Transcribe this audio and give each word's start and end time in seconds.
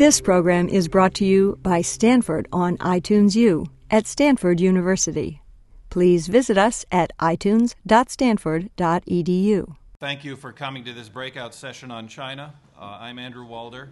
This 0.00 0.20
program 0.22 0.70
is 0.70 0.88
brought 0.88 1.12
to 1.16 1.26
you 1.26 1.58
by 1.62 1.82
Stanford 1.82 2.48
on 2.54 2.78
iTunes 2.78 3.36
U 3.36 3.66
at 3.90 4.06
Stanford 4.06 4.58
University. 4.58 5.42
Please 5.90 6.26
visit 6.26 6.56
us 6.56 6.86
at 6.90 7.12
itunes.stanford.edu. 7.18 9.76
Thank 9.98 10.24
you 10.24 10.36
for 10.36 10.52
coming 10.52 10.84
to 10.84 10.94
this 10.94 11.10
breakout 11.10 11.54
session 11.54 11.90
on 11.90 12.08
China. 12.08 12.54
Uh, 12.80 12.96
I'm 12.98 13.18
Andrew 13.18 13.44
Walder. 13.44 13.90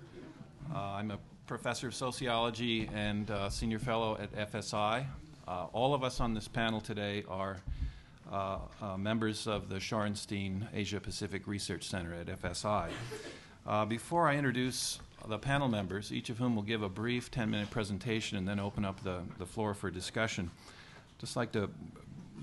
Uh, 0.74 0.78
I'm 0.78 1.10
a 1.10 1.18
professor 1.46 1.88
of 1.88 1.94
sociology 1.94 2.88
and 2.94 3.30
uh, 3.30 3.50
senior 3.50 3.78
fellow 3.78 4.16
at 4.18 4.32
FSI. 4.50 5.04
Uh, 5.46 5.66
all 5.74 5.92
of 5.92 6.02
us 6.02 6.20
on 6.20 6.32
this 6.32 6.48
panel 6.48 6.80
today 6.80 7.22
are 7.28 7.58
uh, 8.32 8.60
uh, 8.80 8.96
members 8.96 9.46
of 9.46 9.68
the 9.68 9.76
Shorenstein 9.76 10.68
Asia 10.72 11.00
Pacific 11.00 11.46
Research 11.46 11.86
Center 11.86 12.14
at 12.14 12.28
FSI. 12.28 12.88
before 13.90 14.26
I 14.26 14.36
introduce 14.36 15.00
the 15.28 15.38
panel 15.38 15.68
members, 15.68 16.12
each 16.12 16.30
of 16.30 16.38
whom 16.38 16.56
will 16.56 16.62
give 16.62 16.82
a 16.82 16.88
brief 16.88 17.30
10 17.30 17.50
minute 17.50 17.70
presentation 17.70 18.38
and 18.38 18.48
then 18.48 18.58
open 18.58 18.84
up 18.84 19.02
the, 19.04 19.20
the 19.38 19.46
floor 19.46 19.74
for 19.74 19.90
discussion. 19.90 20.50
Just 21.18 21.36
like 21.36 21.52
to 21.52 21.70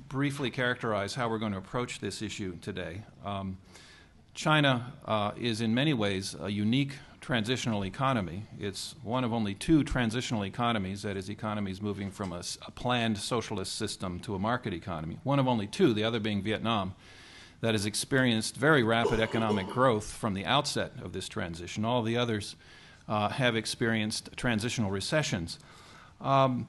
briefly 0.09 0.51
characterize 0.51 1.15
how 1.15 1.29
we're 1.29 1.39
going 1.39 1.53
to 1.53 1.57
approach 1.57 1.99
this 1.99 2.21
issue 2.21 2.57
today. 2.61 3.01
Um, 3.23 3.57
China 4.33 4.93
uh, 5.05 5.31
is 5.39 5.61
in 5.61 5.73
many 5.73 5.93
ways 5.93 6.35
a 6.39 6.49
unique 6.49 6.93
transitional 7.21 7.85
economy. 7.85 8.43
It's 8.59 8.95
one 9.01 9.23
of 9.23 9.33
only 9.33 9.55
two 9.55 9.83
transitional 9.83 10.45
economies, 10.45 11.01
that 11.01 11.17
is, 11.17 11.29
economies 11.29 11.81
moving 11.81 12.11
from 12.11 12.31
a, 12.31 12.43
a, 12.67 12.71
planned 12.71 13.17
socialist 13.17 13.75
system 13.75 14.19
to 14.19 14.35
a 14.35 14.39
market 14.39 14.73
economy. 14.73 15.17
One 15.23 15.39
of 15.39 15.47
only 15.47 15.65
two, 15.65 15.93
the 15.93 16.03
other 16.03 16.19
being 16.19 16.43
Vietnam, 16.43 16.93
that 17.61 17.73
has 17.73 17.85
experienced 17.85 18.57
very 18.57 18.83
rapid 18.83 19.19
economic 19.19 19.67
growth 19.67 20.11
from 20.11 20.35
the 20.35 20.45
outset 20.45 20.91
of 21.01 21.13
this 21.13 21.27
transition. 21.27 21.83
All 21.83 22.03
the 22.03 22.17
others 22.17 22.55
uh, 23.07 23.29
have 23.29 23.55
experienced 23.55 24.29
transitional 24.35 24.91
recessions. 24.91 25.59
Um, 26.21 26.67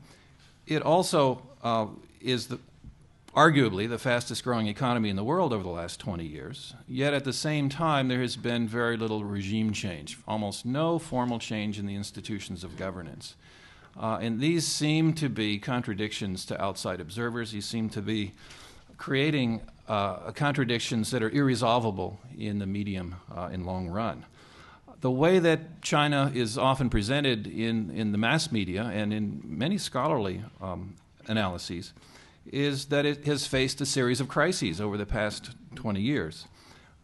it 0.67 0.83
also 0.83 1.43
uh, 1.63 1.87
is 2.21 2.49
the, 2.49 2.59
arguably 3.35 3.89
the 3.89 3.99
fastest 3.99 4.43
growing 4.45 4.67
economy 4.67 5.11
in 5.11 5.17
the 5.17 5.25
world 5.25 5.53
over 5.53 5.63
the 5.63 5.69
last 5.69 6.01
20 6.01 6.25
years. 6.25 6.75
Yet 6.89 7.15
at 7.15 7.25
the 7.25 7.33
same 7.33 7.69
time, 7.69 8.09
there 8.09 8.21
has 8.21 8.37
been 8.37 8.67
very 8.67 8.97
little 8.97 9.25
regime 9.25 9.73
change, 9.73 10.19
almost 10.27 10.65
no 10.65 10.99
formal 10.99 11.39
change 11.39 11.79
in 11.79 11.87
the 11.87 11.95
institutions 11.95 12.65
of 12.65 12.77
governance. 12.77 13.35
Uh, 13.99 14.19
and 14.21 14.41
these 14.41 14.67
seem 14.67 15.15
to 15.15 15.29
be 15.29 15.59
contradictions 15.59 16.45
to 16.47 16.63
outside 16.63 17.01
observers. 17.01 17.53
These 17.53 17.67
seem 17.67 17.89
to 17.91 18.03
be 18.03 18.33
creating 18.99 19.63
uh, 19.89 20.33
contradictions 20.33 21.11
that 21.11 21.23
are 21.23 21.31
irresolvable 21.31 22.19
in 22.37 22.59
the 22.59 22.67
medium 22.67 23.17
uh, 23.35 23.49
and 23.53 23.65
long 23.65 23.89
run. 23.89 24.25
The 25.01 25.11
way 25.11 25.39
that 25.39 25.83
China 25.83 26.33
is 26.35 26.57
often 26.57 26.91
presented 26.91 27.47
in, 27.47 27.91
in 27.91 28.13
the 28.13 28.19
mass 28.19 28.51
media 28.51 28.85
and 28.85 29.13
in 29.13 29.43
many 29.45 29.79
scholarly 29.79 30.43
um, 30.61 30.97
analyses 31.27 31.93
is 32.47 32.87
that 32.87 33.05
it 33.05 33.27
has 33.27 33.47
faced 33.47 33.81
a 33.81 33.87
series 33.87 34.21
of 34.21 34.29
crises 34.29 34.81
over 34.81 34.97
the 34.97 35.07
past 35.07 35.51
20 35.75 36.01
years. 36.01 36.47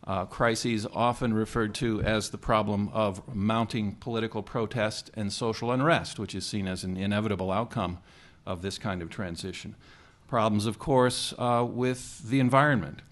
Uh, 0.05 0.25
crises 0.25 0.87
often 0.95 1.33
referred 1.33 1.75
to 1.75 2.03
as 2.03 2.31
the 2.31 2.39
problem 2.39 2.89
of 2.93 3.35
mounting 3.35 3.95
political 3.97 4.43
protest 4.43 5.11
and 5.15 5.33
social 5.33 5.71
unrest, 5.71 6.19
which 6.19 6.35
is 6.35 6.45
seen 6.45 6.67
as 6.67 6.83
an 6.83 6.97
inevitable 6.97 7.53
outcome 7.53 7.99
of 8.47 8.63
this 8.63 8.79
kind 8.79 9.03
of 9.03 9.11
transition 9.11 9.77
problems, 10.33 10.65
of 10.65 10.79
course, 10.79 11.35
uh, 11.37 11.63
with 11.63 12.27
the 12.31 12.41
environment, 12.41 13.03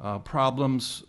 uh, 0.00 0.18
problems 0.20 1.04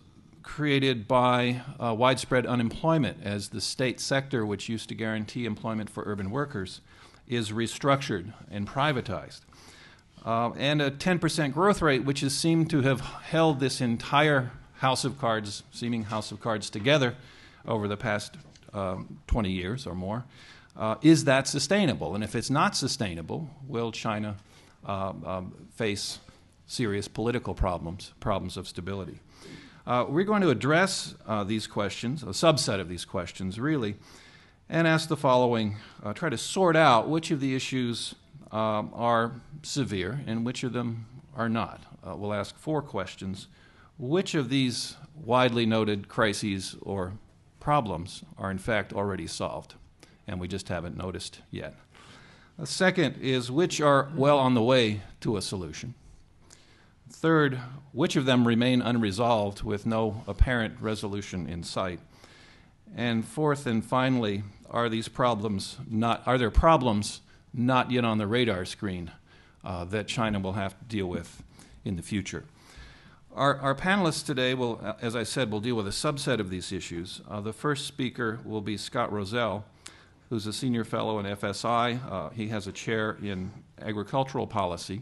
created 0.46 1.08
by 1.08 1.62
uh, 1.80 1.94
widespread 1.94 2.46
unemployment 2.46 3.18
as 3.24 3.50
the 3.50 3.60
state 3.60 4.00
sector, 4.00 4.46
which 4.46 4.70
used 4.70 4.88
to 4.88 4.96
guarantee 4.96 5.46
employment 5.46 5.90
for 5.90 6.04
urban 6.06 6.30
workers, 6.30 6.82
is 7.28 7.52
restructured 7.52 8.32
and 8.52 8.68
privatized. 8.68 9.42
Uh, 10.24 10.52
and 10.52 10.82
a 10.82 10.92
10% 10.92 11.52
growth 11.52 11.82
rate, 11.82 12.06
which 12.06 12.22
has 12.22 12.34
seemed 12.36 12.70
to 12.70 12.82
have 12.84 13.02
held 13.02 13.60
this 13.60 13.82
entire 13.82 14.52
house 14.76 15.04
of 15.04 15.20
cards, 15.20 15.64
seeming 15.72 16.04
house 16.04 16.32
of 16.32 16.40
cards 16.40 16.70
together 16.70 17.16
over 17.68 17.88
the 17.88 17.98
past 17.98 18.38
um, 18.72 19.20
20 19.28 19.50
years 19.50 19.88
or 19.88 19.96
more. 19.96 20.26
Uh, 20.78 20.96
is 21.02 21.26
that 21.26 21.48
sustainable? 21.48 22.14
And 22.14 22.24
if 22.24 22.36
it's 22.36 22.52
not 22.52 22.76
sustainable, 22.76 23.50
will 23.68 23.92
China 23.92 24.36
um, 24.86 25.24
um, 25.26 25.68
face 25.76 26.20
serious 26.68 27.08
political 27.08 27.56
problems, 27.56 28.14
problems 28.20 28.58
of 28.58 28.68
stability. 28.68 29.20
Uh, 29.88 30.04
we're 30.10 30.24
going 30.24 30.42
to 30.42 30.50
address 30.50 31.14
uh, 31.28 31.44
these 31.44 31.68
questions, 31.68 32.24
a 32.24 32.28
subset 32.28 32.80
of 32.80 32.90
these 32.90 33.06
questions, 33.06 33.60
really, 33.60 33.96
and 34.68 34.88
ask 34.88 35.08
the 35.08 35.18
following 35.18 35.76
uh, 36.02 36.12
try 36.12 36.28
to 36.28 36.38
sort 36.40 36.76
out 36.76 37.08
which 37.08 37.30
of 37.30 37.40
the 37.40 37.56
issues 37.56 38.16
um, 38.52 38.90
are 38.96 39.34
severe 39.62 40.22
and 40.26 40.44
which 40.44 40.64
of 40.64 40.74
them 40.74 41.06
are 41.36 41.48
not. 41.48 41.84
Uh, 42.04 42.16
we'll 42.16 42.34
ask 42.34 42.58
four 42.58 42.82
questions. 42.82 43.48
Which 44.00 44.34
of 44.34 44.50
these 44.50 44.96
widely 45.24 45.68
noted 45.68 46.08
crises 46.08 46.76
or 46.82 47.14
problems 47.60 48.24
are 48.40 48.50
in 48.50 48.58
fact 48.58 48.92
already 48.92 49.28
solved, 49.28 49.76
and 50.28 50.40
we 50.40 50.48
just 50.48 50.70
haven't 50.70 50.98
noticed 50.98 51.42
yet? 51.52 51.76
The 52.58 52.66
second 52.66 53.18
is 53.22 53.52
which 53.52 53.82
are 53.82 54.10
well 54.16 54.40
on 54.40 54.56
the 54.56 54.64
way 54.64 55.02
to 55.22 55.38
a 55.38 55.44
solution. 55.44 55.94
Third, 57.10 57.60
which 57.92 58.16
of 58.16 58.26
them 58.26 58.48
remain 58.48 58.82
unresolved 58.82 59.64
with 59.64 59.86
no 59.86 60.24
apparent 60.28 60.80
resolution 60.82 61.48
in 61.48 61.64
sight. 61.64 62.00
And 62.96 63.26
fourth 63.26 63.66
and 63.68 63.84
finally, 63.84 64.44
are 64.70 64.90
these 64.90 65.08
problems 65.08 65.78
not 65.90 66.24
are 66.26 66.38
there 66.38 66.52
problems 66.52 67.22
not 67.54 67.92
yet 67.92 68.04
on 68.04 68.18
the 68.18 68.28
radar 68.28 68.66
screen 68.66 69.12
uh, 69.64 69.86
that 69.86 70.08
China 70.08 70.40
will 70.40 70.54
have 70.54 70.78
to 70.78 70.86
deal 70.86 71.08
with 71.08 71.44
in 71.84 71.96
the 71.96 72.02
future? 72.02 72.46
Our, 73.34 73.58
our, 73.60 73.76
panelists 73.76 74.26
today 74.26 74.54
will, 74.54 74.96
as 75.02 75.14
I 75.14 75.24
said, 75.24 75.52
will 75.52 75.60
deal 75.60 75.76
with 75.76 75.88
a 75.88 75.92
subset 75.92 76.40
of 76.40 76.50
these 76.50 76.72
issues. 76.72 77.22
Uh, 77.30 77.42
the 77.42 77.52
first 77.52 77.86
speaker 77.86 78.40
will 78.46 78.62
be 78.62 78.78
Scott 78.78 79.12
Rozelle, 79.12 79.66
who's 80.30 80.48
a 80.48 80.54
senior 80.54 80.86
fellow 80.86 81.20
in 81.20 81.26
FSI. 81.26 82.00
Uh, 82.10 82.30
he 82.30 82.48
has 82.48 82.66
a 82.66 82.72
chair 82.72 83.18
in 83.22 83.52
agricultural 83.82 84.48
policy. 84.48 85.02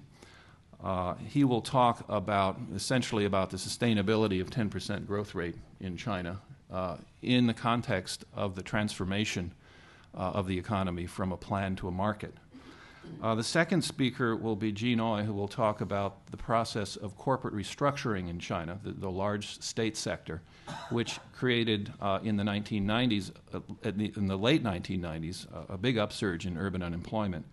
Uh, 0.83 1.15
he 1.25 1.45
will 1.45 1.61
talk 1.61 2.03
about 2.09 2.59
essentially 2.75 3.23
about 3.25 3.49
the 3.49 3.57
sustainability 3.57 4.41
of 4.41 4.49
10% 4.49 5.07
growth 5.07 5.33
rate 5.33 5.55
in 5.79 5.95
China 5.95 6.41
uh, 6.71 6.97
in 7.21 7.47
the 7.47 7.53
context 7.53 8.25
of 8.33 8.55
the 8.55 8.61
transformation 8.61 9.53
uh, 10.15 10.31
of 10.31 10.47
the 10.47 10.57
economy 10.57 11.05
from 11.05 11.31
a 11.31 11.37
plan 11.37 11.75
to 11.75 11.87
a 11.87 11.91
market. 11.91 12.33
Uh, 13.21 13.35
the 13.35 13.43
second 13.43 13.81
speaker 13.81 14.35
will 14.35 14.55
be 14.55 14.71
Jean 14.71 14.99
Oi, 14.99 15.23
who 15.23 15.33
will 15.33 15.47
talk 15.47 15.81
about 15.81 16.25
the 16.31 16.37
process 16.37 16.95
of 16.95 17.17
corporate 17.17 17.53
restructuring 17.53 18.29
in 18.29 18.39
China, 18.39 18.79
the, 18.83 18.91
the 18.91 19.11
large 19.11 19.59
state 19.61 19.97
sector, 19.97 20.41
which 20.89 21.19
created 21.33 21.91
uh, 22.01 22.19
in 22.23 22.37
the 22.37 22.43
1990s, 22.43 23.31
uh, 23.53 23.59
the, 23.81 24.13
in 24.15 24.27
the 24.27 24.37
late 24.37 24.63
1990s, 24.63 25.47
a 25.69 25.77
big 25.77 25.97
upsurge 25.97 26.45
in 26.45 26.57
urban 26.57 26.81
unemployment. 26.81 27.45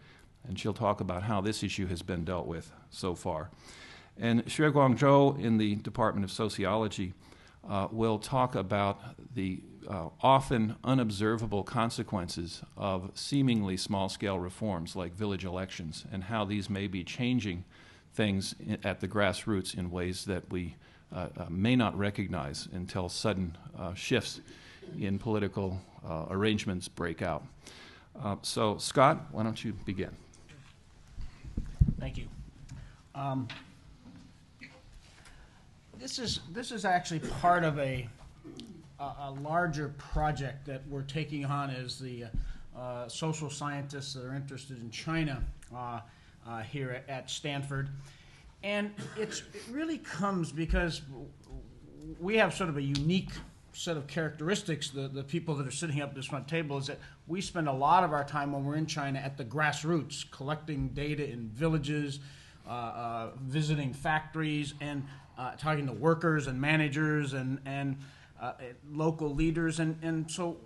And 0.49 0.59
she'll 0.59 0.73
talk 0.73 1.01
about 1.01 1.25
how 1.25 1.41
this 1.41 1.63
issue 1.63 1.87
has 1.89 2.01
been 2.01 2.25
dealt 2.25 2.47
with 2.47 2.73
so 2.91 3.15
far. 3.15 3.51
And 4.19 4.45
Xueguang 4.45 4.99
Zhou 4.99 5.39
in 5.41 5.59
the 5.59 5.77
Department 5.77 6.25
of 6.25 6.31
Sociology 6.31 7.15
uh, 7.69 7.89
will 7.91 8.19
talk 8.19 8.55
about 8.55 9.01
the 9.35 9.61
uh, 9.89 10.09
often 10.21 10.77
unobservable 10.85 11.63
consequences 11.63 12.63
of 12.77 13.11
seemingly 13.15 13.77
small 13.77 14.09
scale 14.09 14.39
reforms 14.39 14.95
like 14.95 15.15
village 15.15 15.45
elections 15.45 16.05
and 16.13 16.25
how 16.25 16.45
these 16.45 16.69
may 16.69 16.87
be 16.87 17.03
changing 17.03 17.65
things 18.13 18.55
at 18.85 19.01
the 19.01 19.09
grassroots 19.09 19.77
in 19.77 19.91
ways 19.91 20.25
that 20.25 20.51
we 20.51 20.75
uh, 21.13 21.29
uh, 21.37 21.47
may 21.49 21.75
not 21.75 21.97
recognize 21.99 22.69
until 22.73 23.09
sudden 23.09 23.57
uh, 23.79 23.95
shifts 23.95 24.41
in 24.99 25.19
political 25.19 25.81
uh, 26.09 26.27
arrangements 26.31 26.89
break 26.89 27.23
out. 27.23 27.45
So, 28.43 28.77
Scott, 28.79 29.27
why 29.33 29.43
don't 29.43 29.65
you 29.65 29.73
begin? 29.73 30.11
Thank 31.99 32.19
you. 32.19 32.29
Um, 33.21 33.47
this 35.99 36.19
is 36.19 36.41
this 36.55 36.73
is 36.73 36.87
actually 36.87 37.19
part 37.19 37.65
of 37.65 37.79
a 37.79 38.09
a, 38.99 39.31
larger 39.43 39.91
project 39.99 40.67
that 40.67 40.83
we're 40.89 41.03
taking 41.03 41.45
on 41.45 41.71
as 41.71 41.99
the 41.99 42.25
uh, 42.77 43.09
social 43.09 43.51
scientists 43.51 44.15
that 44.15 44.25
are 44.25 44.35
interested 44.35 44.79
in 44.81 44.91
China 44.91 45.43
uh, 45.75 46.01
uh, 46.47 46.61
here 46.63 47.03
at, 47.09 47.31
Stanford. 47.31 47.89
And 48.63 48.91
it 49.19 49.43
really 49.71 49.99
comes 49.99 50.53
because 50.53 51.01
we 52.21 52.37
have 52.37 52.55
sort 52.55 52.69
of 52.69 52.77
a 52.77 52.83
unique 52.83 53.31
set 53.73 53.97
of 53.97 54.07
characteristics, 54.07 54.91
the, 54.91 55.09
the 55.09 55.25
people 55.25 55.55
that 55.55 55.67
are 55.67 55.71
sitting 55.71 56.03
up 56.03 56.15
this 56.15 56.27
front 56.27 56.47
table, 56.47 56.77
is 56.77 56.89
that 56.89 56.99
we 57.27 57.41
spend 57.41 57.69
a 57.69 57.73
lot 57.73 58.05
of 58.05 58.13
our 58.13 58.25
time 58.25 58.53
when 58.53 58.65
we're 58.65 58.77
in 58.77 58.87
China 58.87 59.19
at 59.19 59.39
the 59.39 59.45
grassroots, 59.45 60.31
collecting 60.31 60.89
data 60.89 61.27
in 61.27 61.49
villages, 61.49 62.21
visiting 63.43 63.93
factories, 63.93 64.75
and 64.81 65.07
uh, 65.39 65.53
talking 65.57 65.87
to 65.87 65.93
workers 65.93 66.47
and 66.47 66.61
managers 66.61 67.33
and, 67.33 67.61
and 67.65 67.99
uh, 68.41 68.53
local 68.91 69.35
leaders, 69.35 69.81
and, 69.81 69.99
and 70.03 70.31
so 70.31 70.59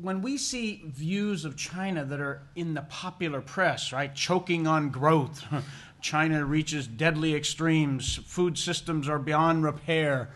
when 0.00 0.22
we 0.22 0.36
see 0.36 0.82
views 0.86 1.44
of 1.44 1.56
China 1.56 2.04
that 2.04 2.20
are 2.20 2.42
in 2.54 2.74
the 2.74 2.82
popular 2.82 3.40
press, 3.40 3.92
right, 3.92 4.14
choking 4.14 4.66
on 4.66 4.90
growth, 4.90 5.44
China 6.00 6.44
reaches 6.44 6.86
deadly 6.86 7.34
extremes, 7.34 8.16
food 8.16 8.56
systems 8.56 9.08
are 9.08 9.18
beyond 9.18 9.64
repair, 9.64 10.30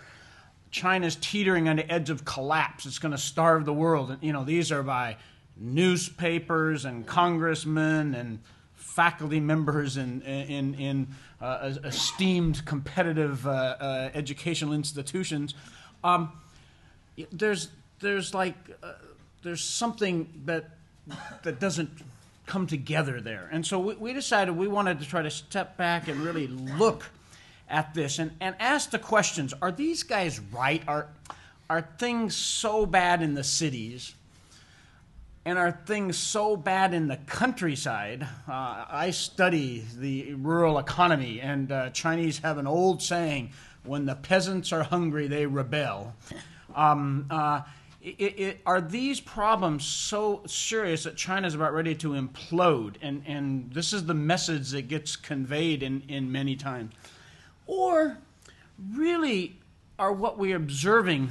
China's 0.71 1.17
teetering 1.17 1.69
on 1.69 1.77
the 1.77 1.93
edge 1.93 2.11
of 2.11 2.25
collapse, 2.25 2.87
it's 2.87 2.99
going 2.99 3.13
to 3.13 3.19
starve 3.19 3.65
the 3.65 3.73
world. 3.73 4.11
And, 4.11 4.23
you 4.23 4.33
know, 4.33 4.43
these 4.43 4.73
are 4.73 4.83
by 4.83 5.19
newspapers 5.57 6.85
and 6.85 7.07
congressmen 7.07 8.15
and 8.15 8.41
faculty 8.83 9.41
members 9.41 9.97
in, 9.97 10.21
in, 10.23 10.75
in 10.75 11.09
uh, 11.41 11.73
esteemed 11.85 12.65
competitive 12.67 13.47
uh, 13.47 13.51
uh, 13.51 14.11
educational 14.13 14.75
institutions. 14.75 15.55
Um, 16.05 16.33
there's, 17.31 17.69
there's 18.01 18.35
like, 18.35 18.55
uh, 18.83 18.93
there's 19.43 19.65
something 19.65 20.29
that, 20.45 20.71
that 21.43 21.59
doesn't 21.59 21.91
come 22.47 22.67
together 22.67 23.21
there. 23.21 23.49
And 23.51 23.65
so 23.65 23.79
we, 23.79 23.95
we 23.95 24.13
decided 24.13 24.57
we 24.57 24.69
wanted 24.69 25.01
to 25.01 25.07
try 25.07 25.23
to 25.23 25.31
step 25.31 25.77
back 25.77 26.09
and 26.09 26.21
really 26.21 26.49
look 26.49 27.09
at 27.71 27.95
this 27.95 28.19
and, 28.19 28.33
and 28.41 28.55
ask 28.59 28.91
the 28.91 28.99
questions 28.99 29.55
are 29.63 29.73
these 29.73 30.03
guys 30.03 30.39
right? 30.53 30.83
Are, 30.87 31.09
are 31.71 31.89
things 31.99 32.35
so 32.35 32.85
bad 32.85 33.23
in 33.23 33.35
the 33.35 33.45
cities? 33.45 34.15
And 35.45 35.59
are 35.59 35.73
things 35.73 36.17
so 36.17 36.57
bad 36.57 36.95
in 36.95 37.09
the 37.09 37.17
countryside? 37.17 38.23
Uh, 38.49 38.85
I 38.89 39.11
study 39.11 39.85
the 39.97 40.35
rural 40.35 40.79
economy, 40.79 41.41
and 41.41 41.73
uh, 41.73 41.91
Chinese 41.91 42.39
have 42.39 42.59
an 42.59 42.69
old 42.69 43.03
saying 43.03 43.51
when 43.83 44.07
the 44.07 44.15
peasants 44.15 44.73
are 44.73 44.85
hungry, 44.85 45.27
they 45.27 45.47
rebel. 45.47 46.15
Um, 46.77 47.27
uh, 47.29 47.63
it, 48.01 48.39
it, 48.39 48.61
are 48.67 48.81
these 48.81 49.21
problems 49.21 49.85
so 49.85 50.43
serious 50.47 51.05
that 51.05 51.17
China's 51.17 51.57
about 51.57 51.73
ready 51.73 51.97
to 51.97 52.11
implode? 52.11 52.95
And, 53.03 53.25
and 53.27 53.73
this 53.73 53.93
is 53.93 54.07
the 54.07 54.15
message 54.15 54.71
that 54.71 54.83
gets 54.83 55.17
conveyed 55.17 55.83
in, 55.83 56.03
in 56.09 56.31
many 56.31 56.55
times. 56.55 56.93
Or 57.67 58.19
really 58.93 59.57
are 59.99 60.13
what 60.13 60.39
we're 60.39 60.57
observing 60.57 61.31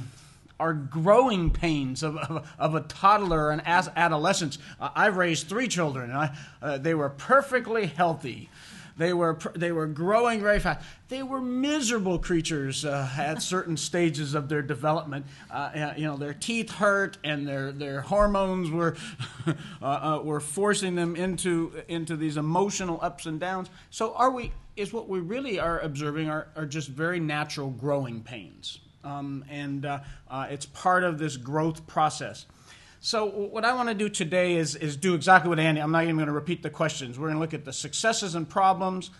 are 0.62 0.72
growing 0.72 1.50
pains 1.50 2.04
of, 2.04 2.16
of, 2.16 2.48
of 2.56 2.74
a 2.76 2.82
toddler 2.82 3.50
and 3.50 3.60
adolescence. 3.66 4.58
Uh, 4.80 4.90
I've 4.94 5.16
raised 5.16 5.48
three 5.48 5.66
children, 5.66 6.10
and 6.10 6.18
I, 6.18 6.36
uh, 6.62 6.78
they 6.78 6.94
were 6.94 7.08
perfectly 7.10 7.86
healthy. 7.86 8.48
They 8.96 9.12
were, 9.12 9.38
they 9.56 9.72
were 9.72 9.88
growing 9.88 10.40
very 10.40 10.60
fast. 10.60 10.86
They 11.08 11.24
were 11.24 11.40
miserable 11.40 12.18
creatures 12.20 12.84
uh, 12.84 13.08
at 13.18 13.42
certain 13.42 13.76
stages 13.76 14.34
of 14.34 14.48
their 14.48 14.62
development. 14.62 15.26
Uh, 15.50 15.94
you 15.96 16.04
know, 16.04 16.16
their 16.16 16.34
teeth 16.34 16.70
hurt 16.70 17.18
and 17.24 17.48
their, 17.48 17.72
their 17.72 18.02
hormones 18.02 18.70
were, 18.70 18.94
uh, 19.46 19.52
uh, 19.84 20.20
were 20.22 20.40
forcing 20.40 20.94
them 20.94 21.16
into, 21.16 21.72
into 21.88 22.16
these 22.16 22.36
emotional 22.36 23.00
ups 23.02 23.26
and 23.26 23.40
downs. 23.40 23.68
So, 23.90 24.14
are 24.14 24.30
we, 24.30 24.52
is 24.76 24.92
what 24.92 25.08
we 25.08 25.18
really 25.18 25.58
are 25.58 25.80
observing 25.80 26.28
are, 26.28 26.46
are 26.54 26.66
just 26.66 26.88
very 26.88 27.18
natural 27.18 27.70
growing 27.70 28.22
pains. 28.22 28.78
Um, 29.04 29.44
and 29.50 29.84
uh, 29.84 30.00
uh, 30.30 30.46
it's 30.50 30.66
part 30.66 31.04
of 31.04 31.18
this 31.18 31.36
growth 31.36 31.86
process. 31.86 32.46
So 33.00 33.26
what 33.26 33.64
I 33.64 33.74
want 33.74 33.88
to 33.88 33.96
do 33.96 34.08
today 34.08 34.54
is, 34.54 34.76
is 34.76 34.96
do 34.96 35.14
exactly 35.14 35.48
what 35.48 35.58
Andy, 35.58 35.80
I'm 35.80 35.90
not 35.90 36.04
even 36.04 36.16
going 36.16 36.28
to 36.28 36.32
repeat 36.32 36.62
the 36.62 36.70
questions. 36.70 37.18
We're 37.18 37.26
going 37.26 37.36
to 37.36 37.40
look 37.40 37.54
at 37.54 37.64
the 37.64 37.72
successes 37.72 38.36
and 38.36 38.48
problems. 38.48 39.10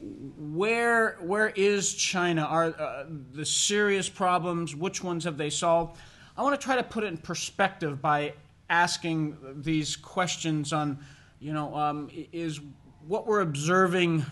Where, 0.00 1.18
where 1.20 1.50
is 1.50 1.94
China? 1.94 2.42
Are 2.42 2.74
uh, 2.76 3.04
the 3.32 3.46
serious 3.46 4.08
problems? 4.08 4.74
Which 4.74 5.04
ones 5.04 5.22
have 5.22 5.36
they 5.36 5.50
solved? 5.50 6.00
I 6.36 6.42
want 6.42 6.60
to 6.60 6.64
try 6.64 6.74
to 6.74 6.82
put 6.82 7.04
it 7.04 7.08
in 7.08 7.16
perspective 7.18 8.02
by 8.02 8.34
asking 8.68 9.36
these 9.58 9.94
questions 9.94 10.72
on, 10.72 10.98
you 11.38 11.52
know, 11.52 11.76
um, 11.76 12.10
is 12.32 12.58
what 13.06 13.26
we're 13.28 13.42
observing 13.42 14.24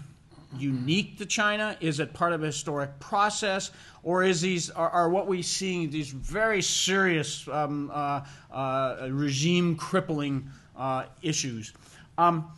unique 0.57 1.19
to 1.19 1.27
China? 1.27 1.77
Is 1.81 2.01
it 2.01 2.13
part 2.13 2.33
of 2.33 2.43
a 2.43 2.47
historic 2.47 2.99
process? 2.99 3.71
Or 4.03 4.25
is 4.25 4.41
these, 4.41 4.71
are, 4.71 4.91
are 4.91 5.09
what 5.09 5.27
we 5.27 5.43
seeing 5.43 5.91
these 5.91 6.11
very 6.11 6.63
serious 6.63 7.47
um, 7.49 7.91
uh, 7.93 8.25
uh, 8.51 9.09
regime 9.11 9.77
crippling 9.77 10.49
uh, 10.77 11.05
issues? 11.23 11.73
Um, 12.19 12.51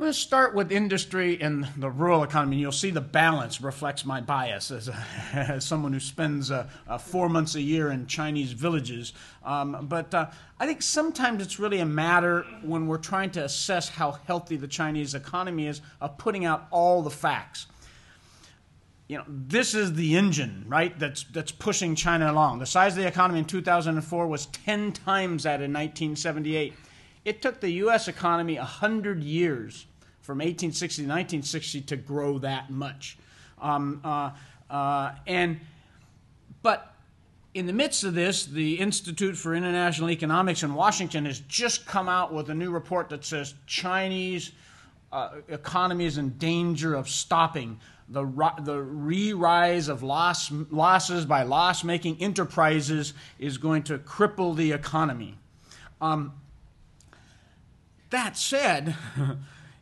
I'm 0.00 0.04
going 0.04 0.14
to 0.14 0.18
start 0.18 0.54
with 0.54 0.72
industry 0.72 1.38
and 1.42 1.68
the 1.76 1.90
rural 1.90 2.22
economy. 2.22 2.56
You'll 2.56 2.72
see 2.72 2.90
the 2.90 3.02
balance 3.02 3.60
reflects 3.60 4.06
my 4.06 4.22
bias 4.22 4.70
as, 4.70 4.88
a, 4.88 4.94
as 5.34 5.66
someone 5.66 5.92
who 5.92 6.00
spends 6.00 6.50
uh, 6.50 6.70
uh, 6.88 6.96
four 6.96 7.28
months 7.28 7.54
a 7.54 7.60
year 7.60 7.90
in 7.90 8.06
Chinese 8.06 8.52
villages. 8.52 9.12
Um, 9.44 9.84
but 9.90 10.14
uh, 10.14 10.30
I 10.58 10.64
think 10.64 10.80
sometimes 10.80 11.42
it's 11.42 11.58
really 11.58 11.80
a 11.80 11.84
matter 11.84 12.46
when 12.62 12.86
we're 12.86 12.96
trying 12.96 13.30
to 13.32 13.44
assess 13.44 13.90
how 13.90 14.12
healthy 14.12 14.56
the 14.56 14.66
Chinese 14.66 15.14
economy 15.14 15.66
is 15.66 15.82
of 16.00 16.16
putting 16.16 16.46
out 16.46 16.66
all 16.70 17.02
the 17.02 17.10
facts. 17.10 17.66
You 19.06 19.18
know, 19.18 19.24
this 19.28 19.74
is 19.74 19.92
the 19.92 20.16
engine, 20.16 20.64
right, 20.66 20.98
that's, 20.98 21.24
that's 21.24 21.52
pushing 21.52 21.94
China 21.94 22.32
along. 22.32 22.60
The 22.60 22.64
size 22.64 22.96
of 22.96 23.02
the 23.02 23.06
economy 23.06 23.40
in 23.40 23.44
2004 23.44 24.26
was 24.26 24.46
10 24.46 24.92
times 24.92 25.42
that 25.42 25.60
in 25.60 25.74
1978. 25.74 26.72
It 27.26 27.42
took 27.42 27.60
the 27.60 27.70
U.S. 27.72 28.08
economy 28.08 28.56
100 28.56 29.22
years 29.22 29.84
from 30.20 30.38
1860 30.38 31.02
to 31.02 31.08
1960 31.08 31.80
to 31.82 31.96
grow 31.96 32.38
that 32.38 32.70
much. 32.70 33.18
Um, 33.60 34.00
uh, 34.04 34.30
uh, 34.68 35.12
and 35.26 35.60
but 36.62 36.94
in 37.54 37.66
the 37.66 37.72
midst 37.72 38.04
of 38.04 38.14
this, 38.14 38.46
the 38.46 38.78
Institute 38.78 39.36
for 39.36 39.54
International 39.54 40.10
Economics 40.10 40.62
in 40.62 40.74
Washington 40.74 41.24
has 41.24 41.40
just 41.40 41.86
come 41.86 42.08
out 42.08 42.32
with 42.32 42.48
a 42.50 42.54
new 42.54 42.70
report 42.70 43.08
that 43.08 43.24
says 43.24 43.54
Chinese 43.66 44.52
uh, 45.12 45.30
economy 45.48 46.04
is 46.04 46.18
in 46.18 46.30
danger 46.38 46.94
of 46.94 47.08
stopping. 47.08 47.80
The, 48.08 48.24
the 48.60 48.80
re-rise 48.80 49.88
of 49.88 50.02
loss, 50.02 50.50
losses 50.70 51.24
by 51.24 51.42
loss-making 51.42 52.20
enterprises 52.20 53.14
is 53.38 53.58
going 53.58 53.84
to 53.84 53.98
cripple 53.98 54.56
the 54.56 54.72
economy. 54.72 55.36
Um, 56.00 56.32
that 58.10 58.36
said, 58.36 58.96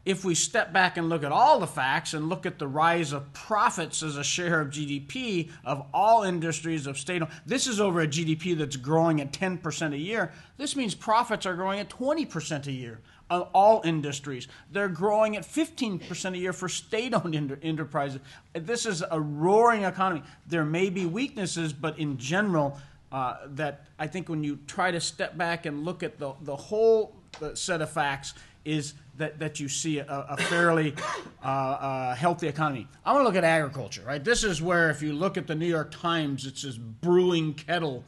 if 0.09 0.25
we 0.25 0.35
step 0.35 0.73
back 0.73 0.97
and 0.97 1.11
look 1.11 1.23
at 1.23 1.31
all 1.31 1.61
the 1.61 1.67
facts 1.67 2.15
and 2.15 2.31
look 2.31 2.47
at 2.47 2.59
the 2.59 2.67
rise 2.67 3.13
of 3.13 3.31
profits 3.35 4.03
as 4.03 4.17
a 4.17 4.25
share 4.25 4.63
of 4.63 4.69
GDP 4.69 5.51
of 5.67 5.85
all 5.93 6.23
industries 6.23 6.87
of 6.87 6.97
state 6.97 7.23
this 7.45 7.67
is 7.67 7.79
over 7.79 8.01
a 8.01 8.09
GDP 8.09 8.57
that's 8.57 8.77
growing 8.77 9.21
at 9.21 9.33
10% 9.33 9.93
a 9.93 9.99
year. 9.99 10.33
This 10.57 10.75
means 10.77 10.95
profits 10.95 11.45
are 11.45 11.55
growing 11.55 11.79
at 11.79 11.91
20% 11.91 12.67
a 12.67 12.73
year 12.73 13.01
of 13.29 13.51
all 13.53 13.83
industries. 13.85 14.49
They're 14.73 14.89
growing 14.89 15.37
at 15.37 15.45
15% 15.45 16.33
a 16.33 16.39
year 16.39 16.55
for 16.55 16.71
state 16.71 17.13
owned 17.13 17.59
enterprises. 17.63 18.21
This 18.55 18.87
is 18.87 19.05
a 19.11 19.21
roaring 19.21 19.85
economy. 19.85 20.23
There 20.47 20.65
may 20.65 20.89
be 20.89 21.05
weaknesses, 21.05 21.75
but 21.75 21.99
in 21.99 22.17
general, 22.17 22.79
uh, 23.13 23.37
that 23.49 23.85
I 23.99 24.07
think 24.07 24.31
when 24.31 24.43
you 24.43 24.59
try 24.67 24.91
to 24.91 25.01
step 25.01 25.37
back 25.37 25.67
and 25.67 25.85
look 25.85 26.03
at 26.03 26.19
the, 26.19 26.33
the 26.41 26.57
whole 26.57 27.15
set 27.55 27.83
of 27.83 27.91
facts, 27.91 28.35
is 28.69 28.95
that, 29.17 29.39
that 29.39 29.59
you 29.59 29.69
see 29.69 29.99
a, 29.99 30.07
a 30.07 30.37
fairly 30.37 30.95
uh, 31.43 31.47
uh, 31.47 32.15
healthy 32.15 32.47
economy. 32.49 32.87
I 33.05 33.13
want 33.13 33.23
to 33.23 33.27
look 33.27 33.37
at 33.37 33.45
agriculture, 33.45 34.03
right? 34.07 34.23
This 34.23 34.45
is 34.45 34.61
where, 34.63 34.91
if 34.91 35.03
you 35.03 35.13
look 35.13 35.37
at 35.37 35.47
the 35.47 35.55
New 35.55 35.67
York 35.67 35.91
Times, 35.91 36.47
it's 36.47 36.63
this 36.63 36.77
brewing 36.77 37.55
kettle 37.55 38.05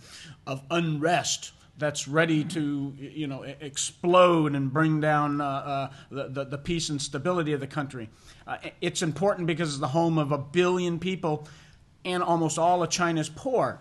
of 0.47 0.63
unrest 0.71 1.53
that's 1.79 2.07
ready 2.07 2.45
to, 2.45 2.95
you 2.99 3.27
know, 3.27 3.43
explode 3.43 4.55
and 4.55 4.71
bring 4.71 5.01
down 5.01 5.41
uh, 5.41 5.45
uh 5.45 5.91
the, 6.11 6.29
the, 6.29 6.45
the, 6.45 6.59
peace 6.59 6.91
and 6.91 7.01
stability 7.01 7.55
of 7.55 7.61
the 7.61 7.67
country. 7.67 8.11
Uh, 8.47 8.59
it's 8.83 9.01
important 9.01 9.47
because 9.47 9.71
it's 9.71 9.81
the 9.81 9.89
home 9.89 10.19
of 10.19 10.31
a 10.31 10.39
billion 10.39 10.99
people, 10.99 11.49
and 12.05 12.23
almost 12.23 12.59
all 12.59 12.83
of 12.83 12.91
China's 12.91 13.31
poor 13.31 13.81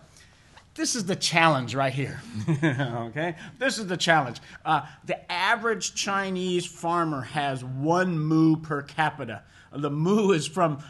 this 0.80 0.96
is 0.96 1.06
the 1.06 1.16
challenge 1.16 1.76
right 1.76 1.92
here. 1.92 2.22
okay? 2.64 3.36
This 3.58 3.78
is 3.78 3.88
the 3.88 3.98
challenge. 3.98 4.40
Uh, 4.64 4.86
the 5.04 5.30
average 5.30 5.94
Chinese 5.94 6.66
farmer 6.66 7.22
has 7.22 7.66
one 7.66 8.18
mu 8.18 8.56
per 8.56 8.82
capita. 8.82 9.44
The 9.74 9.90
mu 9.90 10.32
is 10.32 10.48
from 10.48 10.82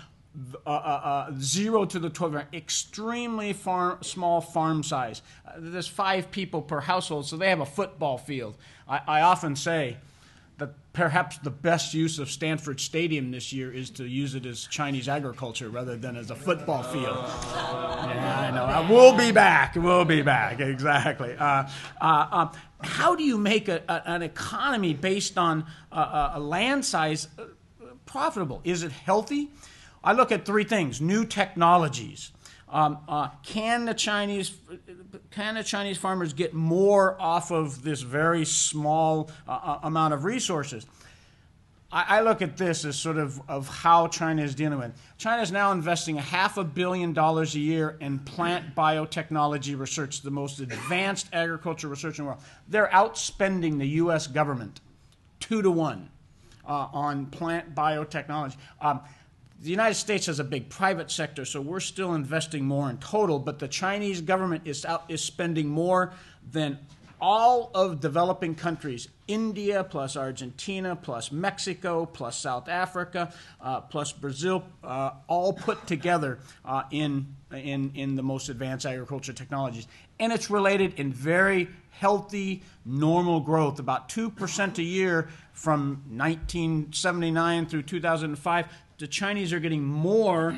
uh, 0.64 0.70
uh, 0.70 0.72
uh, 0.72 1.32
zero 1.40 1.86
to 1.86 1.98
the 1.98 2.10
12, 2.12 2.54
extremely 2.54 3.52
farm, 3.52 3.98
small 4.04 4.42
farm 4.42 4.84
size. 4.84 5.24
Uh, 5.46 5.54
there's 5.58 5.88
five 5.88 6.30
people 6.30 6.62
per 6.62 6.82
household, 6.82 7.26
so 7.26 7.36
they 7.36 7.50
have 7.50 7.60
a 7.60 7.66
football 7.66 8.20
field. 8.20 8.58
I, 8.88 9.02
I 9.08 9.22
often 9.22 9.56
say, 9.56 9.98
that 10.60 10.74
perhaps 10.94 11.38
the 11.40 11.50
best 11.50 11.94
use 11.94 12.20
of 12.20 12.30
Stanford 12.30 12.80
Stadium 12.80 13.32
this 13.32 13.52
year 13.52 13.72
is 13.72 13.90
to 13.92 14.06
use 14.06 14.36
it 14.36 14.46
as 14.46 14.66
Chinese 14.66 15.08
agriculture 15.08 15.70
rather 15.70 15.96
than 15.96 16.16
as 16.16 16.30
a 16.30 16.36
football 16.36 16.84
field. 16.84 17.06
Yeah, 17.06 18.40
I 18.40 18.84
know. 18.84 18.94
We'll 18.94 19.18
be 19.18 19.32
back. 19.32 19.76
We'll 19.76 20.06
be 20.06 20.22
back. 20.22 20.60
Exactly. 20.60 21.36
Uh, 21.36 21.68
uh, 22.02 22.28
um, 22.32 22.52
how 22.82 23.16
do 23.16 23.24
you 23.24 23.38
make 23.38 23.68
a, 23.68 23.82
a, 23.88 24.02
an 24.06 24.22
economy 24.22 24.94
based 24.94 25.38
on 25.38 25.66
a, 25.92 26.32
a 26.36 26.40
land 26.40 26.86
size 26.86 27.28
uh, 27.38 27.44
profitable? 28.06 28.62
Is 28.64 28.84
it 28.84 28.92
healthy? 28.92 29.50
I 30.04 30.14
look 30.14 30.32
at 30.32 30.46
three 30.46 30.64
things 30.64 31.02
new 31.02 31.26
technologies. 31.26 32.32
Um, 32.72 33.00
uh, 33.08 33.30
can 33.44 33.86
the 33.86 33.94
Chinese 33.94 34.52
can 35.32 35.56
the 35.56 35.64
Chinese 35.64 35.98
farmers 35.98 36.34
get 36.34 36.54
more 36.54 37.20
off 37.20 37.52
of 37.52 37.84
this 37.84 38.02
very 38.02 38.46
small 38.46 39.32
uh, 39.48 39.52
uh 39.52 39.80
amount 39.84 40.14
of 40.14 40.24
resources? 40.24 40.86
I, 41.92 42.20
I, 42.20 42.22
look 42.22 42.44
at 42.44 42.56
this 42.58 42.86
as 42.86 42.96
sort 42.96 43.18
of, 43.18 43.42
of 43.50 43.68
how 43.68 44.08
China 44.08 44.44
is 44.44 44.54
dealing 44.54 44.78
with. 44.78 44.92
China 45.18 45.42
is 45.42 45.52
now 45.52 45.72
investing 45.72 46.20
a 46.20 46.22
half 46.22 46.58
a 46.58 46.64
billion 46.64 47.14
dollars 47.14 47.56
a 47.56 47.60
year 47.60 47.98
in 48.00 48.20
plant 48.20 48.76
biotechnology 48.76 49.78
research, 49.78 50.22
the 50.22 50.30
most 50.30 50.60
advanced 50.60 51.28
agriculture 51.34 51.88
research 51.88 52.20
in 52.20 52.26
the 52.26 52.30
world. 52.30 52.44
They're 52.68 52.90
outspending 52.94 53.80
the 53.80 53.88
U.S. 53.88 54.28
government 54.28 54.82
two 55.40 55.64
to 55.64 55.72
one 55.72 56.10
uh, 56.68 56.88
on 56.94 57.26
plant 57.26 57.74
biotechnology. 57.74 58.58
Um, 58.80 59.02
the 59.62 59.70
United 59.70 59.96
States 59.96 60.28
has 60.28 60.40
a 60.40 60.44
big 60.44 60.70
private 60.70 61.12
sector, 61.12 61.44
so 61.44 61.60
we're 61.60 61.82
still 61.82 62.14
investing 62.14 62.66
more 62.66 62.90
in 62.90 62.98
total, 62.98 63.40
but 63.40 63.60
the 63.60 63.68
Chinese 63.68 64.22
government 64.22 64.64
is, 64.66 64.86
out, 64.86 65.04
is 65.10 65.22
spending 65.22 65.68
more 65.68 66.14
than 66.50 66.80
all 67.22 67.70
of 67.76 68.00
developing 68.00 68.56
countries 68.56 69.10
India 69.28 69.84
plus 69.84 70.16
Argentina 70.16 70.96
plus 70.96 71.32
Mexico 71.32 72.06
plus 72.06 72.40
South 72.40 72.70
Africa 72.70 73.34
uh, 73.60 73.82
plus 73.82 74.14
Brazil, 74.14 74.64
uh, 74.84 75.12
all 75.28 75.52
put 75.52 75.86
together 75.86 76.40
uh, 76.64 76.84
in, 76.92 77.36
in, 77.52 77.92
in 77.96 78.16
the 78.16 78.24
most 78.24 78.48
advanced 78.48 78.86
agriculture 78.86 79.34
technologies. 79.34 79.88
And 80.20 80.32
it's 80.32 80.50
related 80.50 80.94
in 81.00 81.12
very 81.12 81.68
healthy, 81.92 82.64
normal 82.86 83.42
growth, 83.42 83.80
about 83.80 84.08
2% 84.08 84.78
a 84.78 84.84
year 84.84 85.28
from 85.52 86.02
1979 86.08 87.66
through 87.66 87.84
2005 87.84 88.66
the 89.00 89.08
Chinese 89.08 89.54
are 89.54 89.60
getting 89.60 89.84
more 89.84 90.58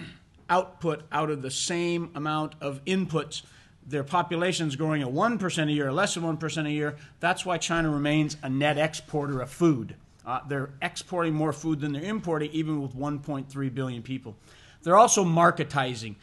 output 0.49 1.03
out 1.11 1.29
of 1.29 1.41
the 1.41 1.51
same 1.51 2.11
amount 2.15 2.55
of 2.59 2.83
inputs. 2.85 3.43
Their 3.87 4.03
population 4.03 4.67
is 4.67 4.75
growing 4.75 5.01
at 5.01 5.07
1% 5.07 5.67
a 5.67 5.71
year, 5.71 5.87
or 5.87 5.93
less 5.93 6.15
than 6.15 6.23
1% 6.23 6.65
a 6.65 6.71
year. 6.71 6.97
That's 7.19 7.45
why 7.45 7.57
China 7.57 7.89
remains 7.89 8.37
a 8.43 8.49
net 8.49 8.77
exporter 8.77 9.39
of 9.41 9.49
food. 9.49 9.95
Uh, 10.25 10.39
they're 10.47 10.71
exporting 10.81 11.33
more 11.33 11.53
food 11.53 11.79
than 11.79 11.93
they're 11.93 12.03
importing, 12.03 12.51
even 12.51 12.81
with 12.81 12.95
1.3 12.95 13.73
billion 13.73 14.01
people. 14.01 14.35
They're 14.83 14.97
also 14.97 15.23
marketizing. 15.23 16.15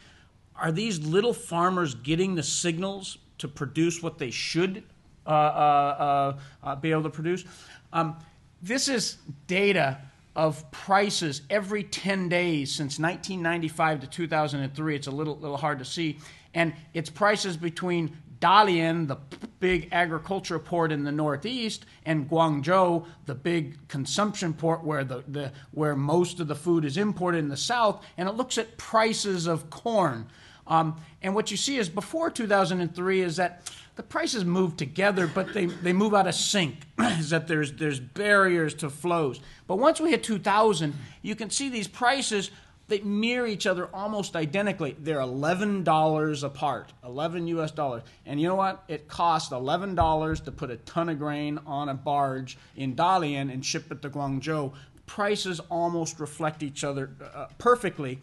Are 0.55 0.71
these 0.71 0.99
little 0.99 1.33
farmers 1.33 1.95
getting 1.95 2.35
the 2.35 2.43
signals 2.43 3.17
to 3.37 3.47
produce 3.47 4.03
what 4.03 4.17
they 4.17 4.29
should 4.29 4.83
uh, 5.25 5.29
uh, 5.29 5.33
uh, 5.33 6.67
uh 6.67 6.75
be 6.75 6.91
able 6.91 7.03
to 7.03 7.09
produce? 7.09 7.45
Um, 7.93 8.17
this 8.61 8.89
is 8.89 9.17
data 9.47 9.97
of 10.39 10.71
prices 10.71 11.41
every 11.49 11.83
10 11.83 12.29
days 12.29 12.71
since 12.71 12.97
1995 12.97 13.99
to 13.99 14.07
2003. 14.07 14.95
It's 14.95 15.07
a 15.07 15.11
little, 15.11 15.37
little 15.37 15.57
hard 15.57 15.79
to 15.79 15.85
see. 15.85 16.17
And 16.53 16.73
it's 16.93 17.09
prices 17.09 17.57
between 17.57 18.17
Dalian, 18.39 19.09
the 19.09 19.17
big 19.59 19.89
agriculture 19.91 20.57
port 20.57 20.93
in 20.93 21.03
the 21.03 21.11
northeast, 21.11 21.85
and 22.05 22.29
Guangzhou, 22.29 23.05
the 23.25 23.35
big 23.35 23.85
consumption 23.89 24.53
port 24.53 24.81
where, 24.81 25.03
the, 25.03 25.25
the, 25.27 25.51
where 25.71 25.93
most 25.97 26.39
of 26.39 26.47
the 26.47 26.55
food 26.55 26.85
is 26.85 26.95
imported 26.95 27.39
in 27.39 27.49
the 27.49 27.57
south. 27.57 28.05
And 28.15 28.29
it 28.29 28.35
looks 28.35 28.57
at 28.57 28.77
prices 28.77 29.45
of 29.45 29.69
corn. 29.69 30.25
Um, 30.67 31.01
and 31.21 31.35
what 31.35 31.51
you 31.51 31.57
see 31.57 31.75
is 31.75 31.89
before 31.89 32.31
2003 32.31 33.21
is 33.21 33.35
that 33.35 33.69
the 33.99 34.03
prices 34.03 34.45
move 34.45 34.77
together, 34.77 35.27
but 35.27 35.53
they, 35.53 35.65
they 35.65 35.91
move 35.91 36.13
out 36.13 36.25
of 36.25 36.33
sync. 36.33 36.77
is 36.99 37.31
that 37.31 37.49
there's 37.49 37.73
there's 37.73 37.99
barriers 37.99 38.73
to 38.75 38.89
flows. 38.89 39.41
But 39.67 39.75
once 39.75 39.99
we 39.99 40.09
hit 40.09 40.23
2000, 40.23 40.95
you 41.21 41.35
can 41.35 41.49
see 41.49 41.67
these 41.67 41.89
prices 41.89 42.49
they 42.87 43.01
mirror 43.01 43.45
each 43.45 43.67
other 43.67 43.89
almost 43.93 44.37
identically. 44.37 44.95
They're 44.97 45.19
eleven 45.19 45.83
dollars 45.83 46.45
apart, 46.45 46.93
eleven 47.03 47.45
U.S. 47.47 47.71
dollars. 47.71 48.03
And 48.25 48.39
you 48.39 48.47
know 48.47 48.55
what? 48.55 48.85
It 48.87 49.09
costs 49.09 49.51
eleven 49.51 49.95
dollars 49.95 50.39
to 50.41 50.51
put 50.53 50.71
a 50.71 50.77
ton 50.77 51.09
of 51.09 51.19
grain 51.19 51.59
on 51.67 51.89
a 51.89 51.93
barge 51.93 52.57
in 52.77 52.95
Dalian 52.95 53.51
and 53.51 53.65
ship 53.65 53.91
it 53.91 54.01
to 54.03 54.09
Guangzhou. 54.09 54.71
Prices 55.07 55.59
almost 55.69 56.21
reflect 56.21 56.63
each 56.63 56.85
other 56.85 57.11
uh, 57.35 57.47
perfectly. 57.57 58.19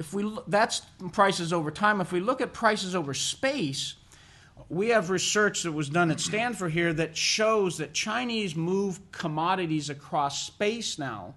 If 0.00 0.12
we 0.12 0.28
that's 0.48 0.82
prices 1.12 1.52
over 1.52 1.70
time. 1.70 2.00
If 2.00 2.10
we 2.10 2.18
look 2.18 2.40
at 2.40 2.52
prices 2.52 2.96
over 2.96 3.14
space, 3.14 3.94
we 4.70 4.88
have 4.88 5.10
research 5.10 5.62
that 5.62 5.72
was 5.72 5.88
done 5.88 6.10
at 6.10 6.20
Stanford 6.20 6.72
here 6.72 6.92
that 6.92 7.16
shows 7.16 7.78
that 7.78 7.94
Chinese 7.94 8.54
move 8.54 9.00
commodities 9.12 9.88
across 9.88 10.42
space 10.42 10.98
now 10.98 11.34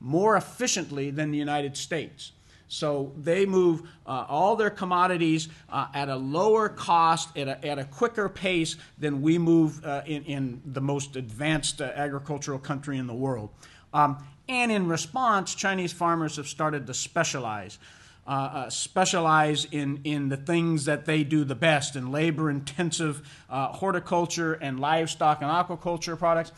more 0.00 0.36
efficiently 0.36 1.10
than 1.10 1.30
the 1.30 1.38
United 1.38 1.76
States. 1.76 2.32
So 2.66 3.12
they 3.18 3.44
move 3.44 3.82
uh, 4.06 4.24
all 4.28 4.56
their 4.56 4.70
commodities 4.70 5.48
uh, 5.68 5.88
at 5.94 6.08
a 6.08 6.16
lower 6.16 6.70
cost, 6.70 7.36
at 7.36 7.46
a, 7.46 7.64
at 7.66 7.78
a 7.78 7.84
quicker 7.84 8.28
pace 8.28 8.76
than 8.98 9.20
we 9.20 9.38
move 9.38 9.84
uh, 9.84 10.02
in, 10.06 10.24
in 10.24 10.62
the 10.64 10.80
most 10.80 11.16
advanced 11.16 11.82
uh, 11.82 11.92
agricultural 11.94 12.58
country 12.58 12.96
in 12.96 13.06
the 13.06 13.14
world. 13.14 13.50
Um, 13.92 14.26
and 14.48 14.72
in 14.72 14.88
response, 14.88 15.54
Chinese 15.54 15.92
farmers 15.92 16.36
have 16.36 16.48
started 16.48 16.86
to 16.86 16.94
specialize 16.94 17.78
uh, 18.26 18.30
uh, 18.30 18.70
specialize 18.70 19.64
in, 19.66 20.00
in 20.04 20.28
the 20.28 20.36
things 20.36 20.84
that 20.84 21.06
they 21.06 21.24
do 21.24 21.44
the 21.44 21.54
best 21.54 21.96
in 21.96 22.12
labor 22.12 22.50
intensive 22.50 23.28
uh, 23.50 23.68
horticulture 23.68 24.54
and 24.54 24.78
livestock 24.78 25.42
and 25.42 25.50
aquaculture 25.50 26.18
products. 26.18 26.52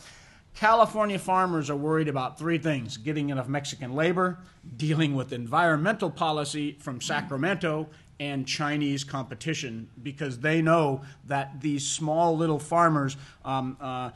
California 0.53 1.19
farmers 1.19 1.69
are 1.69 1.75
worried 1.75 2.07
about 2.07 2.39
three 2.39 2.57
things 2.57 2.97
getting 2.97 3.29
enough 3.29 3.47
Mexican 3.47 3.93
labor, 3.93 4.39
dealing 4.77 5.13
with 5.15 5.33
environmental 5.33 6.09
policy 6.09 6.77
from 6.79 7.01
Sacramento, 7.01 7.89
and 8.19 8.47
Chinese 8.47 9.03
competition 9.03 9.89
because 10.01 10.39
they 10.39 10.61
know 10.61 11.01
that 11.25 11.59
these 11.59 11.85
small 11.85 12.37
little 12.37 12.59
farmers, 12.59 13.17
um, 13.43 13.75
uh, 13.81 14.11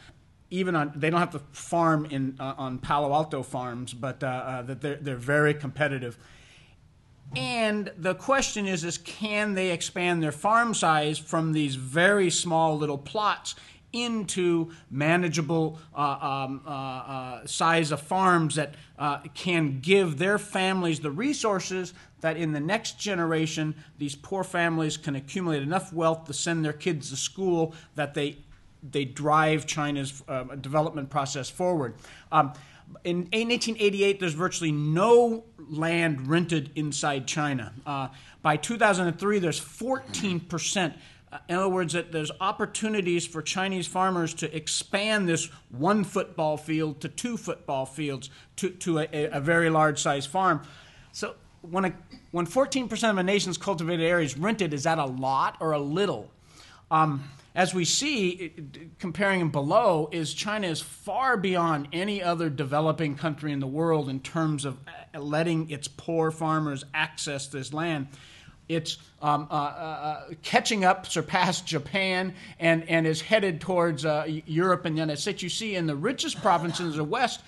even 0.50 0.76
on, 0.76 0.94
they 0.96 1.10
don't 1.10 1.20
have 1.20 1.32
to 1.32 1.40
farm 1.52 2.06
in, 2.06 2.36
uh, 2.40 2.56
on 2.58 2.80
Palo 2.80 3.14
Alto 3.14 3.44
farms, 3.44 3.94
but 3.94 4.24
uh, 4.24 4.28
uh 4.28 4.62
that 4.64 4.82
they're, 4.82 4.96
they're 4.96 5.16
very 5.16 5.54
competitive. 5.54 6.18
And 7.36 7.92
the 7.98 8.16
question 8.16 8.66
is, 8.66 8.84
is 8.84 8.98
can 8.98 9.54
they 9.54 9.72
expand 9.72 10.24
their 10.24 10.32
farm 10.32 10.74
size 10.74 11.20
from 11.20 11.54
these 11.54 11.76
very 11.76 12.30
small 12.30 12.78
little 12.78 12.98
plots 12.98 13.56
into 13.92 14.72
manageable 14.92 15.80
uh, 15.96 16.18
um, 16.22 16.62
uh, 16.66 16.70
uh, 16.70 17.48
size 17.48 17.92
of 17.92 18.00
farms 18.00 18.56
that 18.56 18.76
uh, 18.98 19.20
can 19.34 19.80
give 19.80 20.18
their 20.18 20.38
families 20.38 21.00
the 21.00 21.10
resources 21.10 21.94
that 22.22 22.38
in 22.38 22.52
the 22.52 22.60
next 22.60 23.00
generation 23.00 23.74
these 23.98 24.16
poor 24.16 24.44
families 24.44 24.98
can 24.98 25.16
accumulate 25.16 25.64
enough 25.64 25.92
wealth 25.92 26.26
to 26.26 26.34
send 26.34 26.64
their 26.64 26.74
kids 26.74 27.10
to 27.10 27.16
school 27.16 27.74
that 27.96 28.14
they 28.14 28.38
they 28.92 29.04
drive 29.04 29.66
China's 29.66 30.24
uh, 30.30 30.44
development 30.56 31.10
process 31.10 31.50
forward. 31.50 31.96
Um, 32.32 32.54
in 33.04 33.18
1888, 33.32 34.20
there's 34.20 34.34
virtually 34.34 34.72
no 34.72 35.46
land 35.70 36.28
rented 36.28 36.72
inside 36.76 37.28
China. 37.28 37.74
Uh, 37.86 38.10
by 38.42 38.58
2003, 38.58 39.40
there's 39.40 39.60
14 39.60 40.40
percent. 40.42 40.96
Uh, 41.32 41.38
in 41.48 41.56
other 41.56 41.70
words, 41.70 41.94
that 41.94 42.12
there's 42.12 42.32
opportunities 42.42 43.26
for 43.26 43.42
Chinese 43.42 43.86
farmers 43.88 44.34
to 44.34 44.56
expand 44.56 45.30
this 45.30 45.46
one 45.70 46.04
football 46.04 46.58
field 46.58 47.02
to 47.02 47.08
two 47.08 47.38
football 47.38 47.86
fields 47.86 48.30
to, 48.56 48.70
to 48.72 49.00
a, 49.00 49.08
a 49.12 49.40
very 49.40 49.70
large 49.70 50.00
size 50.00 50.26
farm. 50.26 50.62
So 51.12 51.36
when, 51.62 51.86
a, 51.86 51.94
when 52.32 52.48
14% 52.48 53.10
of 53.10 53.18
a 53.18 53.24
nation's 53.24 53.58
cultivated 53.58 54.06
area 54.06 54.26
is 54.26 54.38
rented, 54.38 54.74
is 54.74 54.84
that 54.84 54.98
a 54.98 55.06
lot 55.06 55.58
or 55.60 55.74
a 55.74 55.80
little? 55.80 56.32
Um, 56.90 57.24
as 57.56 57.74
we 57.74 57.84
see, 57.84 58.54
comparing 59.00 59.40
them 59.40 59.50
below, 59.50 60.10
is 60.12 60.34
China 60.34 60.68
is 60.68 60.82
far 60.82 61.36
beyond 61.36 61.88
any 61.92 62.22
other 62.22 62.50
developing 62.50 63.16
country 63.16 63.52
in 63.52 63.60
the 63.60 63.68
world 63.68 64.08
in 64.08 64.20
terms 64.20 64.66
of 64.66 64.78
uh, 65.16 65.20
letting 65.20 65.70
its 65.70 65.88
poor 65.88 66.30
farmers 66.32 66.84
access 66.94 67.48
this 67.48 67.74
land. 67.74 68.08
It's 68.68 69.00
um, 69.20 69.48
uh, 69.50 69.54
uh, 69.54 69.58
uh, 69.58 70.34
catching 70.44 70.86
up, 70.86 71.08
surpassed 71.08 71.66
Japan, 71.66 72.36
and, 72.60 72.88
and 72.88 73.08
is 73.08 73.20
headed 73.20 73.60
towards 73.60 74.06
uh, 74.06 74.26
Europe 74.46 74.86
and 74.86 74.96
the 74.96 75.00
United 75.02 75.20
States. 75.20 75.42
You 75.42 75.50
see, 75.50 75.76
in 75.76 75.88
the 75.88 75.96
richest 75.96 76.40
provinces 76.42 76.90
of 76.90 76.96
the 76.98 77.04
West, 77.04 77.42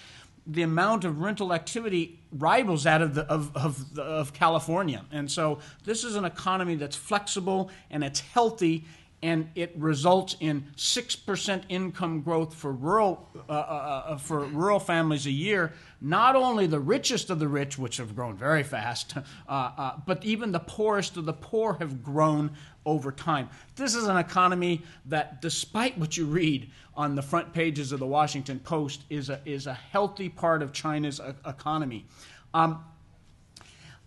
the 0.48 0.64
amount 0.64 1.06
of 1.06 1.22
rental 1.22 1.54
activity 1.54 2.20
rivals 2.32 2.84
that 2.84 3.04
of, 3.04 3.14
the, 3.14 3.22
of, 3.28 3.56
of, 3.56 4.00
of 4.00 4.34
California. 4.34 5.06
And 5.12 5.30
so 5.30 5.60
this 5.86 6.04
is 6.04 6.16
an 6.16 6.26
economy 6.26 6.76
that's 6.76 6.96
flexible 6.96 7.70
and 7.92 8.04
it's 8.04 8.20
healthy 8.20 8.86
and 9.24 9.50
it 9.54 9.72
results 9.78 10.36
in 10.40 10.66
6% 10.76 11.64
income 11.70 12.22
growth 12.22 12.56
for 12.56 12.72
rural, 12.72 13.30
uh, 13.48 13.52
uh, 13.52 13.56
uh, 13.56 14.18
for 14.18 14.40
rural 14.46 14.80
families 14.80 15.28
a 15.28 15.32
year. 15.32 15.74
Not 16.02 16.36
only 16.36 16.66
the 16.66 16.80
richest 16.80 17.30
of 17.30 17.38
the 17.38 17.48
rich, 17.48 17.78
which 17.78 17.98
have 17.98 18.16
grown 18.16 18.36
very 18.36 18.64
fast, 18.64 19.16
uh, 19.18 19.22
uh, 19.50 19.98
but 20.08 20.26
even 20.26 20.52
the 20.52 20.60
poorest 20.60 21.18
of 21.18 21.26
the 21.26 21.34
poor 21.34 21.74
have 21.76 22.04
grown 22.04 22.52
over 22.86 23.12
time. 23.12 23.48
This 23.76 23.94
is 23.94 24.08
an 24.08 24.18
economy 24.18 24.82
that, 25.06 25.40
despite 25.40 25.98
what 26.00 26.18
you 26.18 26.26
read 26.26 26.72
on 26.96 27.14
the 27.14 27.22
front 27.22 27.54
pages 27.54 27.92
of 27.92 28.00
the 28.00 28.08
Washington 28.08 28.60
Post, 28.60 29.04
is 29.12 29.30
a, 29.30 29.40
is 29.46 29.68
a 29.68 29.74
healthy 29.74 30.30
part 30.30 30.64
of 30.64 30.74
China's 30.74 31.20
uh, 31.20 31.34
economy. 31.46 32.08
Um, 32.56 32.84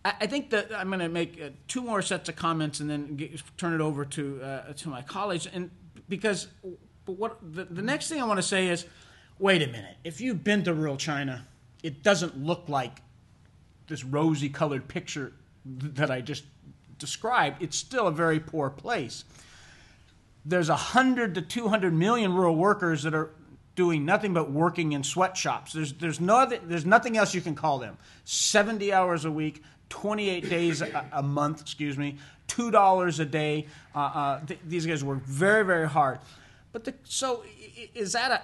I, 0.04 0.26
think 0.26 0.50
that 0.50 0.74
I'm 0.74 0.88
going 0.88 1.00
to 1.00 1.08
make 1.08 1.40
uh, 1.40 1.48
two 1.66 1.80
more 1.80 2.02
sets 2.02 2.28
of 2.28 2.36
comments 2.36 2.80
and 2.80 2.90
then 2.90 3.16
get, 3.16 3.42
turn 3.56 3.72
it 3.72 3.80
over 3.80 4.04
to 4.04 4.42
uh, 4.42 4.72
to 4.74 4.88
my 4.90 5.00
colleagues. 5.00 5.46
And 5.46 5.70
because 6.08 6.48
what 7.06 7.38
the, 7.42 7.64
the 7.64 7.82
next 7.82 8.08
thing 8.08 8.20
I 8.20 8.24
want 8.24 8.38
to 8.38 8.42
say 8.42 8.68
is, 8.68 8.84
wait 9.38 9.62
a 9.62 9.66
minute. 9.66 9.96
If 10.04 10.20
you've 10.20 10.44
been 10.44 10.62
to 10.64 10.74
rural 10.74 10.98
China, 10.98 11.46
it 11.82 12.02
doesn't 12.02 12.36
look 12.36 12.68
like 12.68 13.00
this 13.86 14.04
rosy 14.04 14.48
colored 14.48 14.88
picture 14.88 15.32
that 15.64 16.10
I 16.10 16.20
just 16.20 16.44
described. 16.98 17.62
It's 17.62 17.76
still 17.76 18.06
a 18.06 18.12
very 18.12 18.40
poor 18.40 18.70
place. 18.70 19.24
There's 20.44 20.68
a 20.68 20.72
100 20.72 21.34
to 21.36 21.42
200 21.42 21.94
million 21.94 22.34
rural 22.34 22.56
workers 22.56 23.02
that 23.04 23.14
are 23.14 23.30
doing 23.74 24.04
nothing 24.04 24.32
but 24.34 24.50
working 24.50 24.92
in 24.92 25.02
sweatshops. 25.02 25.72
There's, 25.72 25.92
there's, 25.94 26.20
no, 26.20 26.46
there's 26.46 26.86
nothing 26.86 27.16
else 27.16 27.34
you 27.34 27.40
can 27.40 27.54
call 27.54 27.78
them. 27.78 27.96
70 28.24 28.92
hours 28.92 29.24
a 29.24 29.30
week, 29.30 29.62
28 29.88 30.48
days 30.48 30.82
a, 30.82 31.06
a 31.12 31.22
month, 31.22 31.60
excuse 31.60 31.96
me, 31.96 32.18
$2 32.48 33.20
a 33.20 33.24
day. 33.24 33.66
Uh, 33.94 33.98
uh, 33.98 34.46
th- 34.46 34.60
these 34.66 34.86
guys 34.86 35.02
work 35.04 35.22
very, 35.22 35.64
very 35.64 35.88
hard. 35.88 36.18
But 36.72 36.84
the, 36.84 36.94
so 37.04 37.44
is 37.94 38.12
that 38.12 38.30
a 38.32 38.42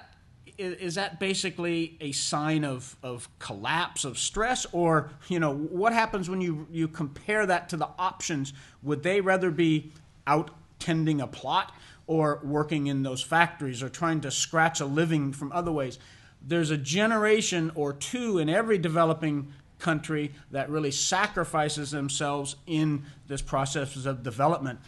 is 0.58 0.96
that 0.96 1.18
basically 1.18 1.96
a 2.00 2.12
sign 2.12 2.64
of, 2.64 2.94
of 3.02 3.28
collapse 3.38 4.04
of 4.04 4.18
stress 4.18 4.66
or 4.72 5.10
you 5.28 5.40
know 5.40 5.54
what 5.54 5.92
happens 5.92 6.28
when 6.28 6.40
you 6.40 6.66
you 6.70 6.86
compare 6.86 7.46
that 7.46 7.68
to 7.70 7.76
the 7.76 7.88
options 7.98 8.52
would 8.82 9.02
they 9.02 9.22
rather 9.22 9.50
be 9.50 9.90
out 10.26 10.50
tending 10.78 11.20
a 11.20 11.26
plot 11.26 11.74
or 12.06 12.40
working 12.42 12.88
in 12.88 13.02
those 13.02 13.22
factories 13.22 13.82
or 13.82 13.88
trying 13.88 14.20
to 14.20 14.30
scratch 14.30 14.80
a 14.80 14.84
living 14.84 15.32
from 15.32 15.50
other 15.52 15.72
ways 15.72 15.98
there's 16.42 16.70
a 16.70 16.76
generation 16.76 17.72
or 17.74 17.92
two 17.92 18.38
in 18.38 18.48
every 18.48 18.78
developing 18.78 19.52
country 19.80 20.32
that 20.50 20.70
really 20.70 20.90
sacrifices 20.90 21.90
themselves 21.90 22.56
in 22.66 23.04
this 23.26 23.42
process 23.42 24.04
of 24.06 24.22
development 24.22 24.78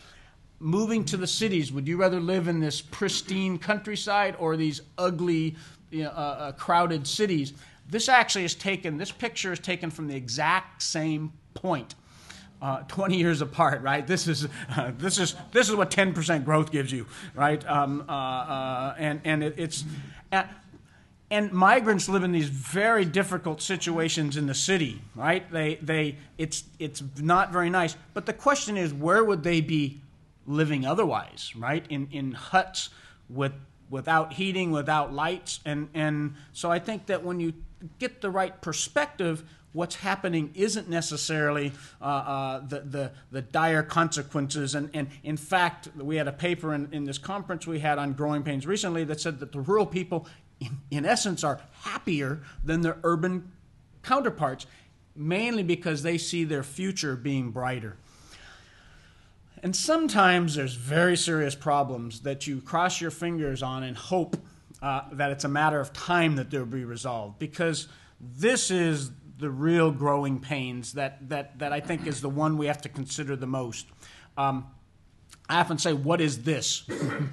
moving 0.62 1.04
to 1.04 1.16
the 1.16 1.26
cities, 1.26 1.72
would 1.72 1.88
you 1.88 1.96
rather 1.96 2.20
live 2.20 2.48
in 2.48 2.60
this 2.60 2.80
pristine 2.80 3.58
countryside 3.58 4.36
or 4.38 4.56
these 4.56 4.80
ugly, 4.96 5.56
you 5.90 6.04
know, 6.04 6.10
uh, 6.10 6.12
uh, 6.12 6.52
crowded 6.52 7.06
cities? 7.06 7.52
This 7.90 8.08
actually 8.08 8.44
is 8.44 8.54
taken, 8.54 8.96
this 8.96 9.10
picture 9.10 9.52
is 9.52 9.58
taken 9.58 9.90
from 9.90 10.06
the 10.06 10.14
exact 10.14 10.82
same 10.82 11.32
point. 11.54 11.96
Uh, 12.62 12.80
20 12.84 13.16
years 13.16 13.42
apart, 13.42 13.82
right? 13.82 14.06
This 14.06 14.28
is 14.28 14.46
uh, 14.76 14.92
this 14.96 15.18
is 15.18 15.34
this 15.50 15.68
is 15.68 15.74
what 15.74 15.90
10% 15.90 16.44
growth 16.44 16.70
gives 16.70 16.92
you, 16.92 17.08
right? 17.34 17.66
Um, 17.68 18.04
uh, 18.08 18.12
uh, 18.12 18.94
and 18.98 19.20
and 19.24 19.42
it, 19.42 19.54
it's 19.58 19.84
and 21.32 21.50
migrants 21.50 22.10
live 22.10 22.24
in 22.24 22.32
these 22.32 22.50
very 22.50 23.06
difficult 23.06 23.62
situations 23.62 24.36
in 24.36 24.46
the 24.46 24.54
city, 24.54 25.00
right? 25.16 25.50
They 25.50 25.76
they 25.76 26.16
it's 26.36 26.64
it's 26.78 27.02
not 27.18 27.50
very 27.50 27.70
nice. 27.70 27.96
But 28.12 28.26
the 28.26 28.34
question 28.34 28.76
is, 28.76 28.92
where 28.92 29.24
would 29.24 29.42
they 29.42 29.62
be 29.62 30.02
living 30.46 30.84
otherwise, 30.84 31.52
right? 31.56 31.86
In 31.88 32.08
in 32.12 32.32
huts 32.32 32.90
with 33.30 33.54
without 33.88 34.34
heating, 34.34 34.72
without 34.72 35.14
lights, 35.14 35.60
and 35.64 35.88
and 35.94 36.34
so 36.52 36.70
I 36.70 36.78
think 36.78 37.06
that 37.06 37.24
when 37.24 37.40
you 37.40 37.54
get 37.98 38.20
the 38.20 38.30
right 38.30 38.60
perspective, 38.60 39.42
what's 39.72 39.96
happening 39.96 40.50
isn't 40.54 40.88
necessarily 40.88 41.72
uh, 42.00 42.04
uh, 42.04 42.58
the, 42.66 42.80
the, 42.80 43.10
the 43.30 43.42
dire 43.42 43.82
consequences. 43.82 44.74
And, 44.74 44.90
and 44.92 45.08
in 45.22 45.36
fact, 45.36 45.88
we 45.96 46.16
had 46.16 46.28
a 46.28 46.32
paper 46.32 46.74
in, 46.74 46.88
in 46.92 47.04
this 47.04 47.18
conference 47.18 47.66
we 47.66 47.80
had 47.80 47.98
on 47.98 48.12
growing 48.12 48.42
pains 48.42 48.66
recently 48.66 49.04
that 49.04 49.20
said 49.20 49.40
that 49.40 49.52
the 49.52 49.60
rural 49.60 49.86
people, 49.86 50.26
in, 50.66 50.98
in 50.98 51.04
essence, 51.04 51.44
are 51.44 51.60
happier 51.82 52.42
than 52.64 52.80
their 52.80 52.98
urban 53.04 53.50
counterparts, 54.02 54.66
mainly 55.14 55.62
because 55.62 56.02
they 56.02 56.18
see 56.18 56.44
their 56.44 56.62
future 56.62 57.16
being 57.16 57.50
brighter. 57.50 57.96
And 59.62 59.76
sometimes 59.76 60.56
there's 60.56 60.74
very 60.74 61.16
serious 61.16 61.54
problems 61.54 62.20
that 62.22 62.46
you 62.46 62.60
cross 62.60 63.00
your 63.00 63.12
fingers 63.12 63.62
on 63.62 63.84
and 63.84 63.96
hope 63.96 64.36
uh, 64.82 65.02
that 65.12 65.30
it's 65.30 65.44
a 65.44 65.48
matter 65.48 65.78
of 65.78 65.92
time 65.92 66.34
that 66.36 66.50
they'll 66.50 66.66
be 66.66 66.84
resolved 66.84 67.38
because 67.38 67.86
this 68.20 68.70
is 68.72 69.12
the 69.38 69.50
real 69.50 69.92
growing 69.92 70.40
pains 70.40 70.94
that, 70.94 71.28
that, 71.28 71.58
that 71.60 71.72
I 71.72 71.80
think 71.80 72.06
is 72.06 72.20
the 72.20 72.28
one 72.28 72.58
we 72.58 72.66
have 72.66 72.82
to 72.82 72.88
consider 72.88 73.36
the 73.36 73.46
most. 73.46 73.86
Um, 74.36 74.66
I 75.52 75.60
often 75.60 75.76
say, 75.76 75.92
What 75.92 76.22
is 76.22 76.42
this? 76.44 76.84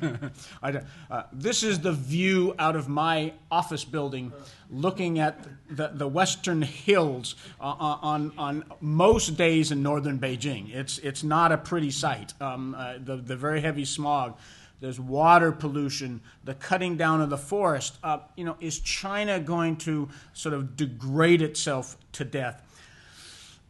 I, 0.64 0.82
uh, 1.10 1.24
this 1.32 1.64
is 1.64 1.80
the 1.80 1.94
view 1.94 2.54
out 2.60 2.76
of 2.76 2.90
my 2.90 3.32
office 3.50 3.86
building 3.86 4.34
looking 4.70 5.20
at 5.20 5.48
the, 5.70 5.92
the 5.94 6.08
western 6.08 6.62
hills 6.62 7.36
uh, 7.62 7.64
uh, 7.64 7.98
on, 8.02 8.34
on 8.38 8.66
most 8.82 9.38
days 9.38 9.72
in 9.72 9.82
northern 9.82 10.20
Beijing. 10.20 10.76
It's, 10.76 10.98
it's 11.00 11.24
not 11.24 11.54
a 11.54 11.58
pretty 11.58 11.92
sight. 11.92 12.34
Um, 12.42 12.76
uh, 12.78 12.96
the, 13.02 13.16
the 13.16 13.38
very 13.38 13.62
heavy 13.62 13.86
smog. 13.86 14.38
There's 14.82 15.00
water 15.00 15.54
pollution, 15.54 16.20
the 16.44 16.56
cutting 16.56 16.98
down 16.98 17.22
of 17.22 17.30
the 17.30 17.38
forest. 17.38 17.98
Uh, 18.04 18.20
you 18.36 18.44
know, 18.44 18.58
is 18.60 18.80
China 18.80 19.40
going 19.40 19.78
to 19.78 20.10
sort 20.34 20.54
of 20.54 20.76
degrade 20.76 21.42
itself 21.42 21.96
to 22.14 22.26
death? 22.26 22.62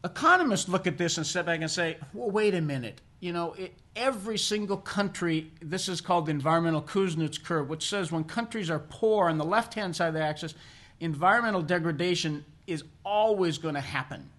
Economists 0.04 0.68
look 0.70 0.88
at 0.88 0.98
this 0.98 1.18
and 1.18 1.28
step 1.28 1.46
back 1.46 1.62
and 1.62 1.70
say, 1.70 1.98
well, 2.14 2.32
wait 2.32 2.56
a 2.56 2.62
minute 2.62 3.02
you 3.20 3.34
know, 3.34 3.54
it, 3.54 3.74
every 3.96 4.38
single 4.38 4.78
country, 4.78 5.52
this 5.62 5.90
is 5.90 6.02
called 6.02 6.28
the 6.28 6.32
environmental 6.32 6.82
Kuznets 6.82 7.42
curve, 7.42 7.70
which 7.70 7.88
says 7.88 8.12
when 8.12 8.24
countries 8.24 8.70
are 8.70 8.80
poor 8.80 9.30
on 9.30 9.38
the 9.38 9.46
left 9.46 9.74
hand 9.74 9.96
side 9.96 10.10
of 10.10 10.14
the 10.14 10.24
axis, 10.24 10.56
environmental 11.00 11.62
degradation 11.62 12.46
is 12.68 12.84
always 13.04 13.58
going 13.58 13.76
to 13.76 13.82
happen. 13.82 14.30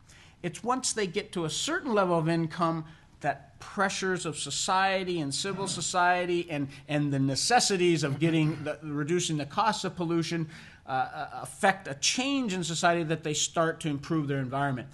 It's 0.42 0.64
once 0.64 0.92
they 0.92 1.06
get 1.06 1.32
to 1.32 1.44
a 1.44 1.50
certain 1.50 1.92
level 1.92 2.18
of 2.18 2.28
income 2.28 2.84
that 3.20 3.58
pressures 3.60 4.24
of 4.24 4.38
society 4.38 5.20
and 5.20 5.34
civil 5.34 5.68
society 5.68 6.46
and, 6.48 6.68
and 6.88 7.12
the 7.12 7.18
necessities 7.18 8.02
of 8.02 8.18
getting 8.18 8.64
the, 8.64 8.78
reducing 8.82 9.36
the 9.36 9.44
costs 9.44 9.84
of 9.84 9.94
pollution 9.94 10.48
uh, 10.86 10.90
uh 10.90 11.28
affect 11.42 11.86
a 11.86 11.94
change 11.94 12.54
in 12.54 12.64
society 12.64 13.02
that 13.02 13.22
they 13.22 13.34
start 13.34 13.78
to 13.80 13.88
improve 13.88 14.26
their 14.26 14.38
environment. 14.38 14.88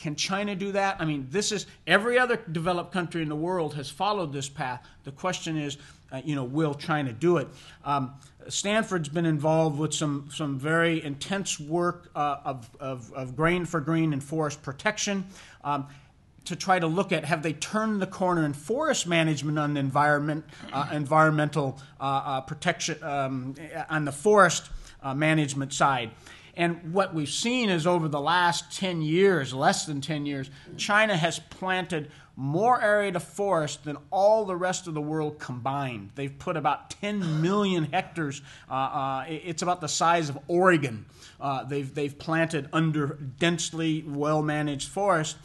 Can 0.00 0.16
China 0.16 0.56
do 0.56 0.72
that? 0.72 0.96
I 0.98 1.04
mean, 1.04 1.26
this 1.30 1.52
is 1.52 1.66
every 1.86 2.18
other 2.18 2.36
developed 2.50 2.90
country 2.90 3.20
in 3.20 3.28
the 3.28 3.36
world 3.36 3.74
has 3.74 3.90
followed 3.90 4.32
this 4.32 4.48
path. 4.48 4.82
The 5.04 5.12
question 5.12 5.58
is, 5.58 5.76
uh, 6.10 6.22
you 6.24 6.34
know, 6.34 6.42
will 6.42 6.74
China 6.74 7.12
do 7.12 7.36
it? 7.36 7.48
Um, 7.84 8.14
Stanford's 8.48 9.10
been 9.10 9.26
involved 9.26 9.78
with 9.78 9.92
some, 9.92 10.30
some 10.32 10.58
very 10.58 11.04
intense 11.04 11.60
work 11.60 12.10
uh, 12.16 12.38
of, 12.46 12.70
of, 12.80 13.12
of, 13.12 13.36
grain 13.36 13.66
for 13.66 13.78
green 13.78 14.14
and 14.14 14.24
forest 14.24 14.62
protection 14.62 15.26
um, 15.64 15.86
to 16.46 16.56
try 16.56 16.78
to 16.78 16.86
look 16.86 17.12
at 17.12 17.26
have 17.26 17.42
they 17.42 17.52
turned 17.52 18.00
the 18.00 18.06
corner 18.06 18.46
in 18.46 18.54
forest 18.54 19.06
management 19.06 19.58
on 19.58 19.74
the 19.74 19.80
environment, 19.80 20.46
uh, 20.72 20.88
environmental 20.92 21.78
uh, 22.00 22.04
uh, 22.04 22.40
protection 22.40 23.00
um, 23.02 23.54
on 23.90 24.06
the 24.06 24.12
forest 24.12 24.70
uh, 25.02 25.14
management 25.14 25.74
side. 25.74 26.10
And 26.56 26.92
what 26.92 27.14
we've 27.14 27.28
seen 27.28 27.70
is 27.70 27.86
over 27.86 28.08
the 28.08 28.20
last 28.20 28.76
10 28.76 29.02
years, 29.02 29.54
less 29.54 29.86
than 29.86 30.00
10 30.00 30.26
years, 30.26 30.50
China 30.76 31.16
has 31.16 31.38
planted 31.38 32.10
more 32.36 32.80
area 32.80 33.12
to 33.12 33.20
forest 33.20 33.84
than 33.84 33.98
all 34.10 34.44
the 34.44 34.56
rest 34.56 34.86
of 34.86 34.94
the 34.94 35.00
world 35.00 35.38
combined. 35.38 36.10
They've 36.14 36.36
put 36.38 36.56
about 36.56 36.90
10 36.90 37.42
million 37.42 37.84
hectares. 37.84 38.40
Uh, 38.68 38.74
uh, 38.74 39.24
it's 39.28 39.62
about 39.62 39.80
the 39.80 39.88
size 39.88 40.28
of 40.28 40.38
Oregon. 40.48 41.04
Uh, 41.40 41.64
they've, 41.64 41.94
they've 41.94 42.18
planted 42.18 42.68
under 42.72 43.18
densely 43.38 44.04
well 44.06 44.42
managed 44.42 44.88
forest 44.88 45.36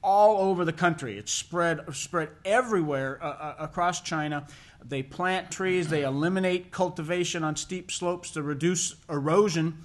all 0.00 0.48
over 0.48 0.64
the 0.64 0.72
country. 0.72 1.18
It's 1.18 1.32
spread, 1.32 1.80
spread 1.92 2.30
everywhere 2.44 3.18
uh, 3.20 3.26
uh, 3.26 3.54
across 3.58 4.00
China. 4.00 4.46
They 4.84 5.02
plant 5.02 5.50
trees, 5.50 5.88
they 5.88 6.04
eliminate 6.04 6.70
cultivation 6.70 7.42
on 7.42 7.56
steep 7.56 7.90
slopes 7.90 8.30
to 8.32 8.42
reduce 8.42 8.94
erosion 9.10 9.82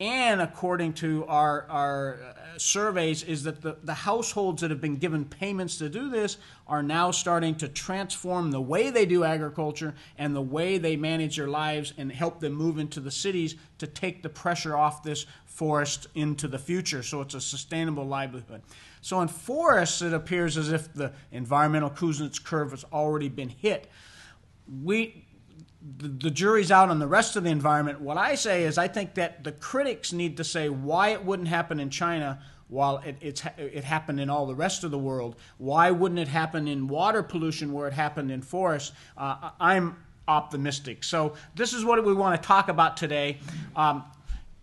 and 0.00 0.40
according 0.40 0.94
to 0.94 1.24
our, 1.26 1.66
our 1.70 2.14
uh, 2.14 2.58
surveys 2.58 3.22
is 3.22 3.44
that 3.44 3.62
the, 3.62 3.76
the 3.84 3.94
households 3.94 4.60
that 4.62 4.70
have 4.70 4.80
been 4.80 4.96
given 4.96 5.24
payments 5.24 5.78
to 5.78 5.88
do 5.88 6.08
this 6.08 6.36
are 6.66 6.82
now 6.82 7.12
starting 7.12 7.54
to 7.54 7.68
transform 7.68 8.50
the 8.50 8.60
way 8.60 8.90
they 8.90 9.06
do 9.06 9.22
agriculture 9.22 9.94
and 10.18 10.34
the 10.34 10.42
way 10.42 10.78
they 10.78 10.96
manage 10.96 11.36
their 11.36 11.46
lives 11.46 11.92
and 11.96 12.10
help 12.10 12.40
them 12.40 12.54
move 12.54 12.78
into 12.78 12.98
the 12.98 13.10
cities 13.10 13.54
to 13.78 13.86
take 13.86 14.22
the 14.22 14.28
pressure 14.28 14.76
off 14.76 15.04
this 15.04 15.26
forest 15.46 16.08
into 16.16 16.48
the 16.48 16.58
future. 16.58 17.04
So 17.04 17.20
it's 17.20 17.34
a 17.34 17.40
sustainable 17.40 18.04
livelihood. 18.04 18.62
So 19.00 19.20
in 19.20 19.28
forests 19.28 20.02
it 20.02 20.12
appears 20.12 20.56
as 20.56 20.72
if 20.72 20.92
the 20.92 21.12
environmental 21.30 21.90
kuznets 21.90 22.42
curve 22.42 22.72
has 22.72 22.84
already 22.92 23.28
been 23.28 23.50
hit. 23.50 23.88
We 24.82 25.23
the, 25.98 26.08
the 26.08 26.30
jury's 26.30 26.70
out 26.70 26.88
on 26.88 26.98
the 26.98 27.06
rest 27.06 27.36
of 27.36 27.44
the 27.44 27.50
environment. 27.50 28.00
What 28.00 28.16
I 28.16 28.34
say 28.34 28.64
is, 28.64 28.78
I 28.78 28.88
think 28.88 29.14
that 29.14 29.44
the 29.44 29.52
critics 29.52 30.12
need 30.12 30.36
to 30.38 30.44
say 30.44 30.68
why 30.68 31.10
it 31.10 31.24
wouldn't 31.24 31.48
happen 31.48 31.78
in 31.78 31.90
China 31.90 32.40
while 32.68 32.98
it, 32.98 33.16
it's, 33.20 33.42
it 33.58 33.84
happened 33.84 34.18
in 34.18 34.30
all 34.30 34.46
the 34.46 34.54
rest 34.54 34.84
of 34.84 34.90
the 34.90 34.98
world. 34.98 35.36
Why 35.58 35.90
wouldn't 35.90 36.18
it 36.18 36.28
happen 36.28 36.66
in 36.66 36.88
water 36.88 37.22
pollution 37.22 37.72
where 37.72 37.86
it 37.86 37.92
happened 37.92 38.30
in 38.30 38.40
forests? 38.40 38.92
Uh, 39.16 39.50
I'm 39.60 39.96
optimistic. 40.26 41.04
So, 41.04 41.34
this 41.54 41.74
is 41.74 41.84
what 41.84 42.02
we 42.02 42.14
want 42.14 42.40
to 42.40 42.46
talk 42.46 42.68
about 42.68 42.96
today. 42.96 43.38
Um, 43.76 44.04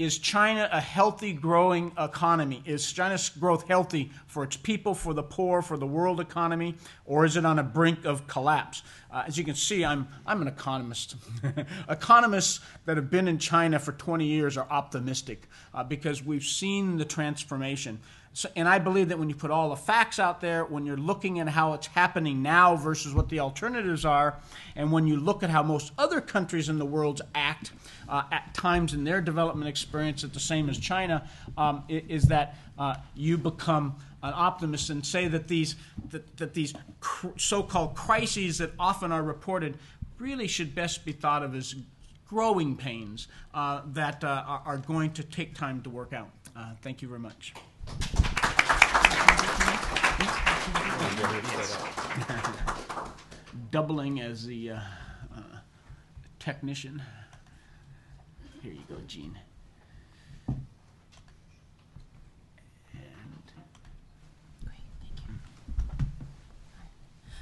is 0.01 0.17
China 0.17 0.67
a 0.71 0.81
healthy, 0.81 1.31
growing 1.31 1.91
economy? 1.97 2.63
Is 2.65 2.91
China's 2.91 3.29
growth 3.29 3.67
healthy 3.67 4.11
for 4.25 4.43
its 4.43 4.57
people, 4.57 4.95
for 4.95 5.13
the 5.13 5.21
poor, 5.21 5.61
for 5.61 5.77
the 5.77 5.85
world 5.85 6.19
economy, 6.19 6.75
or 7.05 7.23
is 7.23 7.37
it 7.37 7.45
on 7.45 7.59
a 7.59 7.63
brink 7.63 8.03
of 8.03 8.25
collapse? 8.25 8.81
Uh, 9.11 9.23
as 9.27 9.37
you 9.37 9.43
can 9.43 9.53
see, 9.53 9.85
I'm, 9.85 10.07
I'm 10.25 10.41
an 10.41 10.47
economist. 10.47 11.15
Economists 11.89 12.61
that 12.85 12.97
have 12.97 13.11
been 13.11 13.27
in 13.27 13.37
China 13.37 13.77
for 13.77 13.91
20 13.91 14.25
years 14.25 14.57
are 14.57 14.65
optimistic 14.69 15.47
uh, 15.73 15.83
because 15.83 16.23
we've 16.23 16.43
seen 16.43 16.97
the 16.97 17.05
transformation. 17.05 17.99
So, 18.33 18.49
and 18.55 18.67
I 18.67 18.79
believe 18.79 19.09
that 19.09 19.19
when 19.19 19.27
you 19.27 19.35
put 19.35 19.51
all 19.51 19.69
the 19.69 19.75
facts 19.75 20.17
out 20.17 20.39
there, 20.39 20.63
when 20.63 20.85
you're 20.85 20.95
looking 20.95 21.39
at 21.39 21.49
how 21.49 21.73
it's 21.73 21.87
happening 21.87 22.41
now 22.41 22.77
versus 22.77 23.13
what 23.13 23.27
the 23.27 23.41
alternatives 23.41 24.05
are, 24.05 24.39
and 24.77 24.89
when 24.89 25.05
you 25.05 25.17
look 25.17 25.43
at 25.43 25.49
how 25.49 25.61
most 25.63 25.91
other 25.97 26.21
countries 26.21 26.69
in 26.69 26.79
the 26.79 26.85
world 26.85 27.21
act 27.35 27.73
uh, 28.11 28.23
at 28.31 28.53
times 28.53 28.93
in 28.93 29.03
their 29.03 29.21
development 29.21 29.69
experience 29.69 30.23
at 30.23 30.33
the 30.33 30.39
same 30.39 30.69
as 30.69 30.77
China, 30.77 31.27
um, 31.57 31.83
is 31.87 32.25
that 32.25 32.57
uh, 32.77 32.95
you 33.15 33.37
become 33.37 33.95
an 34.21 34.33
optimist 34.35 34.89
and 34.89 35.05
say 35.05 35.27
that 35.27 35.47
these 35.47 35.75
that, 36.09 36.37
that 36.37 36.53
these 36.53 36.73
cr- 36.99 37.29
so-called 37.37 37.95
crises 37.95 38.59
that 38.59 38.71
often 38.77 39.11
are 39.11 39.23
reported 39.23 39.77
really 40.19 40.47
should 40.47 40.75
best 40.75 41.05
be 41.05 41.11
thought 41.11 41.41
of 41.41 41.55
as 41.55 41.73
growing 42.27 42.77
pains 42.77 43.27
uh, 43.53 43.81
that 43.87 44.23
uh, 44.23 44.59
are, 44.65 44.77
going 44.77 45.11
to 45.11 45.23
take 45.23 45.53
time 45.53 45.81
to 45.81 45.89
work 45.89 46.13
out. 46.13 46.29
Uh, 46.55 46.71
thank 46.81 47.01
you 47.01 47.07
very 47.07 47.19
much. 47.19 47.51
Doubling 53.71 54.21
as 54.21 54.45
the 54.45 54.71
uh, 54.71 54.79
uh, 55.35 55.41
technician. 56.39 57.01
Here 58.61 58.73
you 58.73 58.83
go, 58.87 58.97
Jean. 59.07 59.37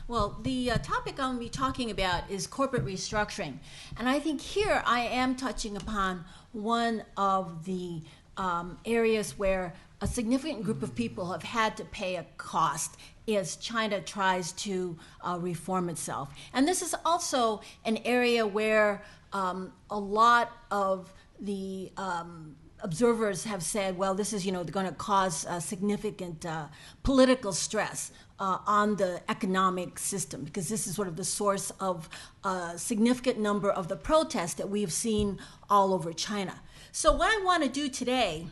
Well, 0.08 0.40
the 0.42 0.72
uh, 0.72 0.78
topic 0.80 1.20
I'm 1.20 1.36
going 1.36 1.38
to 1.38 1.40
be 1.40 1.50
talking 1.50 1.92
about 1.92 2.24
is 2.32 2.48
corporate 2.48 2.84
restructuring. 2.84 3.58
And 3.98 4.10
I 4.10 4.20
think 4.20 4.42
here 4.42 4.82
I 4.86 5.02
am 5.02 5.36
touching 5.36 5.78
upon 5.78 6.26
one 6.52 7.04
of 7.16 7.64
the 7.66 8.02
um, 8.36 8.80
areas 8.86 9.38
where 9.38 9.74
a 10.02 10.08
significant 10.08 10.64
group 10.64 10.82
of 10.82 10.96
people 10.96 11.32
have 11.32 11.44
had 11.44 11.78
to 11.78 11.86
pay 11.86 12.16
a 12.16 12.26
cost 12.38 12.98
as 13.28 13.58
China 13.58 14.02
tries 14.02 14.54
to 14.54 14.98
uh, 15.22 15.38
reform 15.40 15.90
itself. 15.90 16.30
And 16.54 16.68
this 16.68 16.82
is 16.82 16.96
also 17.06 17.62
an 17.86 17.98
area 18.06 18.48
where 18.48 19.04
um, 19.34 19.74
a 19.90 20.00
lot 20.00 20.52
of 20.72 21.14
the 21.40 21.92
um, 21.98 22.56
observers 22.82 23.44
have 23.44 23.64
said, 23.64 23.98
well, 23.98 24.16
this 24.16 24.34
is, 24.34 24.46
you 24.46 24.52
know, 24.52 24.64
going 24.64 24.86
to 24.86 24.94
cause 24.94 25.46
uh, 25.46 25.60
significant 25.60 26.46
uh, 26.46 26.68
political 27.04 27.52
stress 27.52 28.12
uh, 28.40 28.58
on 28.66 28.96
the 28.96 29.22
economic 29.30 30.00
system 30.00 30.44
because 30.44 30.70
this 30.70 30.88
is 30.88 30.96
sort 30.96 31.08
of 31.08 31.16
the 31.16 31.24
source 31.24 31.72
of 31.80 32.10
a 32.44 32.74
significant 32.78 33.38
number 33.40 33.70
of 33.70 33.88
the 33.88 33.96
protests 33.96 34.54
that 34.56 34.70
we 34.70 34.82
have 34.82 34.94
seen 34.94 35.40
all 35.70 35.94
over 35.94 36.14
China. 36.14 36.62
So, 36.92 37.14
what 37.14 37.28
I 37.30 37.44
want 37.44 37.64
to 37.64 37.70
do 37.70 37.90
today 37.90 38.48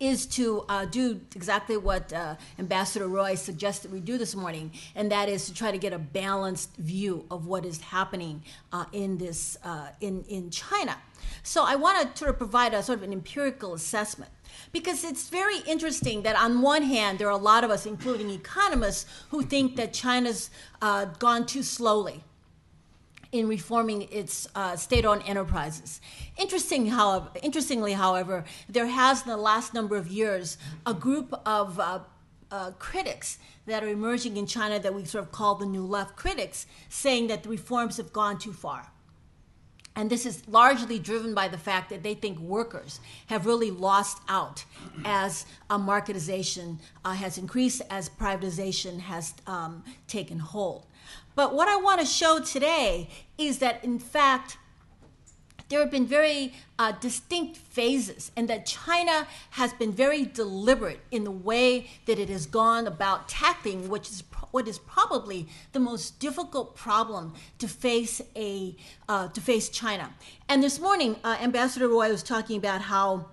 is 0.00 0.26
to 0.26 0.64
uh, 0.68 0.84
do 0.84 1.20
exactly 1.34 1.76
what 1.76 2.12
uh, 2.12 2.36
Ambassador 2.58 3.08
Roy 3.08 3.34
suggested 3.34 3.92
we 3.92 4.00
do 4.00 4.18
this 4.18 4.34
morning, 4.34 4.70
and 4.94 5.10
that 5.10 5.28
is 5.28 5.46
to 5.46 5.54
try 5.54 5.70
to 5.70 5.78
get 5.78 5.92
a 5.92 5.98
balanced 5.98 6.76
view 6.76 7.24
of 7.30 7.46
what 7.46 7.64
is 7.64 7.80
happening 7.80 8.42
uh, 8.72 8.84
in 8.92 9.18
this 9.18 9.58
uh, 9.64 9.88
in 10.00 10.24
in 10.28 10.50
China. 10.50 10.96
So 11.42 11.64
I 11.64 11.76
want 11.76 12.14
to 12.14 12.18
sort 12.18 12.30
of 12.30 12.38
provide 12.38 12.74
a 12.74 12.82
sort 12.82 12.98
of 12.98 13.04
an 13.04 13.12
empirical 13.12 13.74
assessment 13.74 14.30
because 14.72 15.04
it's 15.04 15.28
very 15.28 15.58
interesting 15.66 16.22
that 16.22 16.36
on 16.36 16.62
one 16.62 16.82
hand 16.82 17.18
there 17.18 17.28
are 17.28 17.32
a 17.32 17.36
lot 17.36 17.64
of 17.64 17.70
us, 17.70 17.86
including 17.86 18.30
economists, 18.30 19.06
who 19.30 19.42
think 19.42 19.76
that 19.76 19.92
China's 19.92 20.50
uh, 20.82 21.06
gone 21.18 21.46
too 21.46 21.62
slowly 21.62 22.22
in 23.32 23.46
reforming 23.46 24.02
its 24.10 24.48
uh, 24.54 24.74
state-owned 24.74 25.22
enterprises. 25.26 26.00
Interesting, 26.38 26.86
however, 26.86 27.30
interestingly, 27.42 27.94
however, 27.94 28.44
there 28.68 28.86
has 28.86 29.22
in 29.22 29.28
the 29.28 29.36
last 29.36 29.74
number 29.74 29.96
of 29.96 30.06
years 30.06 30.56
a 30.86 30.94
group 30.94 31.34
of 31.44 31.80
uh, 31.80 31.98
uh, 32.52 32.70
critics 32.78 33.38
that 33.66 33.82
are 33.82 33.88
emerging 33.88 34.36
in 34.36 34.46
China 34.46 34.78
that 34.78 34.94
we 34.94 35.04
sort 35.04 35.24
of 35.24 35.32
call 35.32 35.56
the 35.56 35.66
new 35.66 35.84
left 35.84 36.16
critics, 36.16 36.66
saying 36.88 37.26
that 37.26 37.42
the 37.42 37.48
reforms 37.48 37.96
have 37.96 38.12
gone 38.12 38.38
too 38.38 38.52
far. 38.52 38.90
And 39.96 40.08
this 40.08 40.24
is 40.24 40.46
largely 40.46 41.00
driven 41.00 41.34
by 41.34 41.48
the 41.48 41.58
fact 41.58 41.90
that 41.90 42.04
they 42.04 42.14
think 42.14 42.38
workers 42.38 43.00
have 43.26 43.44
really 43.44 43.72
lost 43.72 44.22
out 44.28 44.64
as 45.04 45.44
a 45.68 45.76
marketization 45.76 46.78
uh, 47.04 47.14
has 47.14 47.36
increased, 47.36 47.82
as 47.90 48.08
privatization 48.08 49.00
has 49.00 49.34
um, 49.48 49.82
taken 50.06 50.38
hold. 50.38 50.86
But 51.34 51.52
what 51.52 51.66
I 51.66 51.76
want 51.78 51.98
to 51.98 52.06
show 52.06 52.38
today 52.38 53.10
is 53.38 53.58
that, 53.58 53.82
in 53.82 53.98
fact, 53.98 54.56
there 55.68 55.80
have 55.80 55.90
been 55.90 56.06
very 56.06 56.54
uh, 56.78 56.92
distinct 56.92 57.56
phases, 57.56 58.30
and 58.36 58.48
that 58.48 58.66
China 58.66 59.26
has 59.50 59.72
been 59.72 59.92
very 59.92 60.24
deliberate 60.24 61.00
in 61.10 61.24
the 61.24 61.30
way 61.30 61.90
that 62.06 62.18
it 62.18 62.28
has 62.28 62.46
gone 62.46 62.86
about 62.86 63.28
tackling, 63.28 63.88
which 63.88 64.08
is 64.08 64.22
what 64.50 64.66
is 64.66 64.78
probably 64.78 65.46
the 65.72 65.80
most 65.80 66.18
difficult 66.20 66.74
problem 66.74 67.34
to 67.58 67.68
face 67.68 68.20
a 68.34 68.74
uh, 69.08 69.28
to 69.28 69.40
face 69.40 69.68
China. 69.68 70.10
And 70.48 70.62
this 70.62 70.80
morning, 70.80 71.16
uh, 71.22 71.36
Ambassador 71.40 71.88
Roy 71.88 72.10
was 72.10 72.22
talking 72.22 72.56
about 72.56 72.80
how 72.80 73.26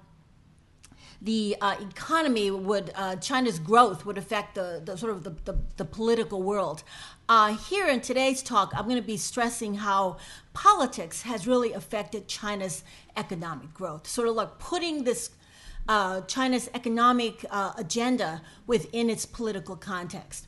the 1.21 1.55
uh, 1.61 1.75
economy 1.79 2.51
would 2.51 2.91
uh, 2.95 3.15
China's 3.17 3.59
growth 3.59 4.05
would 4.05 4.17
affect 4.17 4.55
the, 4.55 4.81
the 4.83 4.97
sort 4.97 5.11
of 5.11 5.23
the, 5.23 5.31
the, 5.45 5.57
the 5.77 5.85
political 5.85 6.43
world. 6.43 6.83
Uh, 7.27 7.55
here 7.55 7.87
in 7.87 8.01
today's 8.01 8.43
talk, 8.43 8.71
I'm 8.75 8.85
going 8.85 8.97
to 8.97 9.01
be 9.01 9.17
stressing 9.17 9.75
how 9.75 10.17
politics 10.53 11.23
has 11.23 11.47
really 11.47 11.73
affected 11.73 12.27
China's 12.27 12.83
economic 13.17 13.73
growth, 13.73 14.07
sort 14.07 14.27
of 14.27 14.35
like 14.35 14.59
putting 14.59 15.03
this 15.03 15.31
uh, 15.87 16.21
China's 16.21 16.69
economic 16.73 17.45
uh, 17.49 17.73
agenda 17.77 18.41
within 18.67 19.09
its 19.09 19.25
political 19.25 19.75
context. 19.75 20.47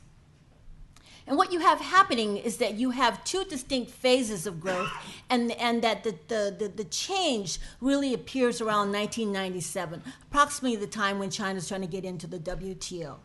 And 1.28 1.36
what 1.36 1.52
you 1.52 1.60
have 1.60 1.78
happening 1.78 2.38
is 2.38 2.56
that 2.56 2.74
you 2.74 2.88
have 2.90 3.22
two 3.22 3.44
distinct 3.44 3.90
phases 3.90 4.46
of 4.46 4.60
growth, 4.60 4.90
and, 5.28 5.52
and 5.52 5.82
that 5.82 6.02
the, 6.02 6.14
the, 6.28 6.56
the, 6.58 6.68
the 6.68 6.84
change 6.84 7.58
really 7.82 8.14
appears 8.14 8.62
around 8.62 8.92
1997, 8.92 10.02
approximately 10.22 10.76
the 10.76 10.86
time 10.86 11.18
when 11.18 11.28
China 11.28 11.58
is 11.58 11.68
trying 11.68 11.82
to 11.82 11.86
get 11.86 12.06
into 12.06 12.26
the 12.26 12.38
WTO. 12.38 13.16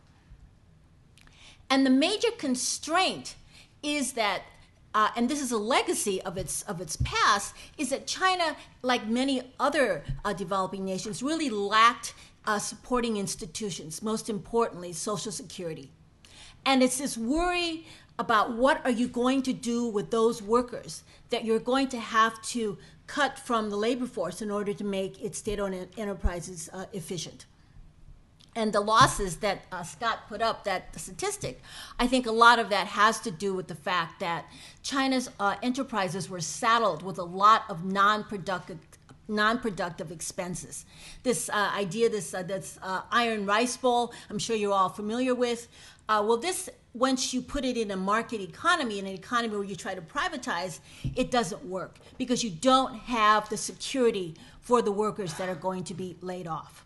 And 1.70 1.86
the 1.86 1.90
major 1.90 2.30
constraint 2.38 3.36
is 3.82 4.14
that 4.14 4.44
uh, 4.96 5.10
and 5.16 5.28
this 5.28 5.42
is 5.42 5.52
a 5.52 5.58
legacy 5.58 6.22
of 6.22 6.38
its 6.38 6.62
of 6.64 6.80
its 6.80 6.98
past, 7.04 7.56
is 7.80 7.90
that 7.90 8.06
China, 8.06 8.56
like 8.84 9.08
many 9.08 9.42
other 9.60 10.04
uh, 10.24 10.34
developing 10.34 10.86
nations, 10.86 11.24
really 11.24 11.50
lacked 11.50 12.14
uh, 12.46 12.60
supporting 12.60 13.18
institutions. 13.18 14.04
Most 14.04 14.30
importantly, 14.30 14.94
Social 14.94 15.32
Security. 15.32 15.90
And 16.66 16.82
it's 16.82 16.98
this 16.98 17.18
worry 17.18 17.86
about 18.20 18.54
what 18.54 18.84
are 18.86 18.92
you 18.92 19.08
going 19.08 19.42
to 19.44 19.54
do 19.54 19.88
with 19.88 20.12
those 20.12 20.42
workers 20.42 21.04
that 21.30 21.44
you're 21.46 21.60
going 21.60 21.88
to 21.90 22.00
have 22.00 22.42
to 22.44 22.78
cut 23.08 23.40
from 23.40 23.70
the 23.70 23.76
labor 23.76 24.06
force 24.06 24.42
in 24.42 24.52
order 24.52 24.74
to 24.74 24.84
make 24.84 25.22
its 25.22 25.40
state-owned 25.40 25.88
enterprises 25.98 26.70
uh, 26.74 26.86
efficient. 26.94 27.46
And 28.56 28.72
the 28.72 28.82
losses 28.82 29.38
that 29.38 29.64
uh, 29.72 29.82
Scott 29.82 30.28
put 30.30 30.42
up, 30.42 30.64
that 30.66 30.98
statistic, 31.00 31.62
I 31.98 32.06
think 32.06 32.28
a 32.28 32.32
lot 32.32 32.60
of 32.60 32.70
that 32.70 32.86
has 32.86 33.20
to 33.22 33.32
do 33.32 33.56
with 33.56 33.68
the 33.68 33.76
fact 33.76 34.20
that 34.20 34.46
China's 34.84 35.30
uh, 35.40 35.56
enterprises 35.64 36.30
were 36.30 36.40
saddled 36.40 37.02
with 37.02 37.18
a 37.18 37.24
lot 37.24 37.64
of 37.68 37.84
non-productive 37.84 38.78
non-productive 39.28 40.12
expenses. 40.12 40.86
This 41.24 41.50
uh, 41.50 41.72
idea, 41.76 42.10
this 42.10 42.34
uh, 42.34 42.44
this 42.44 42.78
uh, 42.84 43.02
iron 43.10 43.46
rice 43.46 43.78
bowl, 43.78 44.14
I'm 44.30 44.38
sure 44.38 44.56
you're 44.56 44.74
all 44.74 44.90
familiar 44.90 45.34
with. 45.34 45.68
Uh, 46.10 46.24
well, 46.26 46.38
this 46.38 46.70
once 46.94 47.34
you 47.34 47.42
put 47.42 47.66
it 47.66 47.76
in 47.76 47.90
a 47.92 47.96
market 47.98 48.40
economy, 48.40 49.00
in 49.00 49.08
an 49.08 49.14
economy 49.14 49.56
where 49.56 49.64
you 49.64 49.76
try 49.76 49.96
to 49.96 50.02
privatize, 50.02 50.80
it 51.16 51.32
doesn't 51.32 51.66
work 51.66 51.98
because 52.18 52.44
you 52.44 52.52
don't 52.52 52.96
have 52.96 53.50
the 53.50 53.58
security 53.58 54.36
for 54.62 54.82
the 54.82 54.92
workers 54.92 55.34
that 55.36 55.50
are 55.50 55.56
going 55.56 55.84
to 55.84 55.94
be 55.94 56.16
laid 56.22 56.48
off. 56.48 56.86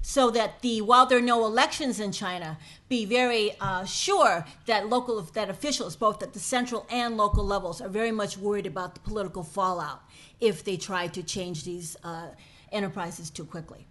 So 0.00 0.30
that 0.30 0.62
the 0.62 0.80
while 0.80 1.06
there 1.06 1.18
are 1.18 1.22
no 1.22 1.44
elections 1.44 2.00
in 2.00 2.10
China, 2.12 2.58
be 2.88 3.04
very 3.04 3.52
uh, 3.60 3.84
sure 3.84 4.44
that 4.66 4.88
local 4.88 5.20
that 5.20 5.48
officials, 5.48 5.94
both 5.94 6.22
at 6.22 6.32
the 6.32 6.40
central 6.40 6.86
and 6.90 7.16
local 7.16 7.44
levels, 7.44 7.80
are 7.80 7.88
very 7.88 8.10
much 8.10 8.36
worried 8.36 8.66
about 8.66 8.94
the 8.94 9.00
political 9.00 9.44
fallout 9.44 10.02
if 10.40 10.64
they 10.64 10.76
try 10.76 11.06
to 11.08 11.22
change 11.22 11.64
these 11.64 11.96
uh, 12.02 12.28
enterprises 12.72 13.30
too 13.30 13.44
quickly. 13.44 13.86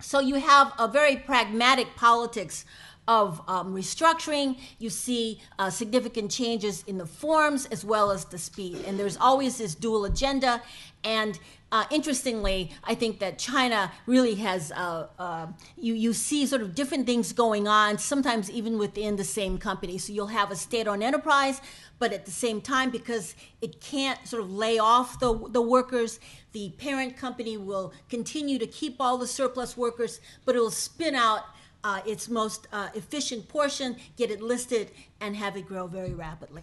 So 0.00 0.20
you 0.20 0.34
have 0.34 0.72
a 0.78 0.88
very 0.88 1.16
pragmatic 1.16 1.96
politics 1.96 2.66
of 3.06 3.40
um, 3.48 3.74
restructuring. 3.74 4.58
You 4.78 4.90
see 4.90 5.40
uh, 5.58 5.70
significant 5.70 6.30
changes 6.30 6.84
in 6.86 6.98
the 6.98 7.06
forms 7.06 7.66
as 7.66 7.84
well 7.84 8.10
as 8.10 8.24
the 8.24 8.38
speed. 8.38 8.78
And 8.86 8.98
there's 8.98 9.16
always 9.16 9.58
this 9.58 9.74
dual 9.74 10.04
agenda. 10.04 10.62
And 11.04 11.38
uh, 11.70 11.84
interestingly, 11.90 12.70
I 12.84 12.94
think 12.94 13.18
that 13.18 13.38
China 13.38 13.90
really 14.06 14.36
has, 14.36 14.72
uh, 14.72 15.08
uh, 15.18 15.48
you, 15.76 15.92
you 15.94 16.12
see 16.12 16.46
sort 16.46 16.62
of 16.62 16.74
different 16.74 17.04
things 17.04 17.32
going 17.32 17.66
on, 17.66 17.98
sometimes 17.98 18.50
even 18.50 18.78
within 18.78 19.16
the 19.16 19.24
same 19.24 19.58
company. 19.58 19.98
So 19.98 20.12
you'll 20.12 20.28
have 20.28 20.50
a 20.50 20.56
state 20.56 20.86
owned 20.86 21.02
enterprise, 21.02 21.60
but 21.98 22.12
at 22.12 22.24
the 22.24 22.30
same 22.30 22.60
time, 22.60 22.90
because 22.90 23.34
it 23.60 23.80
can't 23.80 24.24
sort 24.26 24.42
of 24.42 24.52
lay 24.52 24.78
off 24.78 25.18
the, 25.18 25.48
the 25.50 25.60
workers, 25.60 26.20
the 26.52 26.70
parent 26.78 27.16
company 27.16 27.56
will 27.56 27.92
continue 28.08 28.58
to 28.60 28.66
keep 28.66 28.96
all 29.00 29.18
the 29.18 29.26
surplus 29.26 29.76
workers, 29.76 30.20
but 30.44 30.54
it 30.54 30.60
will 30.60 30.70
spin 30.70 31.16
out 31.16 31.42
uh, 31.84 32.00
its 32.04 32.28
most 32.28 32.66
uh, 32.72 32.88
efficient 32.94 33.46
portion, 33.48 33.96
get 34.16 34.30
it 34.30 34.40
listed, 34.40 34.90
and 35.20 35.36
have 35.36 35.56
it 35.56 35.66
grow 35.66 35.86
very 35.86 36.14
rapidly. 36.14 36.62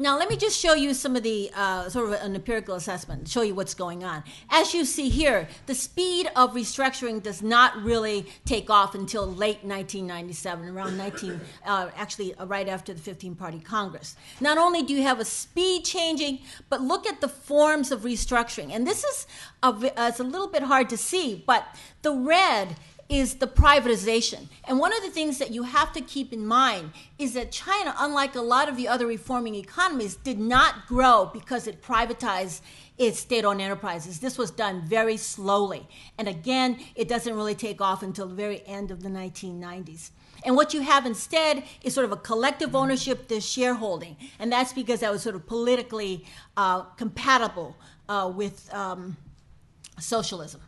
Now, 0.00 0.16
let 0.16 0.30
me 0.30 0.36
just 0.36 0.58
show 0.58 0.72
you 0.72 0.94
some 0.94 1.14
of 1.14 1.22
the 1.22 1.50
uh, 1.54 1.90
sort 1.90 2.06
of 2.06 2.12
an 2.22 2.34
empirical 2.34 2.74
assessment, 2.74 3.28
show 3.28 3.42
you 3.42 3.54
what's 3.54 3.74
going 3.74 4.02
on. 4.02 4.24
As 4.48 4.72
you 4.72 4.86
see 4.86 5.10
here, 5.10 5.46
the 5.66 5.74
speed 5.74 6.26
of 6.34 6.54
restructuring 6.54 7.22
does 7.22 7.42
not 7.42 7.76
really 7.82 8.24
take 8.46 8.70
off 8.70 8.94
until 8.94 9.26
late 9.26 9.62
1997, 9.62 10.70
around 10.70 10.96
19, 10.96 11.38
uh, 11.66 11.90
actually 11.96 12.34
uh, 12.36 12.46
right 12.46 12.66
after 12.66 12.94
the 12.94 13.00
15 13.00 13.34
Party 13.34 13.58
Congress. 13.58 14.16
Not 14.40 14.56
only 14.56 14.82
do 14.82 14.94
you 14.94 15.02
have 15.02 15.20
a 15.20 15.24
speed 15.26 15.84
changing, 15.84 16.38
but 16.70 16.80
look 16.80 17.06
at 17.06 17.20
the 17.20 17.28
forms 17.28 17.92
of 17.92 18.00
restructuring. 18.00 18.72
And 18.72 18.86
this 18.86 19.04
is 19.04 19.26
a, 19.62 19.66
uh, 19.66 19.90
it's 20.08 20.18
a 20.18 20.24
little 20.24 20.48
bit 20.48 20.62
hard 20.62 20.88
to 20.88 20.96
see, 20.96 21.44
but 21.46 21.76
the 22.00 22.12
red 22.12 22.76
is 23.10 23.34
the 23.34 23.46
privatization. 23.46 24.46
And 24.64 24.78
one 24.78 24.96
of 24.96 25.02
the 25.02 25.10
things 25.10 25.38
that 25.38 25.50
you 25.50 25.64
have 25.64 25.92
to 25.94 26.00
keep 26.00 26.32
in 26.32 26.46
mind 26.46 26.92
is 27.18 27.34
that 27.34 27.50
China, 27.50 27.92
unlike 27.98 28.36
a 28.36 28.40
lot 28.40 28.68
of 28.68 28.76
the 28.76 28.86
other 28.86 29.06
reforming 29.06 29.56
economies, 29.56 30.14
did 30.14 30.38
not 30.38 30.86
grow 30.86 31.28
because 31.32 31.66
it 31.66 31.82
privatized 31.82 32.60
its 32.98 33.18
state 33.18 33.44
owned 33.44 33.60
enterprises. 33.60 34.20
This 34.20 34.38
was 34.38 34.52
done 34.52 34.82
very 34.82 35.16
slowly. 35.16 35.88
And 36.18 36.28
again, 36.28 36.78
it 36.94 37.08
doesn't 37.08 37.34
really 37.34 37.56
take 37.56 37.80
off 37.80 38.04
until 38.04 38.28
the 38.28 38.34
very 38.34 38.62
end 38.66 38.92
of 38.92 39.02
the 39.02 39.08
1990s. 39.08 40.10
And 40.44 40.54
what 40.54 40.72
you 40.72 40.80
have 40.80 41.04
instead 41.04 41.64
is 41.82 41.92
sort 41.92 42.04
of 42.04 42.12
a 42.12 42.16
collective 42.16 42.76
ownership, 42.76 43.26
this 43.26 43.44
shareholding. 43.44 44.16
And 44.38 44.52
that's 44.52 44.72
because 44.72 45.00
that 45.00 45.10
was 45.10 45.22
sort 45.22 45.34
of 45.34 45.46
politically 45.46 46.24
uh, 46.56 46.82
compatible 46.96 47.76
uh, 48.08 48.30
with 48.34 48.72
um, 48.72 49.16
socialism. 49.98 50.60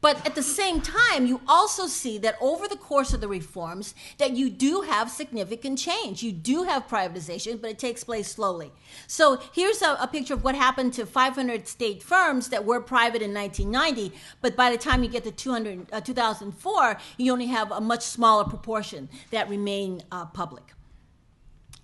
But 0.00 0.24
at 0.26 0.34
the 0.34 0.42
same 0.42 0.80
time, 0.80 1.26
you 1.26 1.40
also 1.46 1.86
see 1.86 2.16
that 2.18 2.36
over 2.40 2.66
the 2.66 2.76
course 2.76 3.12
of 3.12 3.20
the 3.20 3.28
reforms, 3.28 3.94
that 4.18 4.32
you 4.32 4.48
do 4.48 4.82
have 4.82 5.10
significant 5.10 5.78
change. 5.78 6.22
You 6.22 6.32
do 6.32 6.62
have 6.62 6.88
privatization, 6.88 7.60
but 7.60 7.70
it 7.70 7.78
takes 7.78 8.02
place 8.02 8.28
slowly. 8.28 8.72
So 9.06 9.40
here's 9.52 9.82
a, 9.82 9.96
a 10.00 10.08
picture 10.08 10.34
of 10.34 10.42
what 10.42 10.54
happened 10.54 10.94
to 10.94 11.04
500 11.04 11.68
state 11.68 12.02
firms 12.02 12.48
that 12.48 12.64
were 12.64 12.80
private 12.80 13.22
in 13.22 13.34
1990, 13.34 14.16
but 14.40 14.56
by 14.56 14.70
the 14.70 14.78
time 14.78 15.02
you 15.02 15.10
get 15.10 15.24
to 15.24 15.32
200, 15.32 15.88
uh, 15.92 16.00
2004, 16.00 16.96
you 17.18 17.32
only 17.32 17.46
have 17.46 17.70
a 17.70 17.80
much 17.80 18.02
smaller 18.02 18.44
proportion 18.44 19.08
that 19.30 19.48
remain 19.48 20.02
uh, 20.10 20.24
public 20.26 20.72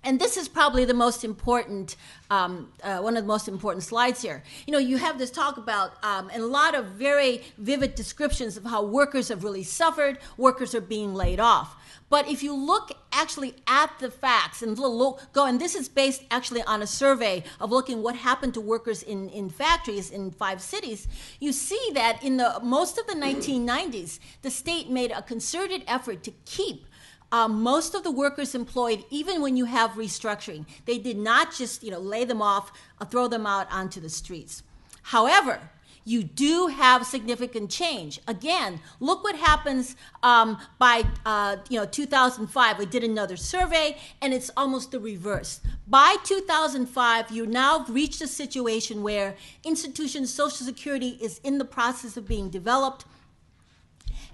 and 0.03 0.19
this 0.19 0.37
is 0.37 0.47
probably 0.47 0.85
the 0.85 0.93
most 0.93 1.23
important 1.23 1.95
um, 2.29 2.71
uh, 2.83 2.99
one 2.99 3.15
of 3.15 3.23
the 3.23 3.27
most 3.27 3.47
important 3.47 3.83
slides 3.83 4.21
here. 4.21 4.43
You 4.65 4.73
know 4.73 4.79
you 4.79 4.97
have 4.97 5.17
this 5.17 5.31
talk 5.31 5.57
about 5.57 6.03
um, 6.03 6.29
and 6.33 6.43
a 6.43 6.47
lot 6.47 6.75
of 6.75 6.85
very 6.87 7.41
vivid 7.57 7.95
descriptions 7.95 8.57
of 8.57 8.65
how 8.65 8.83
workers 8.83 9.29
have 9.29 9.43
really 9.43 9.63
suffered 9.63 10.19
workers 10.37 10.75
are 10.75 10.81
being 10.81 11.13
laid 11.13 11.39
off. 11.39 11.75
But 12.09 12.29
if 12.29 12.41
you 12.41 12.53
look 12.53 12.91
actually 13.11 13.55
at 13.67 13.91
the 13.99 14.09
facts 14.09 14.61
and 14.61 14.77
look, 14.79 15.21
go, 15.33 15.45
and 15.45 15.59
this 15.59 15.75
is 15.75 15.89
based 15.89 16.23
actually 16.31 16.63
on 16.63 16.81
a 16.81 16.87
survey 16.87 17.43
of 17.59 17.71
looking 17.71 18.01
what 18.01 18.15
happened 18.15 18.53
to 18.53 18.61
workers 18.61 19.03
in, 19.03 19.27
in 19.29 19.49
factories 19.49 20.09
in 20.09 20.31
five 20.31 20.61
cities, 20.61 21.07
you 21.39 21.51
see 21.51 21.89
that 21.93 22.23
in 22.23 22.37
the 22.37 22.59
most 22.63 22.97
of 22.97 23.07
the 23.07 23.13
1990s, 23.13 24.19
the 24.41 24.51
state 24.51 24.89
made 24.89 25.11
a 25.11 25.21
concerted 25.21 25.83
effort 25.85 26.23
to 26.23 26.31
keep 26.45 26.85
um, 27.31 27.61
most 27.61 27.93
of 27.95 28.03
the 28.03 28.11
workers 28.11 28.55
employed, 28.55 29.03
even 29.09 29.41
when 29.41 29.57
you 29.57 29.65
have 29.65 29.91
restructuring, 29.91 30.65
they 30.85 30.97
did 30.97 31.17
not 31.17 31.53
just 31.53 31.83
you 31.83 31.91
know 31.91 31.99
lay 31.99 32.25
them 32.25 32.41
off, 32.41 32.71
throw 33.09 33.27
them 33.27 33.45
out 33.45 33.71
onto 33.71 33.99
the 33.99 34.09
streets. 34.09 34.63
However, 35.01 35.59
you 36.07 36.23
do 36.23 36.67
have 36.67 37.05
significant 37.05 37.69
change. 37.69 38.21
Again, 38.29 38.79
look 39.01 39.25
what 39.25 39.35
happens 39.35 39.97
um, 40.23 40.57
by 40.79 41.03
uh, 41.25 41.57
you 41.69 41.77
know 41.77 41.85
2005. 41.85 42.79
We 42.79 42.85
did 42.85 43.03
another 43.03 43.35
survey, 43.35 43.97
and 44.21 44.33
it's 44.33 44.49
almost 44.55 44.91
the 44.91 45.01
reverse. 45.01 45.59
By 45.85 46.15
2005, 46.23 47.31
you 47.31 47.45
now 47.45 47.85
reached 47.89 48.21
a 48.21 48.27
situation 48.27 49.03
where 49.03 49.35
institutions, 49.65 50.33
Social 50.33 50.65
Security 50.65 51.17
is 51.21 51.41
in 51.43 51.57
the 51.57 51.65
process 51.65 52.15
of 52.15 52.25
being 52.25 52.49
developed 52.49 53.03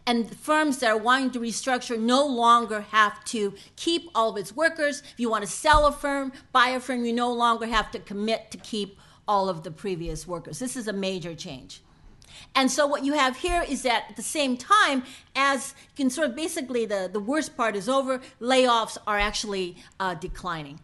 and 0.05 0.35
firms 0.35 0.79
that 0.79 0.91
are 0.91 0.97
wanting 0.97 1.31
to 1.31 1.39
restructure 1.39 1.99
no 1.99 2.25
longer 2.25 2.81
have 2.81 3.23
to 3.25 3.53
keep 3.75 4.09
all 4.13 4.31
of 4.31 4.37
its 4.37 4.55
workers. 4.55 5.01
If 5.01 5.19
you 5.19 5.29
want 5.29 5.45
to 5.45 5.49
sell 5.49 5.85
a 5.85 5.91
firm, 5.91 6.33
buy 6.51 6.69
a 6.69 6.79
firm, 6.79 7.05
you 7.05 7.13
no 7.13 7.31
longer 7.31 7.65
have 7.65 7.91
to 7.91 7.99
commit 7.99 8.51
to 8.51 8.57
keep 8.57 8.99
all 9.27 9.49
of 9.49 9.63
the 9.63 9.71
previous 9.71 10.27
workers. 10.27 10.59
This 10.59 10.75
is 10.75 10.87
a 10.87 10.93
major 10.93 11.33
change. 11.33 11.81
And 12.55 12.69
so 12.69 12.85
what 12.85 13.03
you 13.05 13.13
have 13.13 13.37
here 13.37 13.63
is 13.67 13.83
that 13.83 14.05
at 14.09 14.15
the 14.15 14.23
same 14.23 14.57
time 14.57 15.03
as 15.35 15.73
you 15.91 16.03
can 16.03 16.09
sort 16.09 16.29
of 16.29 16.35
basically 16.35 16.85
the, 16.85 17.09
the 17.11 17.19
worst 17.19 17.55
part 17.55 17.75
is 17.75 17.87
over, 17.87 18.21
layoffs 18.41 18.97
are 19.07 19.19
actually 19.19 19.77
uh, 19.99 20.15
declining. 20.15 20.79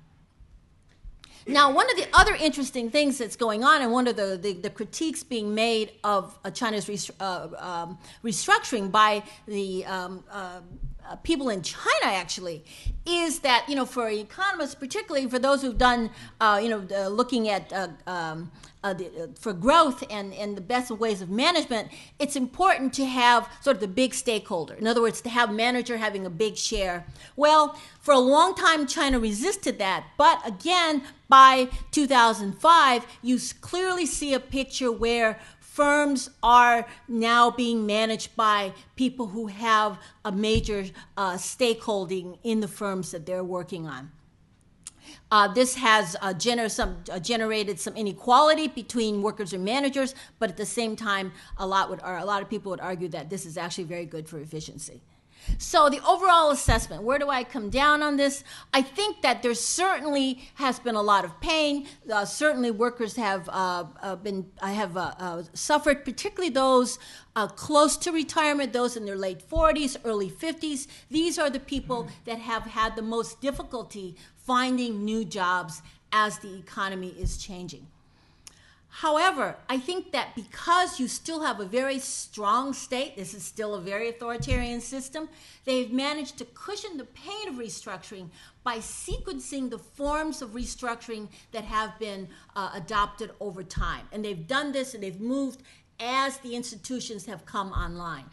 Now, 1.47 1.71
one 1.71 1.89
of 1.89 1.97
the 1.97 2.07
other 2.13 2.35
interesting 2.35 2.89
things 2.89 3.17
that's 3.17 3.35
going 3.35 3.63
on, 3.63 3.81
and 3.81 3.91
one 3.91 4.07
of 4.07 4.15
the, 4.15 4.37
the, 4.41 4.53
the 4.53 4.69
critiques 4.69 5.23
being 5.23 5.55
made 5.55 5.93
of 6.03 6.37
uh, 6.43 6.51
China's 6.51 6.85
restru- 6.85 7.15
uh, 7.19 7.47
um, 7.57 7.97
restructuring 8.23 8.91
by 8.91 9.23
the 9.47 9.85
um, 9.85 10.23
uh, 10.31 10.61
uh, 11.09 11.15
people 11.17 11.49
in 11.49 11.61
China 11.61 12.05
actually 12.05 12.63
is 13.05 13.39
that 13.39 13.65
you 13.67 13.75
know 13.75 13.85
for 13.85 14.09
economists, 14.09 14.75
particularly 14.75 15.27
for 15.27 15.39
those 15.39 15.61
who've 15.61 15.77
done 15.77 16.11
uh, 16.39 16.59
you 16.61 16.69
know 16.69 16.85
uh, 16.95 17.07
looking 17.07 17.49
at 17.49 17.73
uh, 17.73 17.87
um, 18.05 18.51
uh, 18.83 18.93
the, 18.93 19.07
uh, 19.07 19.27
for 19.37 19.51
growth 19.51 20.03
and, 20.09 20.33
and 20.35 20.55
the 20.55 20.61
best 20.61 20.89
ways 20.91 21.21
of 21.21 21.29
management, 21.29 21.89
it's 22.17 22.35
important 22.35 22.93
to 22.93 23.05
have 23.05 23.49
sort 23.61 23.75
of 23.75 23.81
the 23.81 23.87
big 23.87 24.13
stakeholder. 24.13 24.73
In 24.75 24.87
other 24.87 25.01
words, 25.01 25.19
to 25.21 25.29
have 25.29 25.51
manager 25.51 25.97
having 25.97 26.25
a 26.25 26.29
big 26.29 26.55
share. 26.55 27.05
Well, 27.35 27.77
for 27.99 28.13
a 28.13 28.19
long 28.19 28.55
time, 28.55 28.87
China 28.87 29.19
resisted 29.19 29.79
that, 29.79 30.05
but 30.17 30.41
again, 30.47 31.03
by 31.27 31.69
2005, 31.91 33.05
you 33.21 33.37
clearly 33.61 34.05
see 34.05 34.33
a 34.33 34.39
picture 34.39 34.91
where 34.91 35.39
firms 35.69 36.29
are 36.41 36.87
now 37.07 37.51
being 37.51 37.85
managed 37.85 38.35
by 38.35 38.73
people 38.95 39.27
who 39.27 39.47
have 39.47 39.99
a 40.25 40.31
major 40.31 40.85
uh, 41.15 41.33
stakeholding 41.33 42.37
in 42.43 42.59
the 42.59 42.67
firms 42.67 43.11
that 43.11 43.25
they're 43.25 43.43
working 43.43 43.87
on. 43.87 44.11
Uh, 45.31 45.47
this 45.47 45.75
has 45.75 46.15
uh, 46.21 46.33
gener- 46.33 46.71
some, 46.71 46.97
uh, 47.11 47.19
generated 47.19 47.79
some 47.79 47.95
inequality 47.95 48.67
between 48.67 49.21
workers 49.21 49.53
and 49.53 49.63
managers, 49.63 50.15
but 50.39 50.49
at 50.49 50.57
the 50.57 50.65
same 50.65 50.95
time, 50.95 51.31
a 51.57 51.65
lot 51.65 51.89
would, 51.89 52.01
a 52.03 52.25
lot 52.25 52.41
of 52.41 52.49
people 52.49 52.71
would 52.71 52.81
argue 52.81 53.07
that 53.07 53.29
this 53.29 53.45
is 53.45 53.55
actually 53.57 53.83
very 53.83 54.05
good 54.05 54.27
for 54.27 54.39
efficiency. 54.39 55.01
So, 55.57 55.89
the 55.89 56.03
overall 56.05 56.51
assessment 56.51 57.03
where 57.03 57.19
do 57.19 57.29
I 57.29 57.43
come 57.43 57.69
down 57.69 58.01
on 58.03 58.17
this? 58.17 58.43
I 58.73 58.81
think 58.81 59.21
that 59.21 59.41
there 59.41 59.53
certainly 59.53 60.49
has 60.55 60.79
been 60.79 60.95
a 60.95 61.01
lot 61.01 61.25
of 61.25 61.39
pain. 61.41 61.87
Uh, 62.11 62.25
certainly, 62.25 62.71
workers 62.71 63.15
have 63.15 63.49
uh, 63.49 63.85
uh, 64.01 64.15
been 64.17 64.45
have 64.61 64.95
uh, 64.95 65.13
uh, 65.17 65.43
suffered, 65.53 66.05
particularly 66.05 66.49
those 66.49 66.99
uh, 67.35 67.47
close 67.47 67.97
to 67.97 68.11
retirement, 68.11 68.73
those 68.73 68.95
in 68.95 69.05
their 69.05 69.17
late 69.17 69.47
40s, 69.47 69.97
early 70.05 70.29
50s. 70.29 70.87
These 71.09 71.39
are 71.39 71.49
the 71.49 71.59
people 71.59 72.07
that 72.25 72.39
have 72.39 72.63
had 72.63 72.95
the 72.95 73.01
most 73.01 73.41
difficulty 73.41 74.15
finding 74.45 75.03
new 75.05 75.25
jobs 75.25 75.81
as 76.11 76.39
the 76.39 76.57
economy 76.57 77.09
is 77.19 77.37
changing. 77.37 77.87
However, 78.89 79.55
I 79.69 79.77
think 79.77 80.11
that 80.11 80.35
because 80.35 80.99
you 80.99 81.07
still 81.07 81.41
have 81.41 81.59
a 81.59 81.65
very 81.65 81.99
strong 81.99 82.73
state, 82.73 83.15
this 83.15 83.33
is 83.33 83.43
still 83.43 83.75
a 83.75 83.81
very 83.81 84.09
authoritarian 84.09 84.81
system, 84.81 85.29
they've 85.63 85.91
managed 85.91 86.37
to 86.39 86.45
cushion 86.45 86.97
the 86.97 87.05
pain 87.05 87.47
of 87.47 87.55
restructuring 87.55 88.29
by 88.63 88.79
sequencing 88.79 89.69
the 89.69 89.77
forms 89.77 90.41
of 90.41 90.49
restructuring 90.49 91.29
that 91.51 91.63
have 91.63 91.97
been 91.99 92.27
uh, 92.55 92.71
adopted 92.73 93.31
over 93.39 93.63
time. 93.63 94.07
And 94.11 94.25
they've 94.25 94.47
done 94.47 94.71
this 94.71 94.93
and 94.93 95.03
they've 95.03 95.21
moved 95.21 95.61
as 95.99 96.37
the 96.39 96.55
institutions 96.55 97.25
have 97.27 97.45
come 97.45 97.71
online. 97.71 98.25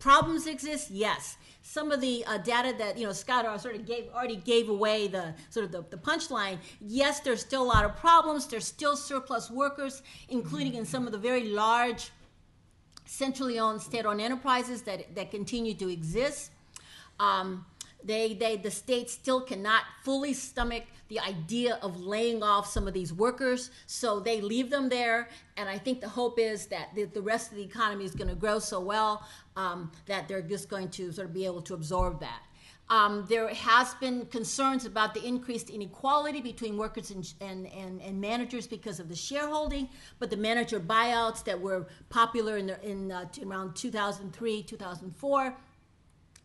Problems 0.00 0.46
exist, 0.46 0.90
yes 0.90 1.36
some 1.70 1.92
of 1.92 2.00
the 2.00 2.24
uh, 2.26 2.36
data 2.38 2.74
that 2.76 2.98
you 2.98 3.06
know 3.06 3.12
Scott 3.12 3.60
sort 3.60 3.76
of 3.76 3.86
gave 3.86 4.08
already 4.12 4.34
gave 4.34 4.68
away 4.68 5.06
the 5.06 5.32
sort 5.50 5.64
of 5.64 5.70
the, 5.70 5.84
the 5.88 5.96
punchline. 5.96 6.58
Yes, 6.80 7.20
there's 7.20 7.42
still 7.42 7.62
a 7.62 7.70
lot 7.76 7.84
of 7.84 7.96
problems. 7.96 8.48
There's 8.48 8.64
still 8.64 8.96
surplus 8.96 9.48
workers, 9.52 10.02
including 10.28 10.74
in 10.74 10.84
some 10.84 11.06
of 11.06 11.12
the 11.12 11.18
very 11.18 11.44
large, 11.44 12.10
centrally 13.04 13.60
owned 13.60 13.80
state-owned 13.80 14.20
enterprises 14.20 14.82
that 14.82 15.14
that 15.14 15.30
continue 15.30 15.74
to 15.74 15.88
exist. 15.88 16.50
Um, 17.20 17.64
they, 18.02 18.34
they, 18.34 18.56
the 18.56 18.70
state 18.70 19.10
still 19.10 19.42
cannot 19.42 19.82
fully 20.02 20.32
stomach 20.32 20.84
the 21.08 21.20
idea 21.20 21.78
of 21.82 22.00
laying 22.00 22.42
off 22.42 22.66
some 22.66 22.88
of 22.88 22.94
these 22.94 23.12
workers, 23.12 23.70
so 23.86 24.20
they 24.20 24.40
leave 24.40 24.70
them 24.70 24.88
there. 24.88 25.28
And 25.56 25.68
I 25.68 25.76
think 25.76 26.00
the 26.00 26.08
hope 26.08 26.38
is 26.38 26.66
that 26.66 26.94
the, 26.94 27.04
the 27.04 27.20
rest 27.20 27.50
of 27.50 27.58
the 27.58 27.64
economy 27.64 28.04
is 28.04 28.14
going 28.14 28.28
to 28.28 28.34
grow 28.34 28.58
so 28.58 28.80
well 28.80 29.26
um, 29.60 29.90
that 30.06 30.26
they're 30.26 30.42
just 30.42 30.68
going 30.68 30.88
to 30.88 31.12
sort 31.12 31.28
of 31.28 31.34
be 31.34 31.44
able 31.44 31.62
to 31.62 31.74
absorb 31.74 32.20
that. 32.20 32.42
Um, 32.88 33.24
there 33.28 33.46
has 33.48 33.94
been 33.94 34.26
concerns 34.26 34.84
about 34.84 35.14
the 35.14 35.24
increased 35.24 35.70
inequality 35.70 36.40
between 36.40 36.76
workers 36.76 37.12
and, 37.12 37.32
and, 37.40 37.66
and, 37.68 38.02
and, 38.02 38.20
managers 38.20 38.66
because 38.66 38.98
of 38.98 39.08
the 39.08 39.14
shareholding, 39.14 39.88
but 40.18 40.28
the 40.28 40.36
manager 40.36 40.80
buyouts 40.80 41.44
that 41.44 41.60
were 41.60 41.86
popular 42.08 42.56
in, 42.56 42.66
the, 42.66 42.84
in 42.84 43.12
uh, 43.12 43.26
around 43.46 43.76
2003, 43.76 44.64
2004 44.64 45.56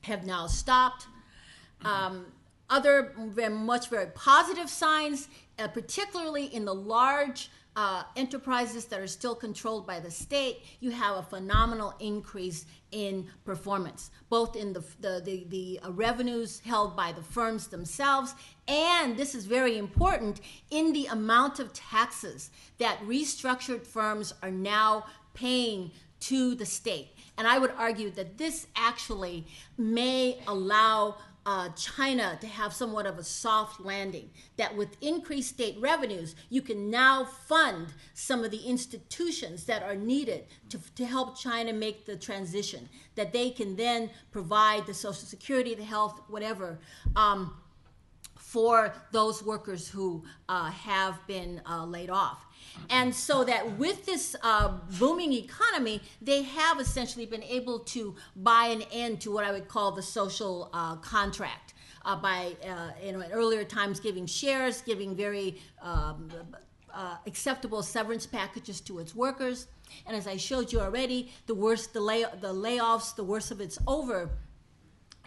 have 0.01 0.23
now 0.23 0.45
stopped. 0.45 1.07
Um, 1.83 2.27
other 2.69 3.13
very 3.17 3.53
much 3.53 3.89
very 3.89 4.07
positive 4.13 4.69
signs, 4.69 5.29
uh, 5.57 5.67
particularly 5.67 6.45
in 6.45 6.65
the 6.65 6.75
large 6.75 7.49
uh, 7.75 8.03
enterprises 8.15 8.85
that 8.85 8.99
are 8.99 9.07
still 9.07 9.35
controlled 9.35 9.85
by 9.85 9.99
the 9.99 10.11
state, 10.11 10.63
you 10.79 10.91
have 10.91 11.17
a 11.17 11.23
phenomenal 11.23 11.93
increase 11.99 12.65
in 12.91 13.27
performance, 13.43 14.11
both 14.29 14.55
in 14.55 14.71
the, 14.71 14.83
the, 15.01 15.21
the, 15.23 15.45
the 15.49 15.79
uh, 15.83 15.91
revenues 15.91 16.61
held 16.61 16.95
by 16.95 17.11
the 17.11 17.21
firms 17.21 17.67
themselves, 17.67 18.33
and 18.67 19.17
this 19.17 19.35
is 19.35 19.45
very 19.45 19.77
important, 19.77 20.39
in 20.69 20.93
the 20.93 21.05
amount 21.07 21.59
of 21.59 21.73
taxes 21.73 22.49
that 22.77 22.99
restructured 23.01 23.85
firms 23.85 24.33
are 24.41 24.51
now 24.51 25.05
paying 25.33 25.91
to 26.21 26.55
the 26.55 26.65
state. 26.65 27.09
And 27.37 27.45
I 27.47 27.59
would 27.59 27.71
argue 27.77 28.09
that 28.11 28.37
this 28.37 28.67
actually 28.75 29.45
may 29.77 30.39
allow 30.47 31.17
uh, 31.45 31.69
China 31.69 32.37
to 32.41 32.47
have 32.47 32.73
somewhat 32.73 33.05
of 33.05 33.17
a 33.17 33.23
soft 33.23 33.79
landing. 33.79 34.29
That 34.57 34.75
with 34.75 34.97
increased 35.01 35.49
state 35.49 35.77
revenues, 35.79 36.35
you 36.49 36.61
can 36.61 36.89
now 36.89 37.25
fund 37.25 37.87
some 38.13 38.43
of 38.43 38.51
the 38.51 38.65
institutions 38.65 39.65
that 39.65 39.83
are 39.83 39.95
needed 39.95 40.45
to, 40.69 40.79
to 40.95 41.05
help 41.05 41.37
China 41.37 41.73
make 41.73 42.05
the 42.05 42.15
transition. 42.15 42.89
That 43.15 43.31
they 43.31 43.51
can 43.51 43.75
then 43.75 44.09
provide 44.31 44.85
the 44.85 44.93
Social 44.93 45.27
Security, 45.27 45.75
the 45.75 45.83
health, 45.83 46.21
whatever. 46.27 46.79
Um, 47.15 47.55
for 48.55 48.93
those 49.11 49.43
workers 49.43 49.87
who 49.87 50.23
uh, 50.47 50.71
have 50.71 51.19
been 51.27 51.61
uh, 51.69 51.85
laid 51.85 52.09
off. 52.09 52.45
And 52.89 53.13
so 53.13 53.43
that 53.43 53.77
with 53.77 54.05
this 54.05 54.35
uh, 54.43 54.73
booming 54.99 55.33
economy, 55.33 56.01
they 56.21 56.43
have 56.43 56.79
essentially 56.79 57.25
been 57.25 57.43
able 57.43 57.79
to 57.79 58.15
buy 58.35 58.65
an 58.67 58.83
end 58.91 59.21
to 59.21 59.31
what 59.31 59.43
I 59.43 59.51
would 59.51 59.67
call 59.67 59.91
the 59.91 60.01
social 60.01 60.69
uh, 60.73 60.95
contract. 60.97 61.73
Uh, 62.03 62.15
by 62.15 62.55
uh, 62.63 62.91
you 63.03 63.13
know, 63.13 63.21
at 63.21 63.31
earlier 63.33 63.63
times, 63.63 63.99
giving 63.99 64.27
shares, 64.27 64.81
giving 64.81 65.15
very 65.15 65.59
um, 65.81 66.29
uh, 66.93 67.15
acceptable 67.25 67.81
severance 67.81 68.27
packages 68.27 68.79
to 68.81 68.99
its 68.99 69.15
workers, 69.15 69.65
and 70.05 70.15
as 70.15 70.27
I 70.27 70.37
showed 70.37 70.71
you 70.71 70.79
already, 70.79 71.31
the 71.47 71.55
worse 71.55 71.87
the 71.87 71.99
lay 71.99 72.23
the 72.41 72.53
layoffs, 72.53 73.15
the 73.15 73.23
worse 73.23 73.49
of 73.49 73.59
it's 73.59 73.79
over 73.87 74.29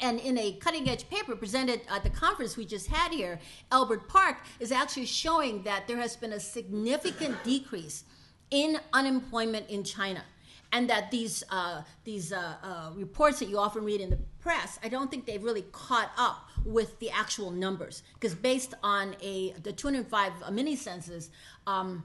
and 0.00 0.20
in 0.20 0.38
a 0.38 0.52
cutting 0.52 0.88
edge 0.88 1.08
paper 1.08 1.36
presented 1.36 1.80
at 1.90 2.02
the 2.02 2.10
conference 2.10 2.56
we 2.56 2.64
just 2.64 2.86
had 2.88 3.12
here, 3.12 3.38
Albert 3.70 4.08
Park 4.08 4.38
is 4.60 4.72
actually 4.72 5.06
showing 5.06 5.62
that 5.62 5.86
there 5.86 5.98
has 5.98 6.16
been 6.16 6.32
a 6.32 6.40
significant 6.40 7.42
decrease 7.44 8.04
in 8.50 8.78
unemployment 8.92 9.68
in 9.68 9.84
China. 9.84 10.22
And 10.70 10.90
that 10.90 11.10
these, 11.10 11.42
uh, 11.50 11.82
these 12.04 12.30
uh, 12.30 12.56
uh, 12.62 12.90
reports 12.94 13.38
that 13.38 13.48
you 13.48 13.58
often 13.58 13.84
read 13.84 14.02
in 14.02 14.10
the 14.10 14.18
press, 14.40 14.78
I 14.82 14.90
don't 14.90 15.10
think 15.10 15.24
they've 15.24 15.42
really 15.42 15.64
caught 15.72 16.10
up 16.18 16.46
with 16.64 16.98
the 16.98 17.08
actual 17.10 17.50
numbers. 17.50 18.02
Because 18.14 18.34
based 18.34 18.74
on 18.82 19.16
a, 19.22 19.52
the 19.62 19.72
205 19.72 20.52
mini 20.52 20.76
census, 20.76 21.30
um, 21.66 22.04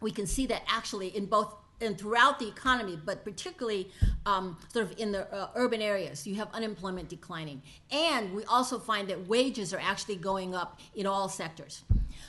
we 0.00 0.12
can 0.12 0.26
see 0.26 0.46
that 0.46 0.62
actually 0.68 1.08
in 1.16 1.26
both 1.26 1.52
and 1.80 1.98
throughout 1.98 2.38
the 2.38 2.48
economy, 2.48 2.98
but 3.04 3.24
particularly 3.24 3.90
um, 4.26 4.58
sort 4.72 4.84
of 4.86 4.98
in 4.98 5.12
the 5.12 5.32
uh, 5.34 5.48
urban 5.54 5.80
areas, 5.80 6.26
you 6.26 6.34
have 6.36 6.48
unemployment 6.52 7.08
declining. 7.08 7.62
And 7.90 8.34
we 8.34 8.44
also 8.44 8.78
find 8.78 9.08
that 9.08 9.26
wages 9.26 9.72
are 9.72 9.80
actually 9.80 10.16
going 10.16 10.54
up 10.54 10.80
in 10.94 11.06
all 11.06 11.28
sectors. 11.28 11.82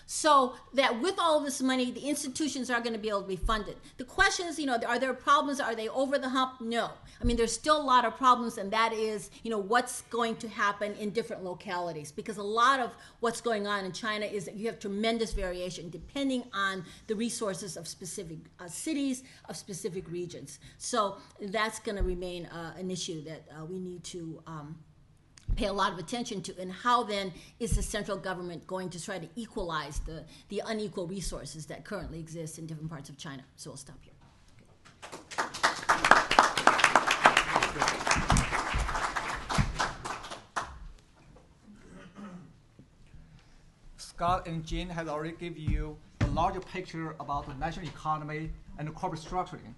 So 0.05 0.55
that 0.73 1.01
with 1.01 1.15
all 1.19 1.39
this 1.39 1.61
money, 1.61 1.91
the 1.91 2.01
institutions 2.01 2.69
are 2.69 2.81
going 2.81 2.93
to 2.93 2.99
be 2.99 3.09
able 3.09 3.21
to 3.21 3.27
be 3.27 3.35
funded. 3.35 3.77
The 3.97 4.03
question 4.03 4.47
is, 4.47 4.59
you 4.59 4.65
know, 4.65 4.77
are 4.87 4.99
there 4.99 5.13
problems? 5.13 5.59
Are 5.59 5.75
they 5.75 5.89
over 5.89 6.17
the 6.17 6.29
hump? 6.29 6.61
No. 6.61 6.91
I 7.21 7.23
mean, 7.23 7.37
there's 7.37 7.53
still 7.53 7.79
a 7.79 7.83
lot 7.83 8.03
of 8.03 8.17
problems, 8.17 8.57
and 8.57 8.71
that 8.71 8.93
is, 8.93 9.29
you 9.43 9.51
know, 9.51 9.59
what's 9.59 10.01
going 10.03 10.35
to 10.37 10.47
happen 10.49 10.93
in 10.95 11.11
different 11.11 11.43
localities. 11.43 12.11
Because 12.11 12.37
a 12.37 12.43
lot 12.43 12.79
of 12.79 12.91
what's 13.19 13.41
going 13.41 13.67
on 13.67 13.85
in 13.85 13.91
China 13.91 14.25
is 14.25 14.45
that 14.45 14.55
you 14.55 14.67
have 14.67 14.79
tremendous 14.79 15.33
variation 15.33 15.89
depending 15.89 16.43
on 16.53 16.83
the 17.07 17.15
resources 17.15 17.77
of 17.77 17.87
specific 17.87 18.39
uh, 18.59 18.67
cities, 18.67 19.23
of 19.49 19.55
specific 19.55 20.09
regions. 20.09 20.59
So 20.77 21.17
that's 21.39 21.79
going 21.79 21.97
to 21.97 22.03
remain 22.03 22.47
uh, 22.47 22.73
an 22.77 22.89
issue 22.91 23.23
that 23.25 23.43
uh, 23.51 23.65
we 23.65 23.79
need 23.79 24.03
to. 24.05 24.41
Um, 24.47 24.77
pay 25.55 25.65
a 25.65 25.73
lot 25.73 25.91
of 25.91 25.99
attention 25.99 26.41
to 26.41 26.57
and 26.59 26.71
how 26.71 27.03
then 27.03 27.33
is 27.59 27.75
the 27.75 27.83
central 27.83 28.17
government 28.17 28.65
going 28.67 28.89
to 28.89 29.03
try 29.03 29.19
to 29.19 29.27
equalize 29.35 29.99
the, 29.99 30.23
the 30.49 30.61
unequal 30.65 31.07
resources 31.07 31.65
that 31.65 31.83
currently 31.83 32.19
exist 32.19 32.57
in 32.57 32.65
different 32.65 32.89
parts 32.89 33.09
of 33.09 33.17
China. 33.17 33.43
So 33.55 33.71
we'll 33.71 33.77
stop 33.77 33.97
here. 34.01 34.13
Scott 43.97 44.47
and 44.47 44.63
Jean 44.63 44.87
has 44.87 45.07
already 45.07 45.31
given 45.31 45.59
you 45.59 45.97
a 46.19 46.27
larger 46.27 46.59
picture 46.59 47.15
about 47.19 47.47
the 47.47 47.55
national 47.55 47.87
economy 47.87 48.51
and 48.77 48.87
the 48.87 48.91
corporate 48.91 49.21
structuring. 49.21 49.73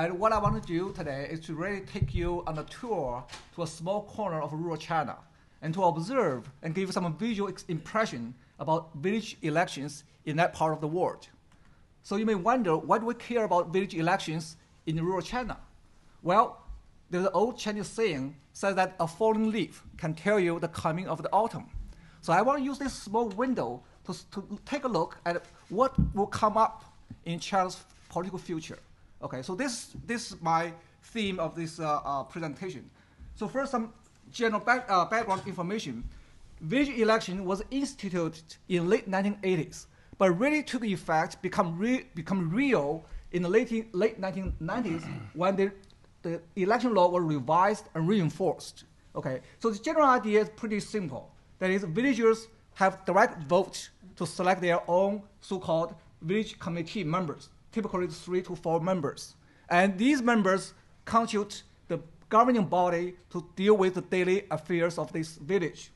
And 0.00 0.18
what 0.18 0.32
I 0.32 0.38
want 0.38 0.62
to 0.62 0.66
do 0.66 0.94
today 0.96 1.28
is 1.30 1.40
to 1.40 1.54
really 1.54 1.82
take 1.82 2.14
you 2.14 2.42
on 2.46 2.56
a 2.56 2.64
tour 2.64 3.22
to 3.54 3.62
a 3.62 3.66
small 3.66 4.04
corner 4.04 4.40
of 4.40 4.50
rural 4.50 4.78
China 4.78 5.18
and 5.60 5.74
to 5.74 5.84
observe 5.84 6.50
and 6.62 6.74
give 6.74 6.88
you 6.88 6.92
some 6.92 7.14
visual 7.18 7.52
impression 7.68 8.32
about 8.58 8.94
village 8.94 9.36
elections 9.42 10.04
in 10.24 10.36
that 10.36 10.54
part 10.54 10.72
of 10.72 10.80
the 10.80 10.88
world. 10.88 11.28
So 12.02 12.16
you 12.16 12.24
may 12.24 12.34
wonder, 12.34 12.78
why 12.78 12.96
do 12.98 13.04
we 13.04 13.12
care 13.12 13.44
about 13.44 13.74
village 13.74 13.94
elections 13.94 14.56
in 14.86 15.04
rural 15.04 15.20
China? 15.20 15.58
Well, 16.22 16.64
there's 17.10 17.26
an 17.26 17.32
old 17.34 17.58
Chinese 17.58 17.88
saying 17.88 18.36
says 18.54 18.76
that 18.76 18.96
a 19.00 19.06
falling 19.06 19.50
leaf 19.50 19.82
can 19.98 20.14
tell 20.14 20.40
you 20.40 20.58
the 20.60 20.68
coming 20.68 21.08
of 21.08 21.22
the 21.22 21.30
autumn. 21.30 21.66
So 22.22 22.32
I 22.32 22.40
want 22.40 22.58
to 22.60 22.64
use 22.64 22.78
this 22.78 22.94
small 22.94 23.28
window 23.28 23.82
to, 24.06 24.14
to 24.30 24.58
take 24.64 24.84
a 24.84 24.88
look 24.88 25.18
at 25.26 25.44
what 25.68 25.92
will 26.14 26.26
come 26.26 26.56
up 26.56 26.86
in 27.26 27.38
China's 27.38 27.84
political 28.08 28.38
future. 28.38 28.78
Okay, 29.22 29.42
so 29.42 29.54
this, 29.54 29.94
this 30.06 30.32
is 30.32 30.40
my 30.40 30.72
theme 31.02 31.38
of 31.38 31.54
this 31.54 31.78
uh, 31.78 32.00
uh, 32.04 32.24
presentation. 32.24 32.88
So 33.34 33.48
first, 33.48 33.70
some 33.70 33.92
general 34.32 34.60
back, 34.60 34.86
uh, 34.88 35.04
background 35.04 35.42
information. 35.46 36.04
Village 36.62 36.88
election 36.98 37.44
was 37.44 37.62
instituted 37.70 38.42
in 38.68 38.88
late 38.88 39.10
1980s, 39.10 39.86
but 40.18 40.38
really 40.38 40.62
took 40.62 40.84
effect, 40.84 41.40
become, 41.42 41.78
re- 41.78 42.06
become 42.14 42.50
real 42.50 43.04
in 43.32 43.42
the 43.42 43.48
late, 43.48 43.94
late 43.94 44.20
1990s 44.20 45.06
when 45.34 45.56
the, 45.56 45.72
the 46.22 46.40
election 46.56 46.94
law 46.94 47.08
was 47.08 47.22
revised 47.22 47.86
and 47.94 48.08
reinforced. 48.08 48.84
Okay, 49.16 49.40
so 49.58 49.70
the 49.70 49.78
general 49.78 50.08
idea 50.08 50.40
is 50.40 50.48
pretty 50.50 50.80
simple. 50.80 51.30
That 51.58 51.70
is, 51.70 51.84
villagers 51.84 52.48
have 52.74 53.04
direct 53.04 53.42
vote 53.44 53.90
to 54.16 54.26
select 54.26 54.62
their 54.62 54.80
own 54.88 55.22
so-called 55.40 55.94
village 56.22 56.58
committee 56.58 57.04
members 57.04 57.48
typically 57.72 58.06
three 58.08 58.42
to 58.42 58.56
four 58.56 58.80
members. 58.80 59.34
And 59.68 59.96
these 59.98 60.20
members 60.22 60.74
constitute 61.04 61.62
the 61.88 62.00
governing 62.28 62.64
body 62.64 63.14
to 63.30 63.46
deal 63.56 63.76
with 63.76 63.94
the 63.94 64.02
daily 64.02 64.44
affairs 64.50 64.98
of 64.98 65.12
this 65.12 65.36
village. 65.36 65.92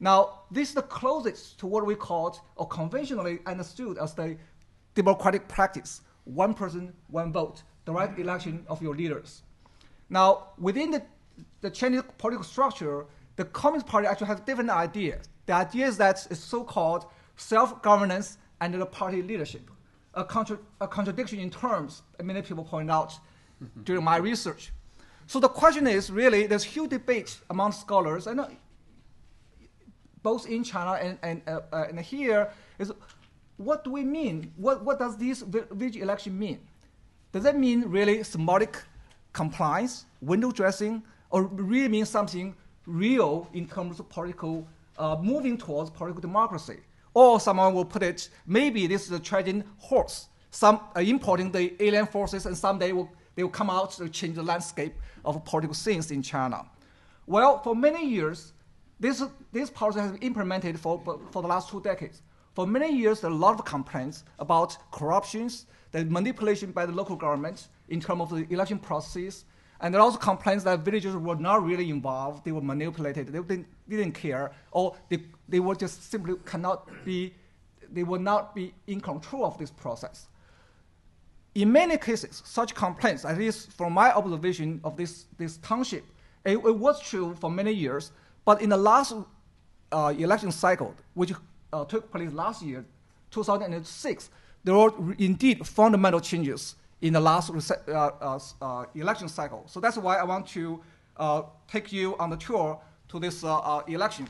Now, 0.00 0.40
this 0.50 0.70
is 0.70 0.74
the 0.74 0.82
closest 0.82 1.58
to 1.60 1.66
what 1.66 1.86
we 1.86 1.94
call, 1.94 2.38
or 2.56 2.66
conventionally 2.66 3.38
understood 3.46 3.98
as 3.98 4.14
the 4.14 4.36
democratic 4.94 5.48
practice 5.48 6.02
one 6.24 6.54
person, 6.54 6.92
one 7.08 7.32
vote, 7.32 7.62
direct 7.84 8.18
election 8.18 8.64
of 8.68 8.82
your 8.82 8.94
leaders. 8.94 9.42
Now, 10.08 10.48
within 10.58 10.90
the, 10.90 11.02
the 11.60 11.70
Chinese 11.70 12.02
political 12.18 12.44
structure, 12.44 13.06
the 13.36 13.44
Communist 13.44 13.86
Party 13.86 14.06
actually 14.06 14.28
has 14.28 14.40
different 14.40 14.70
ideas. 14.70 15.28
The 15.46 15.52
idea 15.52 15.86
is 15.86 15.96
that 15.98 16.26
it's 16.30 16.40
so 16.40 16.64
called 16.64 17.06
self 17.36 17.82
governance 17.82 18.38
under 18.60 18.78
the 18.78 18.86
party 18.86 19.22
leadership 19.22 19.70
a, 20.14 20.24
contra- 20.24 20.58
a 20.80 20.88
contradiction 20.88 21.38
in 21.38 21.50
terms, 21.50 22.02
many 22.22 22.42
people 22.42 22.64
point 22.64 22.90
out 22.90 23.14
during 23.84 24.04
my 24.04 24.16
research. 24.16 24.72
So 25.26 25.40
the 25.40 25.48
question 25.48 25.86
is 25.86 26.10
really, 26.10 26.46
there's 26.46 26.64
huge 26.64 26.90
debate 26.90 27.38
among 27.50 27.72
scholars, 27.72 28.26
and 28.26 28.40
uh, 28.40 28.48
both 30.22 30.46
in 30.46 30.64
China 30.64 30.92
and, 30.92 31.18
and, 31.22 31.42
uh, 31.46 31.60
uh, 31.72 31.86
and 31.88 32.00
here, 32.00 32.50
is 32.78 32.92
what 33.56 33.84
do 33.84 33.90
we 33.90 34.04
mean? 34.04 34.52
What, 34.56 34.84
what 34.84 34.98
does 34.98 35.16
this 35.16 35.42
election 35.42 36.38
mean? 36.38 36.60
Does 37.32 37.44
that 37.44 37.56
mean 37.56 37.82
really 37.88 38.22
symbolic 38.22 38.76
compliance, 39.32 40.06
window 40.20 40.50
dressing, 40.50 41.02
or 41.30 41.44
really 41.44 41.88
mean 41.88 42.06
something 42.06 42.54
real 42.86 43.48
in 43.52 43.66
terms 43.66 43.98
of 44.00 44.08
political 44.08 44.66
uh, 44.98 45.16
moving 45.20 45.58
towards 45.58 45.90
political 45.90 46.20
democracy. 46.20 46.78
Or 47.14 47.38
someone 47.38 47.74
will 47.74 47.84
put 47.84 48.02
it, 48.02 48.28
maybe 48.46 48.86
this 48.86 49.06
is 49.06 49.12
a 49.12 49.20
Trojan 49.20 49.64
horse, 49.78 50.28
some 50.50 50.80
uh, 50.96 51.00
importing 51.00 51.52
the 51.52 51.74
alien 51.82 52.06
forces, 52.06 52.44
and 52.46 52.56
someday 52.56 52.92
will, 52.92 53.08
they 53.36 53.44
will 53.44 53.50
come 53.50 53.70
out 53.70 53.92
to 53.92 54.08
change 54.08 54.34
the 54.34 54.42
landscape 54.42 54.94
of 55.24 55.44
political 55.44 55.74
scenes 55.74 56.10
in 56.10 56.22
China. 56.22 56.66
Well, 57.26 57.62
for 57.62 57.74
many 57.74 58.06
years, 58.06 58.52
this, 58.98 59.22
this 59.52 59.70
policy 59.70 60.00
has 60.00 60.12
been 60.12 60.22
implemented 60.22 60.78
for, 60.78 61.02
for 61.30 61.40
the 61.42 61.48
last 61.48 61.70
two 61.70 61.80
decades. 61.80 62.22
For 62.54 62.66
many 62.66 62.96
years, 62.96 63.20
there 63.20 63.30
are 63.30 63.34
a 63.34 63.36
lot 63.36 63.58
of 63.58 63.64
complaints 63.64 64.24
about 64.38 64.76
corruptions, 64.92 65.66
the 65.92 66.04
manipulation 66.04 66.72
by 66.72 66.86
the 66.86 66.92
local 66.92 67.16
government 67.16 67.68
in 67.88 68.00
terms 68.00 68.22
of 68.22 68.30
the 68.30 68.46
election 68.52 68.78
process, 68.78 69.44
and 69.80 69.92
there 69.92 70.00
are 70.00 70.04
also 70.04 70.18
complaints 70.18 70.64
that 70.64 70.80
villagers 70.80 71.16
were 71.16 71.36
not 71.36 71.64
really 71.64 71.90
involved, 71.90 72.44
they 72.44 72.52
were 72.52 72.60
manipulated, 72.60 73.28
they 73.28 73.64
didn't, 73.88 74.12
care, 74.12 74.52
or 74.70 74.96
they, 75.08 75.22
they 75.48 75.60
were 75.60 75.74
just 75.74 76.10
simply 76.10 76.34
cannot 76.44 76.88
be, 77.04 77.34
they 77.92 78.02
will 78.02 78.20
not 78.20 78.54
be 78.54 78.72
in 78.86 79.00
control 79.00 79.44
of 79.44 79.58
this 79.58 79.70
process. 79.70 80.28
In 81.54 81.70
many 81.70 81.96
cases, 81.98 82.42
such 82.44 82.74
complaints, 82.74 83.24
at 83.24 83.38
least 83.38 83.72
from 83.72 83.92
my 83.92 84.12
observation 84.12 84.80
of 84.82 84.96
this, 84.96 85.26
this 85.38 85.58
township, 85.58 86.04
it, 86.44 86.56
it 86.56 86.76
was 86.76 87.00
true 87.00 87.36
for 87.40 87.50
many 87.50 87.72
years, 87.72 88.12
but 88.44 88.60
in 88.60 88.70
the 88.70 88.76
last 88.76 89.14
uh, 89.92 90.12
election 90.18 90.50
cycle, 90.50 90.94
which 91.14 91.32
uh, 91.72 91.84
took 91.84 92.10
place 92.10 92.32
last 92.32 92.62
year, 92.62 92.84
2006, 93.30 94.30
there 94.64 94.74
were 94.74 94.92
indeed 95.18 95.66
fundamental 95.66 96.20
changes 96.20 96.76
in 97.02 97.12
the 97.12 97.20
last 97.20 97.50
uh, 97.50 97.92
uh, 97.92 98.38
uh, 98.62 98.84
election 98.94 99.28
cycle. 99.28 99.64
So 99.66 99.78
that's 99.78 99.98
why 99.98 100.16
I 100.16 100.24
want 100.24 100.46
to 100.48 100.80
uh, 101.16 101.42
take 101.68 101.92
you 101.92 102.16
on 102.16 102.30
the 102.30 102.36
tour 102.36 102.80
to 103.14 103.20
this 103.20 103.44
uh, 103.44 103.82
election. 103.86 104.28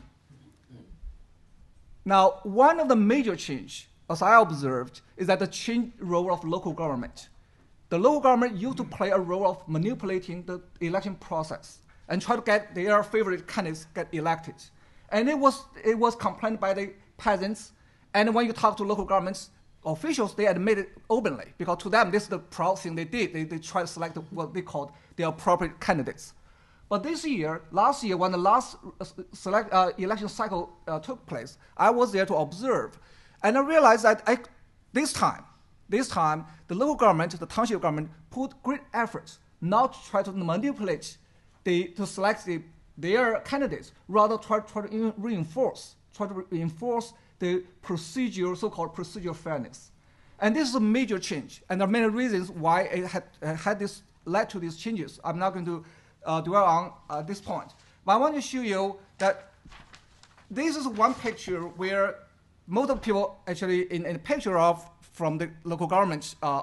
Now, 2.04 2.40
one 2.42 2.78
of 2.80 2.88
the 2.88 2.96
major 2.96 3.34
change, 3.34 3.88
as 4.10 4.20
I 4.20 4.38
observed, 4.40 5.00
is 5.16 5.26
that 5.28 5.38
the 5.38 5.46
change 5.46 5.94
role 5.98 6.30
of 6.30 6.44
local 6.44 6.74
government. 6.74 7.30
The 7.88 7.98
local 7.98 8.20
government 8.20 8.58
used 8.58 8.76
to 8.76 8.84
play 8.84 9.10
a 9.10 9.18
role 9.18 9.46
of 9.46 9.66
manipulating 9.66 10.44
the 10.44 10.60
election 10.82 11.14
process 11.14 11.78
and 12.08 12.20
try 12.20 12.36
to 12.36 12.42
get 12.42 12.74
their 12.74 13.02
favorite 13.02 13.48
candidates 13.48 13.86
get 13.94 14.08
elected. 14.12 14.56
And 15.08 15.30
it 15.30 15.38
was, 15.38 15.64
it 15.82 15.98
was 15.98 16.14
complained 16.14 16.60
by 16.60 16.74
the 16.74 16.92
peasants. 17.16 17.72
And 18.12 18.34
when 18.34 18.44
you 18.46 18.52
talk 18.52 18.76
to 18.76 18.84
local 18.84 19.06
governments 19.06 19.48
officials, 19.86 20.34
they 20.34 20.46
admit 20.46 20.76
it 20.76 20.90
openly 21.08 21.54
because 21.56 21.78
to 21.78 21.88
them, 21.88 22.10
this 22.10 22.24
is 22.24 22.28
the 22.28 22.38
proud 22.38 22.78
thing 22.78 22.94
they 22.94 23.04
did. 23.04 23.32
They, 23.32 23.44
they 23.44 23.58
try 23.58 23.80
to 23.80 23.86
select 23.86 24.18
what 24.30 24.52
they 24.52 24.60
called 24.60 24.90
the 25.16 25.26
appropriate 25.26 25.80
candidates. 25.80 26.34
But 26.88 27.02
this 27.02 27.24
year, 27.24 27.62
last 27.70 28.04
year, 28.04 28.16
when 28.16 28.32
the 28.32 28.38
last 28.38 28.76
uh, 29.00 29.04
select, 29.32 29.72
uh, 29.72 29.90
election 29.98 30.28
cycle 30.28 30.70
uh, 30.86 31.00
took 31.00 31.24
place, 31.26 31.58
I 31.76 31.90
was 31.90 32.12
there 32.12 32.26
to 32.26 32.34
observe. 32.34 32.98
And 33.42 33.56
I 33.56 33.60
realized 33.60 34.04
that 34.04 34.22
I, 34.26 34.38
this 34.92 35.12
time, 35.12 35.44
this 35.88 36.08
time, 36.08 36.44
the 36.68 36.74
local 36.74 36.94
government, 36.94 37.38
the 37.38 37.46
township 37.46 37.80
government, 37.80 38.10
put 38.30 38.62
great 38.62 38.82
efforts 38.92 39.38
not 39.60 39.94
to 39.94 40.10
try 40.10 40.22
to 40.22 40.32
manipulate 40.32 41.16
the, 41.64 41.88
to 41.88 42.06
select 42.06 42.44
the, 42.44 42.60
their 42.98 43.40
candidates, 43.40 43.92
rather 44.08 44.36
try, 44.36 44.60
try 44.60 44.86
to 44.86 45.14
reinforce, 45.16 45.96
try 46.14 46.26
to 46.26 46.46
reinforce 46.50 47.14
the 47.38 47.64
procedure, 47.82 48.54
so-called 48.54 48.94
procedural 48.94 49.34
fairness. 49.34 49.90
And 50.40 50.54
this 50.54 50.68
is 50.68 50.74
a 50.74 50.80
major 50.80 51.18
change, 51.18 51.62
and 51.68 51.80
there 51.80 51.88
are 51.88 51.90
many 51.90 52.06
reasons 52.06 52.50
why 52.50 52.82
it 52.82 53.06
had, 53.06 53.24
had 53.42 53.78
this 53.78 54.02
led 54.26 54.50
to 54.50 54.58
these 54.58 54.76
changes. 54.76 55.20
I'm 55.24 55.38
not 55.38 55.54
going 55.54 55.64
to 55.66 55.84
uh, 56.24 56.40
dwell 56.40 56.64
on 56.64 56.92
uh, 57.10 57.22
this 57.22 57.40
point. 57.40 57.72
But 58.04 58.12
I 58.12 58.16
want 58.16 58.34
to 58.34 58.40
show 58.40 58.60
you 58.60 58.96
that 59.18 59.52
this 60.50 60.76
is 60.76 60.86
one 60.86 61.14
picture 61.14 61.62
where 61.62 62.16
most 62.66 62.90
of 62.90 63.02
people 63.02 63.40
actually 63.46 63.82
in, 63.92 64.06
in 64.06 64.16
a 64.16 64.18
picture 64.18 64.58
of 64.58 64.88
from 65.12 65.38
the 65.38 65.50
local 65.64 65.86
government, 65.86 66.34
uh, 66.42 66.62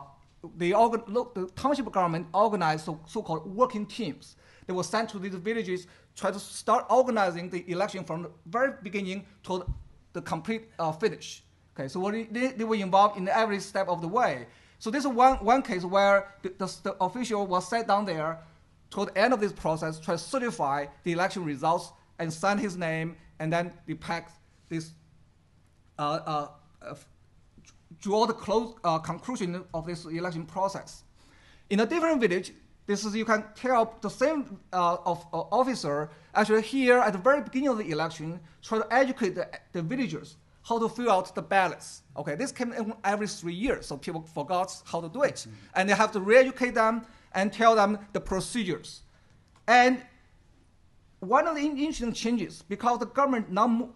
the, 0.57 0.74
organ, 0.74 1.01
the 1.07 1.49
township 1.55 1.91
government 1.91 2.28
organized 2.34 2.86
so, 2.86 2.99
so-called 3.05 3.55
working 3.55 3.86
teams. 3.86 4.36
They 4.68 4.74
were 4.74 4.84
sent 4.84 5.09
to 5.09 5.20
these 5.20 5.36
villages, 5.36 5.88
try 6.16 6.32
to 6.32 6.39
start 6.39 6.86
organizing 6.89 7.49
the 7.49 7.70
election 7.72 8.03
from 8.03 8.24
the 8.24 8.32
very 8.45 8.74
beginning 8.84 9.26
to 9.43 9.66
the 10.14 10.22
complete 10.22 10.70
uh, 10.80 10.91
finish. 10.91 11.43
Okay, 11.74 11.88
so 11.88 12.12
they, 12.12 12.47
they 12.47 12.64
were 12.64 12.76
involved 12.76 13.18
in 13.18 13.30
every 13.30 13.59
step 13.59 13.88
of 13.88 14.01
the 14.01 14.07
way. 14.07 14.47
So 14.80 14.91
this 14.91 15.05
is 15.05 15.07
one, 15.07 15.38
one 15.38 15.62
case 15.62 15.86
where 15.86 16.34
the, 16.41 16.53
the, 16.57 16.76
the 16.84 16.95
official 16.99 17.47
was 17.47 17.70
sat 17.70 17.88
down 17.88 18.05
there 18.05 18.39
toward 18.92 19.10
the 19.10 19.18
end 19.18 19.34
of 19.34 19.39
this 19.39 19.52
process, 19.52 20.00
try 20.00 20.14
to 20.14 20.20
certify 20.20 20.86
the 21.04 21.14
election 21.14 21.44
results 21.44 21.92
and 22.20 22.32
sign 22.32 22.60
his 22.60 22.78
name, 22.78 23.16
and 23.39 23.52
then 23.52 23.74
depict 23.88 24.32
this, 24.70 24.92
uh, 25.98 26.02
uh, 26.02 26.48
uh, 26.84 26.96
draw 28.00 28.28
the 28.28 28.34
close, 28.34 28.76
uh, 28.84 29.00
conclusion 29.00 29.64
of 29.74 29.88
this 29.88 30.06
election 30.06 30.46
process. 30.46 31.04
In 31.72 31.80
a 31.80 31.86
different 31.86 32.22
village, 32.22 32.54
this 32.86 33.06
is 33.06 33.16
you 33.16 33.26
can 33.26 33.44
tell 33.56 33.98
the 34.02 34.10
same 34.10 34.60
uh, 34.74 34.98
of, 35.06 35.26
uh, 35.34 35.39
officer 35.52 36.10
actually 36.36 36.62
here 36.62 37.00
at 37.00 37.14
the 37.14 37.20
very 37.20 37.42
beginning 37.42 37.70
of 37.70 37.78
the 37.78 37.89
election 37.89 38.39
try 38.62 38.80
to 38.80 38.94
educate 38.94 39.36
the, 39.36 39.48
the 39.72 39.82
villagers 39.82 40.36
how 40.64 40.78
to 40.78 40.88
fill 40.88 41.10
out 41.10 41.34
the 41.34 41.42
ballots. 41.42 42.04
Okay, 42.18 42.36
this 42.36 42.52
came 42.52 42.94
every 43.04 43.28
three 43.28 43.54
years, 43.54 43.88
so 43.88 43.98
people 43.98 44.22
forgot 44.22 44.72
how 44.86 45.02
to 45.02 45.10
do 45.10 45.24
it, 45.24 45.36
mm-hmm. 45.36 45.52
and 45.76 45.89
they 45.89 45.94
have 45.94 46.12
to 46.12 46.20
re-educate 46.20 46.76
them 46.76 47.06
and 47.34 47.51
tell 47.51 47.75
them 47.75 47.99
the 48.13 48.19
procedures. 48.19 49.01
And 49.67 50.03
one 51.19 51.47
of 51.47 51.55
the 51.55 51.61
interesting 51.61 52.13
changes, 52.13 52.63
because 52.67 52.99
the 52.99 53.05
government 53.05 53.51
now 53.51 53.89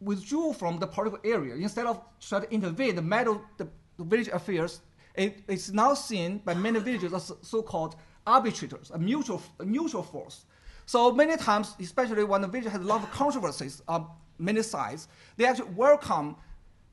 withdrew 0.00 0.52
from 0.52 0.78
the 0.78 0.86
political 0.86 1.20
area, 1.24 1.54
instead 1.54 1.86
of 1.86 2.00
trying 2.20 2.42
to 2.42 2.50
intervene 2.52 2.90
in 2.90 2.96
the 2.96 3.02
matter 3.02 3.36
the, 3.56 3.68
village 3.98 4.28
affairs, 4.28 4.80
it, 5.14 5.42
it's 5.46 5.70
now 5.70 5.92
seen 5.92 6.38
by 6.38 6.54
many 6.54 6.80
villagers 6.80 7.12
as 7.12 7.30
so-called 7.42 7.96
arbitrators, 8.26 8.90
a 8.94 8.98
mutual, 8.98 9.42
a 9.58 9.64
neutral 9.64 10.02
force. 10.02 10.46
So 10.86 11.12
many 11.12 11.36
times, 11.36 11.74
especially 11.78 12.24
when 12.24 12.40
the 12.40 12.48
village 12.48 12.72
has 12.72 12.80
a 12.80 12.84
lot 12.84 13.02
of 13.02 13.10
controversies 13.10 13.82
on 13.86 14.06
many 14.38 14.62
sides, 14.62 15.08
they 15.36 15.44
actually 15.44 15.70
welcome 15.72 16.34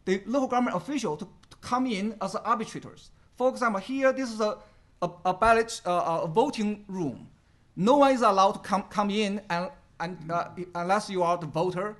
the 0.03 0.22
local 0.26 0.49
government 0.49 0.76
official 0.76 1.15
to, 1.15 1.26
to 1.26 1.57
come 1.61 1.88
in 1.88 2.15
as 2.22 2.36
arbitrators. 2.36 3.11
For 3.38 3.49
example, 3.49 3.80
here, 3.80 4.11
this 4.11 4.32
is 4.32 4.41
a, 4.41 4.57
a, 5.02 5.34
ballot, 5.34 5.82
uh, 5.86 6.22
a 6.24 6.28
voting 6.28 6.84
room. 6.88 7.28
No 7.76 7.98
one 7.98 8.14
is 8.14 8.22
allowed 8.22 8.54
to 8.54 8.60
come, 8.60 8.84
come 8.84 9.10
in 9.10 9.41
and, 9.50 9.70
and, 10.00 10.32
uh, 10.32 10.50
unless 10.76 11.10
you 11.10 11.24
are 11.24 11.38
the 11.38 11.45
voter, 11.45 11.95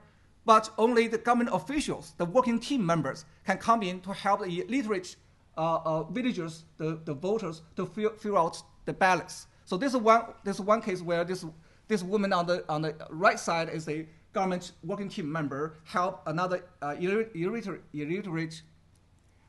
but 0.46 0.70
only 0.78 1.08
the 1.08 1.18
government 1.18 1.50
officials, 1.54 2.14
the 2.18 2.26
working 2.26 2.60
team 2.60 2.86
members, 2.86 3.26
can 3.46 3.58
come 3.58 3.84
in 3.84 4.00
to 4.02 4.14
help 4.14 4.44
the 4.44 4.62
illiterate 4.62 5.16
uh, 5.58 5.80
uh, 5.86 6.04
villagers, 6.04 6.64
the, 6.78 7.00
the 7.06 7.14
voters, 7.14 7.62
to 7.76 7.86
fill, 7.86 8.12
fill 8.12 8.38
out 8.38 8.62
the 8.86 8.94
ballots. 8.94 9.48
So 9.66 9.78
this 9.78 9.94
is 9.94 10.00
one, 10.00 10.24
this 10.44 10.56
is 10.56 10.62
one 10.62 10.82
case 10.82 11.02
where 11.02 11.24
this, 11.24 11.46
this 11.88 12.02
woman 12.02 12.34
on 12.34 12.48
the, 12.48 12.64
on 12.70 12.82
the 12.82 12.96
right 13.10 13.40
side 13.40 13.70
is 13.70 13.88
a 13.90 14.08
government 14.34 14.72
working 14.84 15.10
team 15.10 15.32
member 15.32 15.76
help 15.84 16.22
another 16.28 16.64
uh, 16.82 16.96
illiterate, 17.00 17.84
illiterate 17.94 18.62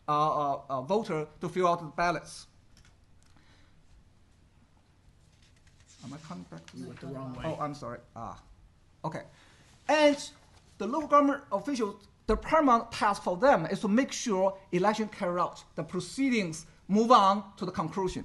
uh, 0.08 0.80
voter 0.82 1.26
to 1.40 1.48
fill 1.48 1.68
out 1.68 1.80
the 1.80 1.86
ballots. 1.86 2.46
Am 6.04 6.12
I 6.12 6.16
coming 6.28 6.44
back 6.50 6.64
to 6.70 6.76
you? 6.76 6.94
the 7.00 7.06
wrong 7.08 7.34
way. 7.34 7.44
Oh, 7.46 7.58
I'm 7.60 7.74
sorry. 7.74 7.98
Ah, 8.14 8.38
okay. 9.04 9.22
And 9.88 10.16
the 10.78 10.86
local 10.86 11.08
government 11.08 11.42
officials 11.50 11.96
the 12.28 12.36
paramount 12.36 12.92
task 12.92 13.22
for 13.22 13.36
them 13.38 13.66
is 13.66 13.80
to 13.80 13.88
make 13.88 14.12
sure 14.12 14.56
election 14.70 15.08
carry 15.08 15.40
out, 15.40 15.64
the 15.76 15.82
proceedings 15.82 16.66
move 16.86 17.10
on 17.10 17.42
to 17.56 17.64
the 17.64 17.72
conclusion. 17.72 18.24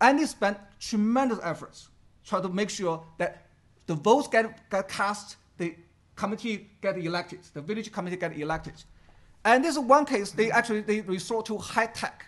And 0.00 0.18
they 0.18 0.26
spent 0.26 0.58
tremendous 0.78 1.40
efforts 1.42 1.88
trying 2.24 2.42
to 2.42 2.50
make 2.50 2.68
sure 2.68 3.02
that 3.16 3.46
the 3.86 3.94
votes 3.94 4.28
get, 4.28 4.70
get 4.70 4.86
cast, 4.88 5.36
the 5.56 5.74
committee 6.14 6.68
get 6.82 6.98
elected, 6.98 7.40
the 7.54 7.62
village 7.62 7.90
committee 7.90 8.16
get 8.16 8.38
elected. 8.38 8.74
And 9.46 9.64
this 9.64 9.76
is 9.76 9.78
one 9.78 10.04
case, 10.04 10.30
they 10.30 10.50
actually 10.50 10.82
they 10.82 11.00
resort 11.00 11.46
to 11.46 11.56
high 11.56 11.86
tech. 11.86 12.26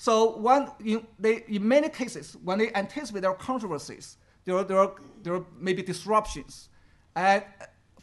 So 0.00 0.38
one, 0.38 0.70
in, 0.82 1.06
they, 1.18 1.44
in 1.46 1.68
many 1.68 1.90
cases, 1.90 2.34
when 2.42 2.56
they 2.56 2.72
anticipate 2.72 3.20
there 3.20 3.32
are 3.32 3.36
controversies, 3.36 4.16
there, 4.46 4.64
there, 4.64 4.78
are, 4.78 4.94
there 5.22 5.34
are 5.34 5.44
maybe 5.58 5.82
disruptions 5.82 6.70
and 7.14 7.44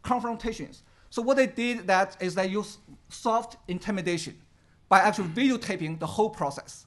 confrontations. 0.04 0.84
So 1.10 1.24
what 1.24 1.38
they 1.38 1.48
did 1.48 1.88
that 1.88 2.16
is 2.20 2.36
they 2.36 2.46
used 2.50 2.78
soft 3.10 3.58
intimidation 3.68 4.38
by 4.90 5.00
actually 5.00 5.30
videotaping 5.30 5.98
the 5.98 6.06
whole 6.06 6.30
process. 6.30 6.86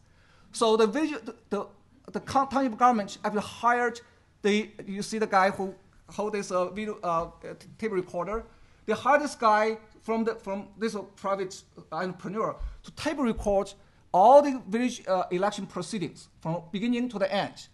So 0.52 0.76
the 0.76 0.86
video, 0.86 1.18
the, 1.18 1.34
the, 1.48 1.66
the 2.12 2.20
government 2.20 3.18
actually 3.24 3.40
hired 3.40 4.00
the, 4.42 4.70
you 4.86 5.02
see 5.02 5.18
the 5.18 5.26
guy 5.26 5.50
who 5.50 5.74
hold 6.08 6.34
this 6.34 6.52
uh, 6.52 6.70
video 6.70 7.00
uh, 7.02 7.30
tape 7.78 7.90
recorder. 7.90 8.44
They 8.86 8.92
hired 8.92 9.22
this 9.22 9.34
guy 9.34 9.78
from 10.02 10.22
the 10.22 10.36
from 10.36 10.68
this 10.78 10.96
private 11.16 11.62
entrepreneur 11.90 12.56
to 12.84 12.90
tape 12.92 13.18
record 13.18 13.74
all 14.12 14.42
the 14.42 14.60
village 14.68 15.02
uh, 15.06 15.24
election 15.30 15.66
proceedings 15.66 16.28
from 16.40 16.62
beginning 16.72 17.08
to 17.10 17.18
the 17.18 17.32
end. 17.32 17.68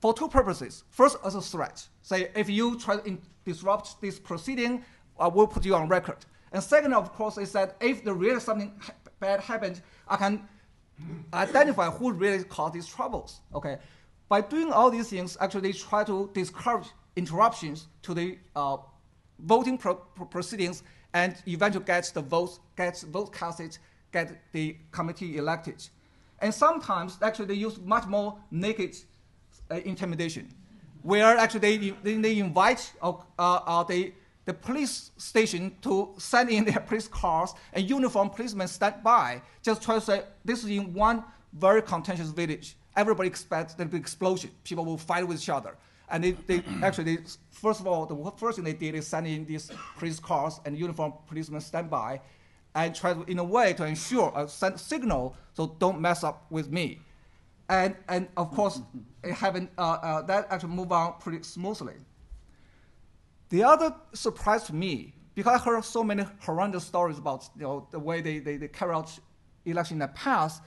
for 0.00 0.12
two 0.12 0.28
purposes. 0.28 0.84
First, 0.90 1.16
as 1.24 1.34
a 1.34 1.40
threat. 1.40 1.86
Say, 2.02 2.30
if 2.34 2.48
you 2.48 2.78
try 2.78 2.96
to 2.96 3.18
disrupt 3.44 4.00
this 4.00 4.18
proceeding, 4.18 4.84
I 5.18 5.28
will 5.28 5.46
put 5.46 5.64
you 5.64 5.74
on 5.74 5.88
record. 5.88 6.16
And 6.52 6.62
second, 6.62 6.92
of 6.94 7.12
course, 7.12 7.38
is 7.38 7.52
that 7.52 7.76
if 7.80 8.02
there 8.04 8.14
really 8.14 8.40
something 8.40 8.72
bad 9.20 9.40
happened, 9.40 9.80
I 10.08 10.16
can 10.16 10.48
identify 11.32 11.88
who 11.90 12.12
really 12.12 12.42
caused 12.44 12.74
these 12.74 12.86
troubles. 12.86 13.40
Okay, 13.54 13.78
by 14.28 14.40
doing 14.40 14.72
all 14.72 14.90
these 14.90 15.08
things, 15.10 15.36
actually 15.40 15.72
try 15.72 16.04
to 16.04 16.30
discourage 16.34 16.88
interruptions 17.16 17.88
to 18.02 18.14
the 18.14 18.38
uh, 18.56 18.76
voting 19.40 19.78
pro- 19.78 19.94
pro- 19.94 20.26
proceedings 20.26 20.82
and 21.14 21.36
eventually 21.46 21.84
get 21.84 22.10
the 22.14 22.22
votes, 22.22 22.60
get 22.76 23.00
vote 23.10 23.32
casted, 23.32 23.78
get 24.12 24.52
the 24.52 24.76
committee 24.92 25.36
elected. 25.36 25.88
And 26.40 26.54
sometimes 26.54 27.18
actually 27.22 27.46
they 27.46 27.54
use 27.54 27.78
much 27.80 28.06
more 28.06 28.38
naked 28.50 28.96
uh, 29.70 29.76
intimidation, 29.84 30.48
where 31.02 31.36
actually 31.36 31.60
they, 31.60 31.90
they, 32.02 32.14
they 32.14 32.38
invite 32.38 32.92
uh, 33.02 33.12
uh, 33.38 33.82
the, 33.84 34.12
the 34.46 34.54
police 34.54 35.10
station 35.16 35.76
to 35.82 36.10
send 36.18 36.50
in 36.50 36.64
their 36.68 36.80
police 36.80 37.08
cars 37.08 37.54
and 37.72 37.88
uniformed 37.88 38.32
policemen 38.32 38.68
stand 38.68 39.02
by, 39.02 39.42
just 39.62 39.82
try 39.82 39.96
to 39.96 40.00
say, 40.00 40.22
this 40.44 40.64
is 40.64 40.70
in 40.70 40.94
one 40.94 41.22
very 41.52 41.82
contentious 41.82 42.30
village. 42.30 42.76
Everybody 42.96 43.28
expects 43.28 43.74
there 43.74 43.86
to 43.86 43.92
be 43.92 43.98
explosion. 43.98 44.50
People 44.64 44.84
will 44.84 44.98
fight 44.98 45.26
with 45.26 45.38
each 45.38 45.48
other. 45.48 45.76
And 46.10 46.24
they, 46.24 46.32
they 46.32 46.62
actually, 46.82 47.16
they, 47.16 47.22
first 47.50 47.80
of 47.80 47.86
all, 47.86 48.06
the 48.06 48.30
first 48.36 48.56
thing 48.56 48.64
they 48.64 48.72
did 48.72 48.94
is 48.94 49.06
send 49.06 49.26
in 49.26 49.44
these 49.44 49.70
police 49.96 50.18
cars 50.18 50.60
and 50.64 50.76
uniformed 50.76 51.14
policemen 51.28 51.60
stand 51.60 51.90
by 51.90 52.20
and 52.74 52.94
try 52.94 53.14
to, 53.14 53.22
in 53.24 53.38
a 53.38 53.44
way, 53.44 53.72
to 53.74 53.84
ensure 53.84 54.32
a 54.36 54.48
signal, 54.48 55.36
so 55.52 55.76
don't 55.78 56.00
mess 56.00 56.22
up 56.22 56.46
with 56.50 56.70
me. 56.70 57.00
And, 57.68 57.96
and 58.08 58.28
of 58.36 58.50
course, 58.52 58.80
it 59.24 59.32
happened, 59.32 59.68
uh, 59.78 59.98
uh, 60.02 60.22
that 60.22 60.46
actually 60.50 60.74
moved 60.74 60.92
on 60.92 61.14
pretty 61.20 61.42
smoothly. 61.42 61.94
The 63.48 63.64
other 63.64 63.94
surprise 64.12 64.64
to 64.64 64.74
me, 64.74 65.14
because 65.34 65.60
I 65.60 65.64
heard 65.64 65.84
so 65.84 66.04
many 66.04 66.24
horrendous 66.40 66.84
stories 66.84 67.18
about 67.18 67.48
you 67.56 67.62
know, 67.62 67.88
the 67.90 67.98
way 67.98 68.20
they, 68.20 68.38
they, 68.38 68.56
they 68.56 68.68
carry 68.68 68.94
out 68.94 69.16
election 69.64 69.96
in 69.96 70.00
the 70.00 70.08
past, 70.08 70.62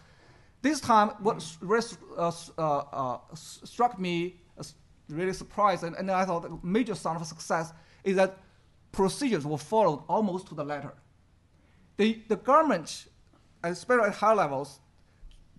this 0.61 0.79
time 0.79 1.09
what 1.19 1.45
really 1.61 1.85
uh, 2.17 2.31
uh, 2.57 2.61
uh, 2.61 3.17
struck 3.33 3.99
me 3.99 4.35
as 4.57 4.75
really 5.09 5.33
surprised, 5.33 5.83
and, 5.83 5.95
and 5.97 6.09
I 6.09 6.25
thought 6.25 6.43
the 6.43 6.57
major 6.63 6.95
sign 6.95 7.17
of 7.17 7.25
success 7.25 7.73
is 8.03 8.15
that 8.15 8.37
procedures 8.93 9.45
were 9.45 9.57
followed 9.57 10.03
almost 10.07 10.47
to 10.47 10.55
the 10.55 10.63
letter. 10.63 10.93
The, 11.97 12.21
the 12.27 12.35
government, 12.35 13.07
especially 13.63 14.07
at 14.07 14.15
high 14.15 14.33
levels, 14.33 14.79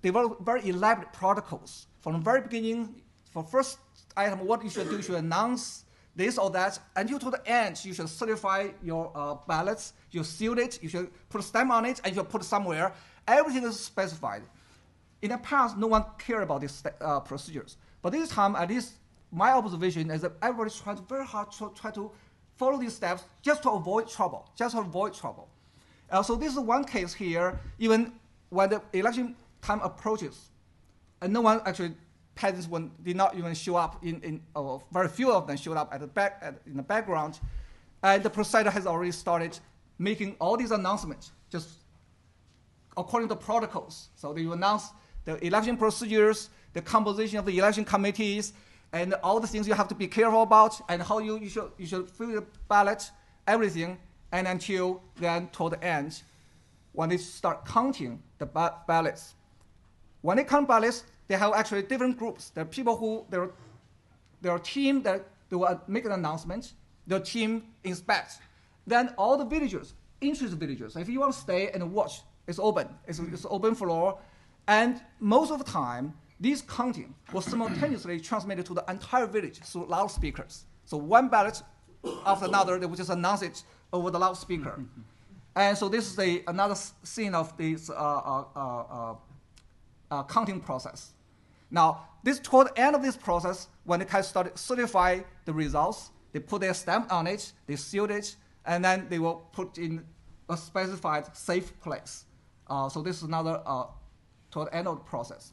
developed 0.02 0.44
very 0.44 0.68
elaborate 0.68 1.12
protocols. 1.12 1.86
From 2.00 2.14
the 2.14 2.18
very 2.18 2.40
beginning, 2.42 3.02
for 3.30 3.42
first 3.42 3.78
item, 4.16 4.46
what 4.46 4.62
you 4.62 4.70
should 4.70 4.88
do, 4.90 4.96
you 4.96 5.02
should 5.02 5.14
announce 5.16 5.84
this 6.16 6.38
or 6.38 6.50
that, 6.50 6.78
until 6.96 7.18
to 7.18 7.30
the 7.30 7.48
end, 7.48 7.84
you 7.84 7.92
should 7.92 8.08
certify 8.08 8.68
your 8.82 9.10
uh, 9.14 9.34
ballots, 9.46 9.94
you 10.10 10.22
seal 10.22 10.58
it, 10.58 10.80
you 10.82 10.88
should 10.88 11.10
put 11.28 11.40
a 11.40 11.44
stamp 11.44 11.70
on 11.72 11.84
it, 11.84 12.00
and 12.04 12.14
you 12.14 12.22
put 12.22 12.42
it 12.42 12.44
somewhere. 12.44 12.92
Everything 13.26 13.64
is 13.64 13.80
specified. 13.80 14.42
In 15.22 15.30
the 15.30 15.38
past, 15.38 15.76
no 15.76 15.86
one 15.86 16.04
cared 16.18 16.42
about 16.42 16.60
these 16.60 16.82
uh, 17.00 17.20
procedures. 17.20 17.78
But 18.02 18.12
this 18.12 18.28
time, 18.28 18.54
at 18.54 18.68
least 18.68 18.94
my 19.32 19.52
observation 19.52 20.10
is 20.10 20.20
that 20.20 20.32
everybody 20.42 20.70
trying 20.70 21.04
very 21.08 21.24
hard 21.24 21.50
to 21.52 21.72
try 21.74 21.90
to 21.92 22.12
follow 22.56 22.78
these 22.78 22.94
steps 22.94 23.24
just 23.42 23.62
to 23.62 23.70
avoid 23.70 24.08
trouble, 24.08 24.48
just 24.56 24.74
to 24.74 24.80
avoid 24.82 25.14
trouble. 25.14 25.48
Uh, 26.14 26.22
so 26.22 26.36
this 26.36 26.52
is 26.52 26.60
one 26.60 26.84
case 26.84 27.12
here, 27.12 27.58
even 27.80 28.12
when 28.50 28.70
the 28.70 28.80
election 28.92 29.34
time 29.60 29.80
approaches, 29.80 30.50
and 31.20 31.32
no 31.32 31.40
one 31.40 31.60
actually, 31.66 31.92
peasants 32.36 32.68
did 33.02 33.16
not 33.16 33.36
even 33.36 33.52
show 33.52 33.74
up 33.74 34.04
in, 34.04 34.20
in 34.22 34.40
uh, 34.54 34.78
very 34.92 35.08
few 35.08 35.32
of 35.32 35.48
them 35.48 35.56
showed 35.56 35.76
up 35.76 35.92
at 35.92 35.98
the 35.98 36.06
back, 36.06 36.38
at, 36.40 36.60
in 36.66 36.76
the 36.76 36.84
background, 36.84 37.40
and 38.04 38.22
the 38.22 38.30
presider 38.30 38.70
has 38.70 38.86
already 38.86 39.10
started 39.10 39.58
making 39.98 40.36
all 40.38 40.56
these 40.56 40.70
announcements, 40.70 41.32
just 41.50 41.68
according 42.96 43.28
to 43.28 43.34
protocols. 43.34 44.10
So 44.14 44.32
they 44.32 44.44
announce 44.44 44.90
the 45.24 45.44
election 45.44 45.76
procedures, 45.76 46.48
the 46.74 46.82
composition 46.82 47.40
of 47.40 47.44
the 47.44 47.58
election 47.58 47.84
committees, 47.84 48.52
and 48.92 49.14
all 49.24 49.40
the 49.40 49.48
things 49.48 49.66
you 49.66 49.74
have 49.74 49.88
to 49.88 49.96
be 49.96 50.06
careful 50.06 50.42
about, 50.42 50.80
and 50.88 51.02
how 51.02 51.18
you, 51.18 51.40
you, 51.40 51.48
should, 51.48 51.72
you 51.76 51.86
should 51.86 52.08
fill 52.08 52.28
the 52.28 52.44
ballot, 52.68 53.10
everything, 53.48 53.98
and 54.34 54.48
until 54.48 55.00
then, 55.14 55.46
toward 55.52 55.74
the 55.74 55.84
end, 55.84 56.22
when 56.92 57.08
they 57.08 57.16
start 57.16 57.64
counting 57.64 58.20
the 58.38 58.46
ba- 58.46 58.74
ballots. 58.88 59.34
When 60.22 60.36
they 60.36 60.42
count 60.42 60.66
ballots, 60.66 61.04
they 61.28 61.36
have 61.36 61.52
actually 61.54 61.82
different 61.82 62.18
groups. 62.18 62.50
There 62.50 62.62
are 62.62 62.66
people 62.66 62.96
who, 62.96 63.24
there, 63.30 64.52
are 64.52 64.58
team 64.58 65.04
that 65.04 65.24
they 65.48 65.56
will 65.56 65.80
make 65.86 66.04
an 66.04 66.10
announcement, 66.10 66.72
the 67.06 67.20
team 67.20 67.62
inspects. 67.84 68.38
Then 68.88 69.14
all 69.16 69.36
the 69.38 69.44
villagers, 69.44 69.94
interested 70.20 70.58
villagers, 70.58 70.96
if 70.96 71.08
you 71.08 71.20
want 71.20 71.32
to 71.32 71.38
stay 71.38 71.70
and 71.70 71.92
watch, 71.92 72.22
it's 72.48 72.58
open. 72.58 72.88
It's, 73.06 73.20
it's 73.20 73.46
open 73.48 73.76
floor. 73.76 74.18
And 74.66 75.00
most 75.20 75.52
of 75.52 75.58
the 75.58 75.64
time, 75.64 76.12
this 76.40 76.60
counting 76.60 77.14
was 77.32 77.44
simultaneously 77.44 78.18
transmitted 78.18 78.66
to 78.66 78.74
the 78.74 78.84
entire 78.88 79.26
village 79.26 79.60
through 79.60 79.86
loudspeakers. 79.86 80.64
So 80.86 80.96
one 80.96 81.28
ballot 81.28 81.62
after 82.26 82.46
another, 82.46 82.78
they 82.78 82.86
would 82.86 82.96
just 82.96 83.10
announce 83.10 83.42
it 83.42 83.62
over 83.94 84.10
the 84.10 84.18
loudspeaker. 84.18 84.84
and 85.56 85.78
so 85.78 85.88
this 85.88 86.12
is 86.12 86.18
a, 86.18 86.42
another 86.48 86.74
scene 86.74 87.34
of 87.34 87.56
this 87.56 87.88
uh, 87.88 87.94
uh, 87.94 88.44
uh, 88.54 89.14
uh, 90.10 90.22
counting 90.24 90.60
process. 90.60 91.12
Now, 91.70 92.08
this 92.22 92.38
toward 92.38 92.68
the 92.68 92.80
end 92.80 92.96
of 92.96 93.02
this 93.02 93.16
process, 93.16 93.68
when 93.84 94.00
they 94.00 94.06
can 94.06 94.22
start 94.22 94.58
certify 94.58 95.20
the 95.44 95.52
results, 95.52 96.10
they 96.32 96.40
put 96.40 96.60
their 96.60 96.74
stamp 96.74 97.12
on 97.12 97.26
it, 97.26 97.52
they 97.66 97.76
sealed 97.76 98.10
it, 98.10 98.36
and 98.66 98.84
then 98.84 99.06
they 99.08 99.18
will 99.18 99.46
put 99.52 99.78
in 99.78 100.04
a 100.48 100.56
specified 100.56 101.34
safe 101.36 101.78
place. 101.80 102.24
Uh, 102.66 102.88
so 102.88 103.02
this 103.02 103.18
is 103.18 103.22
another 103.22 103.62
uh, 103.66 103.84
toward 104.50 104.68
the 104.68 104.74
end 104.74 104.88
of 104.88 104.96
the 104.96 105.04
process. 105.04 105.52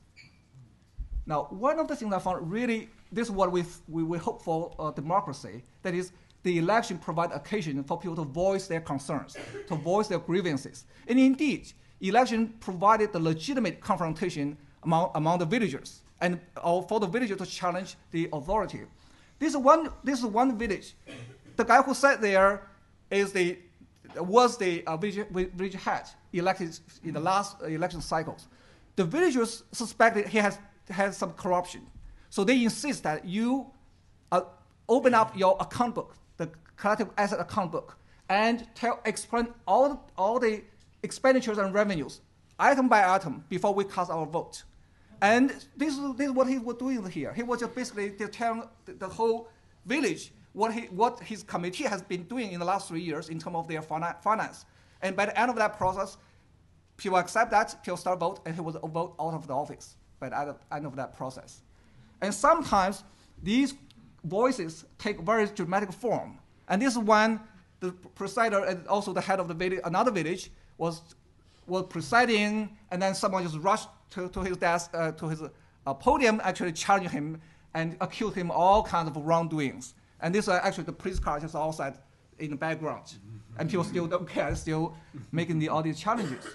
Now, 1.26 1.48
one 1.50 1.80
of 1.80 1.88
the 1.88 1.96
things 1.96 2.14
I 2.14 2.20
found 2.20 2.52
really, 2.52 2.90
this 3.12 3.28
is 3.28 3.32
what 3.32 3.52
we, 3.52 3.64
we, 3.88 4.04
we 4.04 4.18
hope 4.18 4.42
for 4.42 4.74
uh, 4.80 4.92
democracy, 4.92 5.64
that 5.84 5.94
is, 5.94 6.12
the 6.44 6.58
election 6.58 6.98
provide 6.98 7.32
occasion 7.32 7.84
for 7.84 8.00
people 8.00 8.16
to 8.16 8.24
voice 8.24 8.68
their 8.68 8.82
concerns, 8.82 9.38
to 9.68 9.76
voice 9.76 10.08
their 10.08 10.20
grievances. 10.20 10.86
And 11.08 11.20
indeed, 11.20 11.72
election 12.02 12.56
provided 12.60 13.14
the 13.14 13.20
legitimate 13.20 13.80
confrontation 13.80 14.58
among, 14.84 15.12
among 15.16 15.40
the 15.40 15.46
villagers 15.46 16.02
and 16.22 16.40
for 16.56 17.00
the 17.00 17.08
villager 17.08 17.36
to 17.36 17.46
challenge 17.46 17.96
the 18.12 18.30
authority. 18.32 18.82
This 19.40 19.54
is 19.54 19.58
one, 19.58 19.90
this 20.04 20.24
one 20.24 20.58
village. 20.58 20.96
The 21.56 21.64
guy 21.64 21.82
who 21.82 21.94
sat 21.94 22.22
there 22.22 22.68
is 23.10 23.34
the, 23.34 23.58
was 24.16 24.58
the 24.58 24.86
uh, 24.86 24.98
village, 24.98 25.28
village 25.30 25.74
head 25.74 26.04
elected 26.32 26.80
in 27.04 27.14
the 27.14 27.20
last 27.20 27.62
election 27.64 28.02
cycles. 28.02 28.48
The 28.96 29.04
villagers 29.04 29.64
suspected 29.72 30.28
he 30.28 30.38
has 30.38 30.60
had 30.90 31.14
some 31.16 31.34
corruption. 31.34 31.82
So 32.30 32.44
they 32.44 32.64
insist 32.64 33.04
that 33.04 33.26
you 33.26 33.68
uh, 34.32 34.42
open 34.88 35.14
up 35.14 35.36
your 35.36 35.58
account 35.60 35.96
book, 35.96 36.16
collective 36.82 37.10
asset 37.18 37.40
account 37.40 37.72
book, 37.72 37.98
and 38.28 38.68
tell, 38.74 39.00
explain 39.06 39.48
all, 39.68 40.10
all 40.18 40.40
the 40.40 40.64
expenditures 41.04 41.60
and 41.60 41.74
revenues, 41.74 42.22
item 42.60 42.90
by 42.90 43.08
item, 43.14 43.44
before 43.50 43.74
we 43.74 43.84
cast 43.84 44.10
our 44.10 44.26
vote. 44.26 44.64
And 45.22 45.52
this 45.78 45.94
is, 45.98 46.16
this 46.16 46.28
is 46.28 46.32
what 46.32 46.48
he 46.48 46.58
was 46.58 46.78
doing 46.78 47.08
here. 47.10 47.34
He 47.34 47.44
was 47.44 47.60
just 47.60 47.76
basically 47.76 48.10
telling 48.28 48.64
the, 48.86 49.08
whole 49.08 49.50
village 49.86 50.32
what, 50.54 50.74
he, 50.74 50.82
what 50.88 51.20
his 51.20 51.44
committee 51.44 51.84
has 51.84 52.02
been 52.02 52.24
doing 52.24 52.52
in 52.52 52.60
the 52.60 52.66
last 52.66 52.88
three 52.88 53.02
years 53.02 53.30
in 53.30 53.38
terms 53.38 53.58
of 53.58 53.68
their 53.68 53.84
finance. 53.84 54.66
And 55.04 55.16
by 55.16 55.28
the 55.28 55.40
end 55.40 55.52
of 55.52 55.58
that 55.58 55.78
process, 55.78 56.18
people 56.98 57.20
accept 57.20 57.52
that, 57.52 57.84
people 57.84 57.98
start 57.98 58.20
vote, 58.20 58.40
and 58.46 58.56
he 58.56 58.62
was 58.62 58.76
vote 58.84 59.16
out 59.20 59.36
of 59.36 59.46
the 59.46 59.54
office 59.54 59.98
by 60.20 60.30
the 60.30 60.56
end 60.72 60.88
of 60.88 60.96
that 60.96 61.16
process. 61.16 61.62
And 62.22 62.34
sometimes 62.34 63.04
these 63.44 63.76
voices 64.24 64.86
take 64.98 65.20
very 65.20 65.46
dramatic 65.48 65.94
form. 65.94 66.40
And 66.72 66.82
this 66.82 66.98
one, 66.98 67.42
the 67.82 67.92
presider 68.16 68.68
and 68.68 68.88
also 68.88 69.12
the 69.12 69.20
head 69.20 69.42
of 69.42 69.50
the 69.50 69.54
village, 69.54 69.82
another 69.84 70.10
village, 70.10 70.50
was, 70.78 71.02
was 71.68 71.86
presiding, 71.90 72.78
and 72.92 73.02
then 73.02 73.14
someone 73.14 73.44
just 73.44 73.58
rushed 73.58 73.90
to, 74.12 74.30
to 74.30 74.40
his 74.40 74.56
desk, 74.56 74.90
uh, 74.94 75.12
to 75.12 75.28
his 75.28 75.44
uh, 75.44 75.94
podium, 75.94 76.40
actually 76.46 76.72
challenging 76.72 77.12
him 77.12 77.42
and 77.74 77.98
accused 78.00 78.36
him 78.36 78.50
all 78.50 78.84
kinds 78.84 79.10
of 79.10 79.18
wrongdoings. 79.18 79.96
And 80.22 80.34
this 80.34 80.48
uh, 80.48 80.62
actually 80.64 80.86
the 80.86 80.94
police 80.94 81.20
car 81.20 81.42
just 81.42 81.56
outside 81.56 81.96
in 82.40 82.52
the 82.52 82.56
background. 82.56 83.16
And 83.58 83.70
people 83.70 83.84
still 83.84 84.08
don't 84.08 84.28
care, 84.28 84.56
still 84.56 84.96
making 85.34 85.60
the, 85.60 85.68
all 85.68 85.84
these 85.84 86.00
challenges. 86.00 86.46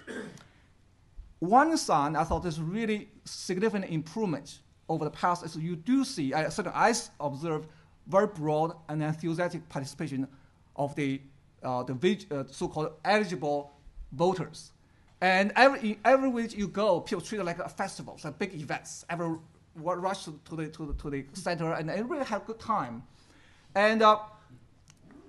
One 1.41 1.77
sign 1.77 2.17
I 2.17 2.25
thought 2.25 2.47
is 2.47 2.59
really 2.59 3.11
significant 3.27 3.91
improvement 3.93 4.61
over 4.89 5.05
the 5.05 5.11
past 5.11 5.45
is 5.45 5.57
you 5.57 5.77
do 5.77 6.05
see, 6.05 6.33
I, 6.33 6.49
certainly 6.49 6.75
I 6.75 6.95
observed 7.21 7.69
very 8.07 8.27
broad 8.27 8.73
and 8.89 9.03
enthusiastic 9.03 9.69
participation 9.69 10.29
of 10.77 10.95
the, 10.95 11.21
uh, 11.63 11.83
the 11.83 12.27
uh, 12.31 12.45
so-called 12.51 12.93
eligible 13.05 13.73
voters. 14.13 14.73
And 15.21 15.53
every, 15.57 15.99
every 16.05 16.29
week 16.29 16.57
you 16.57 16.69
go, 16.69 17.01
people 17.01 17.23
treat 17.23 17.41
it 17.41 17.45
like 17.45 17.59
a 17.59 17.69
festival, 17.69 18.19
like 18.23 18.39
big 18.39 18.55
events. 18.55 19.05
Every 19.09 19.37
wa- 19.79 19.95
rush 19.95 20.25
to, 20.25 20.41
the 20.53 20.69
to 20.69 20.87
the 20.87 20.95
to 20.95 21.11
the 21.11 21.25
center 21.33 21.73
and, 21.73 21.91
and 21.91 22.11
really 22.11 22.25
have 22.25 22.43
a 22.43 22.45
good 22.45 22.61
time. 22.61 23.03
And 23.75 24.03
uh, 24.03 24.19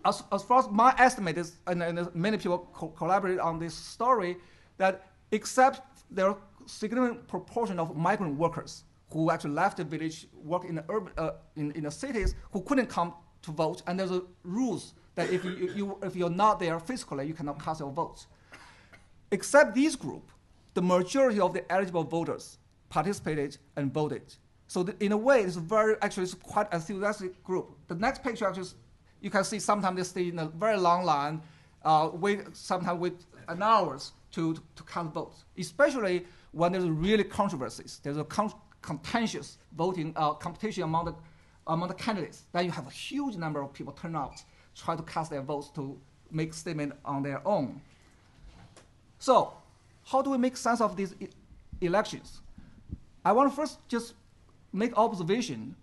as, 0.05 0.23
as 0.32 0.43
far 0.43 0.59
as 0.59 0.69
my 0.69 0.93
estimate 0.97 1.38
is, 1.38 1.57
and, 1.67 1.82
and 1.82 2.13
many 2.13 2.38
people 2.38 2.67
co- 2.73 2.89
collaborate 2.89 3.39
on 3.39 3.59
this 3.59 3.73
story, 3.73 4.38
that 4.78 5.07
except 5.32 5.82
there 6.11 6.28
are 6.28 6.38
significant 6.65 7.28
proportion 7.28 7.80
of 7.80 7.95
migrant 7.95 8.38
workers 8.38 8.84
who 9.10 9.32
actually 9.32 9.51
left 9.51 9.78
the 9.78 9.84
village, 9.84 10.28
work 10.34 10.66
in 10.66 10.76
the 10.76 10.86
urban, 10.89 11.14
uh, 11.18 11.32
in, 11.55 11.72
in 11.72 11.84
the 11.84 11.91
cities, 11.91 12.36
who 12.51 12.62
couldn't 12.62 12.88
come 12.88 13.14
to 13.43 13.51
vote, 13.51 13.82
and 13.88 13.99
there's 13.99 14.12
a 14.12 14.22
rules 14.43 14.93
that 15.16 15.30
if 15.32 15.43
you, 15.43 15.51
you 15.76 15.97
if 16.03 16.16
you're 16.16 16.30
not 16.30 16.60
there 16.60 16.80
physically, 16.80 17.26
you 17.26 17.34
cannot 17.34 17.64
cast 17.64 17.80
your 17.80 17.91
vote. 17.91 18.26
Except 19.32 19.76
this 19.76 19.95
group, 19.95 20.32
the 20.74 20.82
majority 20.82 21.39
of 21.39 21.53
the 21.53 21.70
eligible 21.72 22.03
voters 22.03 22.60
participated 22.89 23.58
and 23.76 23.93
voted. 23.93 24.34
So 24.68 24.84
the, 24.84 24.95
in 25.03 25.12
a 25.12 25.18
way, 25.18 25.41
it's 25.41 25.55
very 25.55 25.95
actually 26.01 26.24
it's 26.24 26.34
quite 26.34 26.72
enthusiastic 26.74 27.43
group. 27.43 27.76
The 27.88 27.95
next 27.95 28.24
picture 28.24 28.47
actually, 28.47 28.68
you 29.22 29.30
can 29.30 29.43
see 29.43 29.60
sometimes 29.60 29.97
they 29.97 30.03
stay 30.03 30.30
in 30.30 30.39
a 30.39 30.45
very 30.45 30.78
long 30.78 31.03
line, 31.03 31.41
uh, 31.84 32.10
wait 32.14 32.41
sometimes 32.53 32.99
wait 32.99 33.14
an 33.47 33.64
hours 33.64 34.12
to, 34.32 34.53
to, 34.53 34.62
to 34.76 34.84
cast 34.84 35.10
votes. 35.12 35.45
Especially 35.58 36.26
when 36.51 36.74
there's 36.74 36.86
really 36.86 37.24
controversies, 37.24 37.99
there's 38.03 38.18
a 38.18 38.24
con- 38.24 38.53
contentious 38.82 39.57
voting 39.75 40.13
uh, 40.15 40.34
competition 40.34 40.84
among 40.84 41.05
the 41.05 41.15
among 41.67 41.89
the 41.89 41.95
candidates. 41.95 42.43
Then 42.53 42.65
you 42.65 42.71
have 42.71 42.88
a 42.88 42.91
huge 42.91 43.36
number 43.36 43.61
of 43.61 43.73
people 43.73 43.93
turn 43.93 44.15
out, 44.15 44.41
try 44.75 44.95
to 44.95 45.03
cast 45.03 45.32
their 45.32 45.41
votes 45.41 45.69
to 45.75 45.99
make 46.32 46.53
statement 46.53 46.93
on 47.05 47.23
their 47.23 47.45
own. 47.45 47.82
So, 49.19 49.53
how 50.05 50.21
do 50.21 50.30
we 50.30 50.38
make 50.38 50.55
sense 50.57 50.82
of 50.82 50.95
these 50.95 51.15
e- 51.19 51.28
elections? 51.82 52.41
I 53.25 53.32
want 53.32 53.49
to 53.51 53.55
first 53.55 53.80
just 53.88 54.13
make 54.71 54.97
observation. 54.97 55.75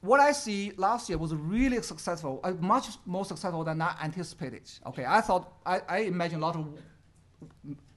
What 0.00 0.20
I 0.20 0.32
see 0.32 0.72
last 0.76 1.08
year 1.08 1.18
was 1.18 1.34
really 1.34 1.82
successful, 1.82 2.40
uh, 2.44 2.52
much 2.52 2.86
more 3.04 3.24
successful 3.24 3.64
than 3.64 3.82
I 3.82 3.96
anticipated. 4.02 4.62
Okay, 4.86 5.04
I 5.04 5.20
thought 5.20 5.52
I, 5.66 5.80
I 5.88 5.98
imagined 5.98 6.42
a 6.42 6.46
lot 6.46 6.56
of 6.56 6.66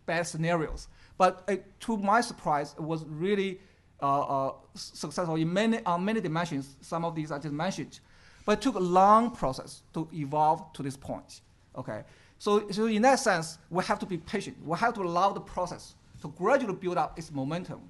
bad 0.05 0.23
scenarios, 0.23 0.87
but 1.17 1.43
uh, 1.47 1.57
to 1.81 1.97
my 1.97 2.21
surprise, 2.21 2.73
it 2.77 2.81
was 2.81 3.05
really 3.05 3.59
Uh, 4.01 4.21
uh, 4.21 4.53
successful 4.73 5.35
in 5.35 5.53
many 5.53 5.79
on 5.85 6.03
many 6.03 6.19
dimensions. 6.19 6.75
Some 6.81 7.05
of 7.05 7.13
these 7.13 7.31
I 7.31 7.37
just 7.37 7.53
mentioned, 7.53 7.99
but 8.45 8.53
it 8.53 8.61
took 8.61 8.73
a 8.73 8.79
long 8.79 9.29
process 9.29 9.83
to 9.93 10.07
evolve 10.11 10.73
to 10.73 10.81
this 10.81 10.97
point. 10.97 11.41
Okay, 11.75 12.03
so 12.39 12.67
so 12.71 12.87
in 12.87 13.03
that 13.03 13.19
sense, 13.19 13.59
we 13.69 13.83
have 13.83 13.99
to 13.99 14.07
be 14.07 14.17
patient. 14.17 14.57
We 14.65 14.75
have 14.79 14.95
to 14.95 15.03
allow 15.03 15.33
the 15.33 15.39
process 15.39 15.93
to 16.21 16.29
gradually 16.29 16.73
build 16.73 16.97
up 16.97 17.19
its 17.19 17.31
momentum. 17.31 17.81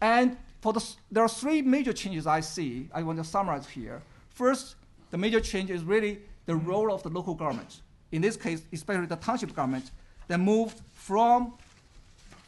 And 0.00 0.38
for 0.62 0.72
the, 0.72 0.82
there 1.12 1.22
are 1.22 1.28
three 1.28 1.60
major 1.60 1.92
changes 1.92 2.26
I 2.26 2.40
see. 2.40 2.88
I 2.94 3.02
want 3.02 3.18
to 3.18 3.24
summarize 3.24 3.68
here. 3.68 4.00
First, 4.30 4.76
the 5.10 5.18
major 5.18 5.40
change 5.40 5.68
is 5.68 5.84
really 5.84 6.20
the 6.46 6.56
role 6.56 6.90
of 6.90 7.02
the 7.02 7.10
local 7.10 7.34
government. 7.34 7.82
In 8.12 8.22
this 8.22 8.36
case, 8.36 8.62
especially 8.72 9.06
the 9.06 9.16
township 9.16 9.54
government, 9.54 9.90
that 10.28 10.38
moved 10.38 10.80
from 10.94 11.52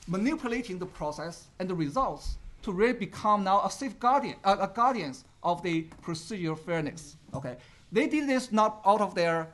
manipulating 0.08 0.78
the 0.78 0.86
process 0.86 1.48
and 1.58 1.68
the 1.68 1.74
results 1.74 2.38
to 2.66 2.72
really 2.72 2.92
become 2.92 3.44
now 3.44 3.64
a 3.64 3.70
safe 3.70 3.96
guardian, 4.00 4.34
uh, 4.44 4.56
a 4.60 4.66
guardians 4.66 5.24
of 5.44 5.62
the 5.62 5.86
procedural 6.02 6.58
fairness. 6.58 7.16
Okay, 7.32 7.56
they 7.92 8.08
did 8.08 8.28
this 8.28 8.50
not 8.50 8.80
out 8.84 9.00
of 9.00 9.14
their, 9.14 9.48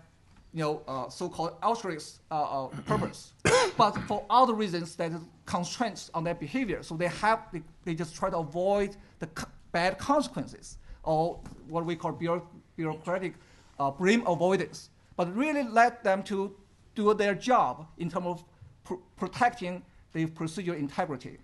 you 0.55 0.63
know, 0.63 0.83
uh, 0.89 1.11
so-called 1.11 1.53
altruist 1.63 2.21
uh, 2.31 2.65
uh, 2.65 2.69
purpose, 2.87 3.35
but 3.77 3.93
for 4.09 4.25
other 4.31 4.55
reasons 4.55 4.97
that 4.97 5.13
constraints 5.45 6.11
on 6.15 6.25
their 6.25 6.35
behavior. 6.35 6.83
So 6.83 6.97
they 6.97 7.09
have 7.09 7.41
they, 7.53 7.61
they 7.85 7.95
just 7.95 8.15
try 8.17 8.31
to 8.31 8.39
avoid 8.39 8.97
the 9.19 9.27
co- 9.27 9.49
bad 9.73 9.99
consequences 9.99 10.79
or 11.03 11.39
what 11.69 11.85
we 11.85 11.95
call 11.97 12.13
bureau- 12.13 12.49
bureaucratic 12.77 13.35
uh, 13.79 13.91
blame 13.91 14.27
avoidance, 14.27 14.89
but 15.19 15.37
really 15.37 15.65
let 15.65 16.03
them 16.03 16.23
to 16.23 16.57
do 16.95 17.13
their 17.13 17.35
job 17.35 17.87
in 17.99 18.09
terms 18.11 18.27
of 18.27 18.45
pr- 18.85 19.03
protecting 19.19 19.83
the 20.15 20.25
procedural 20.25 20.79
integrity. 20.79 21.37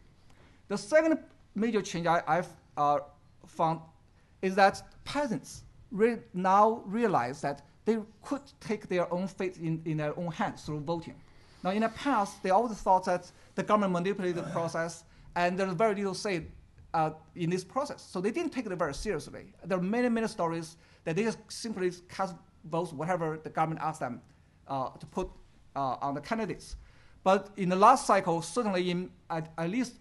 The 0.69 0.79
second 0.79 1.19
major 1.59 1.83
change 1.83 2.07
I, 2.07 2.23
I've 2.27 2.49
uh, 2.77 2.99
found 3.47 3.81
is 4.43 4.55
that 4.55 4.83
peasants 5.05 5.65
re- 5.91 6.19
now 6.33 6.83
realize 6.87 7.41
that 7.41 7.63
they 7.85 7.99
could 8.23 8.43
take 8.61 8.89
their 8.89 9.13
own 9.13 9.27
fate 9.27 9.57
in, 9.57 9.81
in 9.85 9.97
their 9.97 10.19
own 10.19 10.31
hands 10.31 10.63
through 10.63 10.81
voting. 10.81 11.15
Now, 11.65 11.71
in 11.71 11.83
the 11.83 11.89
past, 11.89 12.43
they 12.43 12.51
always 12.51 12.79
thought 12.79 13.05
that 13.07 13.31
the 13.55 13.63
government 13.63 13.93
manipulated 13.93 14.37
the 14.37 14.51
process, 14.51 15.05
and 15.35 15.59
there's 15.59 15.73
very 15.73 15.95
little 15.95 16.15
say 16.15 16.47
uh, 16.95 17.11
in 17.35 17.51
this 17.51 17.65
process. 17.65 18.03
So 18.03 18.21
they 18.21 18.31
didn't 18.31 18.53
take 18.53 18.67
it 18.67 18.73
very 18.77 18.95
seriously. 18.95 19.53
There 19.65 19.79
are 19.79 19.83
many, 19.83 20.09
many 20.09 20.29
stories 20.29 20.77
that 21.05 21.17
they 21.17 21.25
just 21.25 21.39
simply 21.49 21.91
cast 22.09 22.35
votes 22.65 22.93
whatever 22.93 23.41
the 23.43 23.51
government 23.51 23.81
asked 23.83 24.01
them 24.01 24.21
uh, 24.69 24.91
to 24.91 25.07
put 25.07 25.29
uh, 25.75 25.97
on 26.01 26.15
the 26.15 26.21
candidates. 26.21 26.77
But 27.25 27.51
in 27.57 27.69
the 27.69 27.77
last 27.77 28.07
cycle, 28.07 28.43
certainly 28.43 28.91
in 28.91 29.11
at, 29.31 29.51
at 29.59 29.71
least 29.71 29.95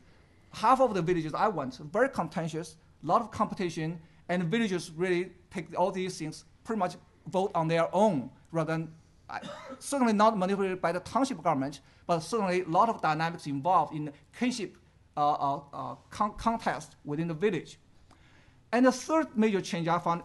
half 0.58 0.82
of 0.82 0.94
the 0.94 1.02
villages 1.02 1.34
I 1.34 1.48
went, 1.48 1.78
very 1.78 2.10
contentious, 2.10 2.78
a 3.04 3.06
lot 3.06 3.22
of 3.22 3.30
competition, 3.32 4.00
and 4.30 4.44
villagers 4.46 4.92
really 4.92 5.32
take 5.52 5.78
all 5.78 5.92
these 5.92 6.18
things 6.18 6.46
pretty 6.64 6.80
much 6.80 6.96
vote 7.28 7.52
on 7.54 7.68
their 7.68 7.94
own 7.96 8.30
rather 8.52 8.74
than 8.74 8.92
certainly 9.80 10.14
not 10.14 10.38
manipulated 10.38 10.82
by 10.82 10.92
the 10.92 11.00
township 11.02 11.44
government, 11.44 11.82
but 12.08 12.20
certainly 12.20 12.62
a 12.62 12.68
lot 12.68 12.90
of 12.90 13.02
dynamics 13.02 13.46
involved 13.46 13.94
in 13.94 14.12
kinship 14.38 14.78
uh, 15.16 15.34
uh, 15.34 15.62
uh, 15.74 15.96
con- 16.10 16.34
contest 16.38 16.96
within 17.06 17.28
the 17.28 17.34
village. 17.34 17.78
And 18.72 18.86
the 18.86 18.92
third 18.92 19.28
major 19.36 19.62
change 19.62 19.88
I 19.88 20.00
found 20.00 20.24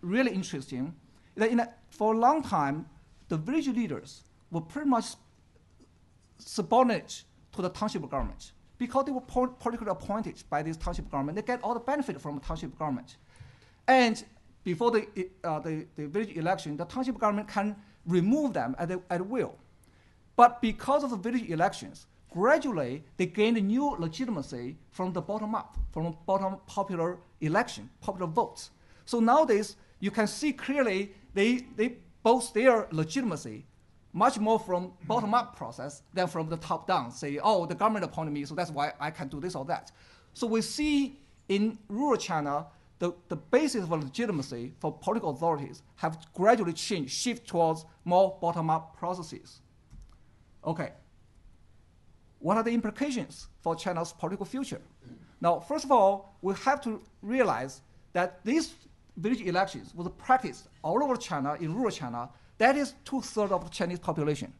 really 0.00 0.32
interesting 0.32 0.94
is 1.36 1.40
that 1.40 1.50
in 1.50 1.60
a, 1.60 1.72
for 1.90 2.14
a 2.14 2.18
long 2.18 2.42
time, 2.42 2.86
the 3.28 3.36
village 3.36 3.68
leaders 3.68 4.24
were 4.50 4.60
pretty 4.60 4.88
much 4.88 5.14
subordinate 6.38 7.22
to 7.52 7.62
the 7.62 7.68
township 7.68 8.08
government 8.10 8.52
because 8.80 9.04
they 9.04 9.12
were 9.12 9.20
po- 9.20 9.54
politically 9.64 9.90
appointed 9.90 10.42
by 10.48 10.62
this 10.62 10.76
township 10.78 11.08
government. 11.10 11.36
They 11.36 11.42
get 11.42 11.62
all 11.62 11.74
the 11.74 11.80
benefit 11.80 12.18
from 12.18 12.36
the 12.36 12.40
township 12.40 12.76
government. 12.78 13.18
And 13.86 14.24
before 14.64 14.90
the, 14.90 15.06
uh, 15.44 15.60
the, 15.60 15.86
the 15.96 16.06
village 16.06 16.34
election, 16.34 16.78
the 16.78 16.86
township 16.86 17.18
government 17.18 17.46
can 17.46 17.76
remove 18.06 18.54
them 18.54 18.74
at, 18.78 18.88
the, 18.88 19.02
at 19.10 19.24
will. 19.24 19.54
But 20.34 20.62
because 20.62 21.04
of 21.04 21.10
the 21.10 21.18
village 21.18 21.50
elections, 21.50 22.06
gradually 22.32 23.04
they 23.18 23.26
gained 23.26 23.62
new 23.62 23.96
legitimacy 23.98 24.78
from 24.90 25.12
the 25.12 25.20
bottom 25.20 25.54
up, 25.54 25.76
from 25.92 26.16
bottom 26.24 26.56
popular 26.66 27.18
election, 27.42 27.90
popular 28.00 28.26
votes. 28.26 28.70
So 29.04 29.20
nowadays, 29.20 29.76
you 29.98 30.10
can 30.10 30.26
see 30.26 30.54
clearly 30.54 31.12
they, 31.34 31.66
they 31.76 31.96
boast 32.22 32.54
their 32.54 32.88
legitimacy 32.92 33.66
much 34.12 34.38
more 34.38 34.58
from 34.58 34.92
bottom 35.06 35.34
up 35.34 35.56
process 35.56 36.02
than 36.14 36.26
from 36.26 36.48
the 36.48 36.56
top 36.56 36.86
down. 36.86 37.10
Say, 37.10 37.38
oh, 37.42 37.66
the 37.66 37.74
government 37.74 38.04
appointed 38.04 38.32
me, 38.32 38.44
so 38.44 38.54
that's 38.54 38.70
why 38.70 38.92
I 38.98 39.10
can 39.10 39.28
do 39.28 39.40
this 39.40 39.54
or 39.54 39.64
that. 39.66 39.92
So 40.34 40.46
we 40.46 40.62
see 40.62 41.20
in 41.48 41.78
rural 41.88 42.16
China, 42.16 42.66
the, 42.98 43.12
the 43.28 43.36
basis 43.36 43.84
of 43.84 43.90
legitimacy 43.90 44.74
for 44.78 44.92
political 44.92 45.30
authorities 45.30 45.82
have 45.96 46.18
gradually 46.34 46.72
changed, 46.72 47.12
shift 47.12 47.46
towards 47.46 47.84
more 48.04 48.36
bottom 48.40 48.70
up 48.70 48.96
processes. 48.96 49.60
Okay. 50.64 50.92
What 52.40 52.56
are 52.56 52.62
the 52.62 52.70
implications 52.70 53.48
for 53.62 53.74
China's 53.74 54.12
political 54.12 54.46
future? 54.46 54.80
Now, 55.40 55.60
first 55.60 55.84
of 55.84 55.92
all, 55.92 56.36
we 56.42 56.54
have 56.64 56.80
to 56.82 57.02
realize 57.22 57.80
that 58.12 58.44
these 58.44 58.74
village 59.16 59.42
elections 59.42 59.94
was 59.94 60.08
practiced 60.18 60.68
all 60.82 61.02
over 61.02 61.16
China, 61.16 61.56
in 61.60 61.74
rural 61.74 61.90
China. 61.90 62.28
That 62.60 62.76
is 62.76 62.92
two 63.06 63.22
thirds 63.22 63.52
of 63.52 63.64
the 63.64 63.70
Chinese 63.70 64.00
population. 64.00 64.52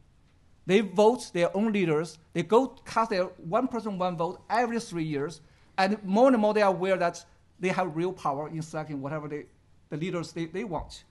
They 0.65 0.81
vote 0.81 1.31
their 1.35 1.55
own 1.55 1.71
leaders. 1.71 2.17
They 2.33 2.43
go 2.43 2.69
cast 2.87 3.11
their 3.11 3.25
one 3.25 3.69
person, 3.69 3.99
one 3.99 4.17
vote 4.17 4.41
every 4.49 4.81
three 4.81 5.05
years. 5.05 5.43
And 5.77 6.03
more 6.03 6.29
and 6.29 6.39
more 6.39 6.55
they 6.55 6.63
are 6.63 6.71
aware 6.71 6.97
that 6.97 7.23
they 7.59 7.69
have 7.69 7.95
real 7.95 8.15
power 8.15 8.49
in 8.49 8.63
selecting 8.63 9.03
whatever 9.03 9.29
they, 9.29 9.45
the 9.91 9.99
leaders 9.99 10.33
they, 10.33 10.47
they 10.47 10.65
want. 10.65 11.05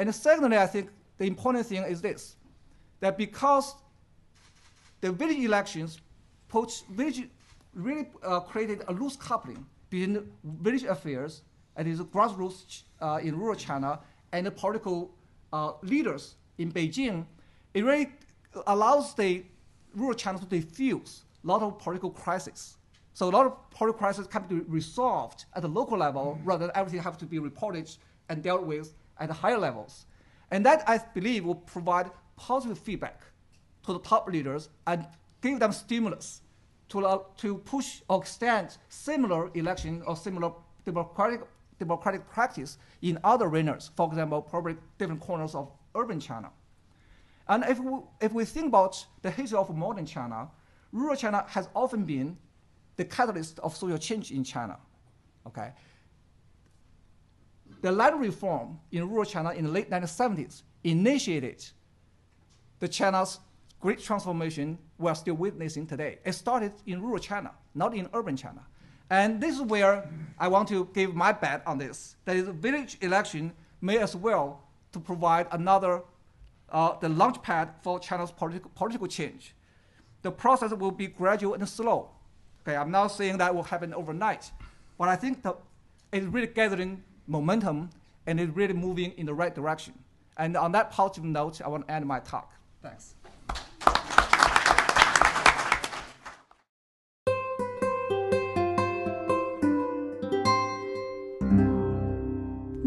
And 0.00 0.12
secondly, 0.12 0.58
I 0.58 0.66
think 0.66 0.90
the 1.18 1.24
important 1.26 1.66
thing 1.66 1.84
is 1.84 2.00
this 2.00 2.34
that 2.98 3.16
because 3.16 3.76
the 5.00 5.12
village 5.12 5.38
elections 5.38 6.00
put 6.48 6.82
village 6.90 7.28
really 7.74 8.08
uh, 8.24 8.40
created 8.40 8.82
a 8.88 8.92
loose 8.92 9.14
coupling 9.14 9.64
between 9.88 10.28
village 10.42 10.82
affairs 10.82 11.42
and 11.76 11.86
its 11.86 12.00
grassroots 12.00 12.82
uh, 13.00 13.20
in 13.22 13.38
rural 13.38 13.54
China 13.54 14.00
and 14.32 14.46
the 14.46 14.50
political 14.50 15.14
uh, 15.52 15.72
leaders 15.82 16.36
in 16.58 16.72
Beijing. 16.72 17.26
It 17.74 17.84
really 17.84 18.12
allows 18.66 19.14
the 19.14 19.44
rural 19.94 20.14
China 20.14 20.38
to 20.38 20.46
diffuse 20.46 21.22
a 21.44 21.46
lot 21.46 21.62
of 21.62 21.78
political 21.78 22.10
crises. 22.10 22.76
So 23.14 23.28
a 23.28 23.30
lot 23.30 23.46
of 23.46 23.70
political 23.70 23.98
crises 23.98 24.26
can 24.26 24.42
be 24.44 24.60
resolved 24.60 25.44
at 25.54 25.62
the 25.62 25.68
local 25.68 25.98
level 25.98 26.38
rather 26.44 26.66
than 26.66 26.76
everything 26.76 27.02
have 27.02 27.18
to 27.18 27.26
be 27.26 27.38
reported 27.38 27.90
and 28.28 28.42
dealt 28.42 28.64
with 28.64 28.94
at 29.18 29.28
the 29.28 29.34
higher 29.34 29.58
levels. 29.58 30.06
And 30.50 30.64
that, 30.64 30.88
I 30.88 30.98
believe, 30.98 31.44
will 31.44 31.56
provide 31.56 32.10
positive 32.36 32.78
feedback 32.78 33.22
to 33.84 33.92
the 33.92 33.98
top 34.00 34.28
leaders 34.28 34.68
and 34.86 35.06
give 35.40 35.58
them 35.58 35.72
stimulus 35.72 36.42
to, 36.90 37.00
allow, 37.00 37.26
to 37.38 37.58
push 37.58 38.02
or 38.08 38.20
extend 38.20 38.76
similar 38.88 39.50
election 39.54 40.02
or 40.06 40.16
similar 40.16 40.52
democratic, 40.84 41.40
democratic 41.78 42.28
practice 42.28 42.78
in 43.02 43.18
other 43.24 43.46
arenas, 43.46 43.90
for 43.96 44.08
example, 44.08 44.42
probably 44.42 44.76
different 44.98 45.20
corners 45.20 45.54
of 45.54 45.70
urban 45.94 46.20
China. 46.20 46.50
And 47.48 47.64
if 47.64 47.78
we, 47.78 47.92
if 48.20 48.32
we 48.32 48.44
think 48.44 48.66
about 48.66 49.04
the 49.22 49.30
history 49.30 49.58
of 49.58 49.74
modern 49.74 50.06
China, 50.06 50.48
rural 50.92 51.16
China 51.16 51.44
has 51.48 51.68
often 51.74 52.04
been 52.04 52.36
the 52.96 53.04
catalyst 53.04 53.58
of 53.60 53.76
social 53.76 53.98
change 53.98 54.30
in 54.30 54.44
China. 54.44 54.76
Okay? 55.46 55.72
The 57.80 57.92
land 57.92 58.20
reform 58.20 58.80
in 58.90 59.08
rural 59.08 59.24
China 59.24 59.50
in 59.50 59.64
the 59.64 59.70
late 59.70 59.90
1970s 59.90 60.62
initiated 60.84 61.64
the 62.80 62.88
China's 62.88 63.38
great 63.80 64.00
transformation 64.00 64.78
we're 64.98 65.14
still 65.14 65.34
witnessing 65.34 65.86
today. 65.86 66.18
It 66.24 66.32
started 66.32 66.72
in 66.86 67.00
rural 67.00 67.18
China, 67.18 67.52
not 67.74 67.94
in 67.94 68.08
urban 68.12 68.36
China. 68.36 68.66
And 69.10 69.40
this 69.40 69.56
is 69.56 69.62
where 69.62 70.08
I 70.38 70.48
want 70.48 70.68
to 70.68 70.88
give 70.92 71.14
my 71.14 71.32
bet 71.32 71.62
on 71.66 71.78
this. 71.78 72.16
That 72.24 72.36
is, 72.36 72.48
village 72.48 72.98
election 73.00 73.52
may 73.80 73.98
as 73.98 74.14
well 74.14 74.62
to 74.92 75.00
provide 75.00 75.46
another, 75.52 76.02
uh, 76.70 76.98
the 76.98 77.08
launch 77.08 77.42
pad 77.42 77.70
for 77.82 77.98
China's 77.98 78.30
political, 78.30 78.70
political 78.74 79.06
change. 79.06 79.54
The 80.22 80.30
process 80.30 80.72
will 80.72 80.90
be 80.90 81.06
gradual 81.06 81.54
and 81.54 81.68
slow. 81.68 82.10
Okay, 82.62 82.76
I'm 82.76 82.90
not 82.90 83.08
saying 83.08 83.38
that 83.38 83.54
will 83.54 83.62
happen 83.62 83.94
overnight, 83.94 84.50
but 84.98 85.08
I 85.08 85.16
think 85.16 85.42
that 85.42 85.56
it's 86.12 86.26
really 86.26 86.48
gathering 86.48 87.02
momentum 87.26 87.90
and 88.26 88.38
it's 88.38 88.54
really 88.54 88.74
moving 88.74 89.12
in 89.12 89.26
the 89.26 89.34
right 89.34 89.54
direction. 89.54 89.94
And 90.36 90.56
on 90.56 90.72
that 90.72 90.90
positive 90.90 91.24
note, 91.24 91.60
I 91.62 91.68
want 91.68 91.88
to 91.88 91.94
end 91.94 92.06
my 92.06 92.20
talk. 92.20 92.52
Thanks. 92.82 93.14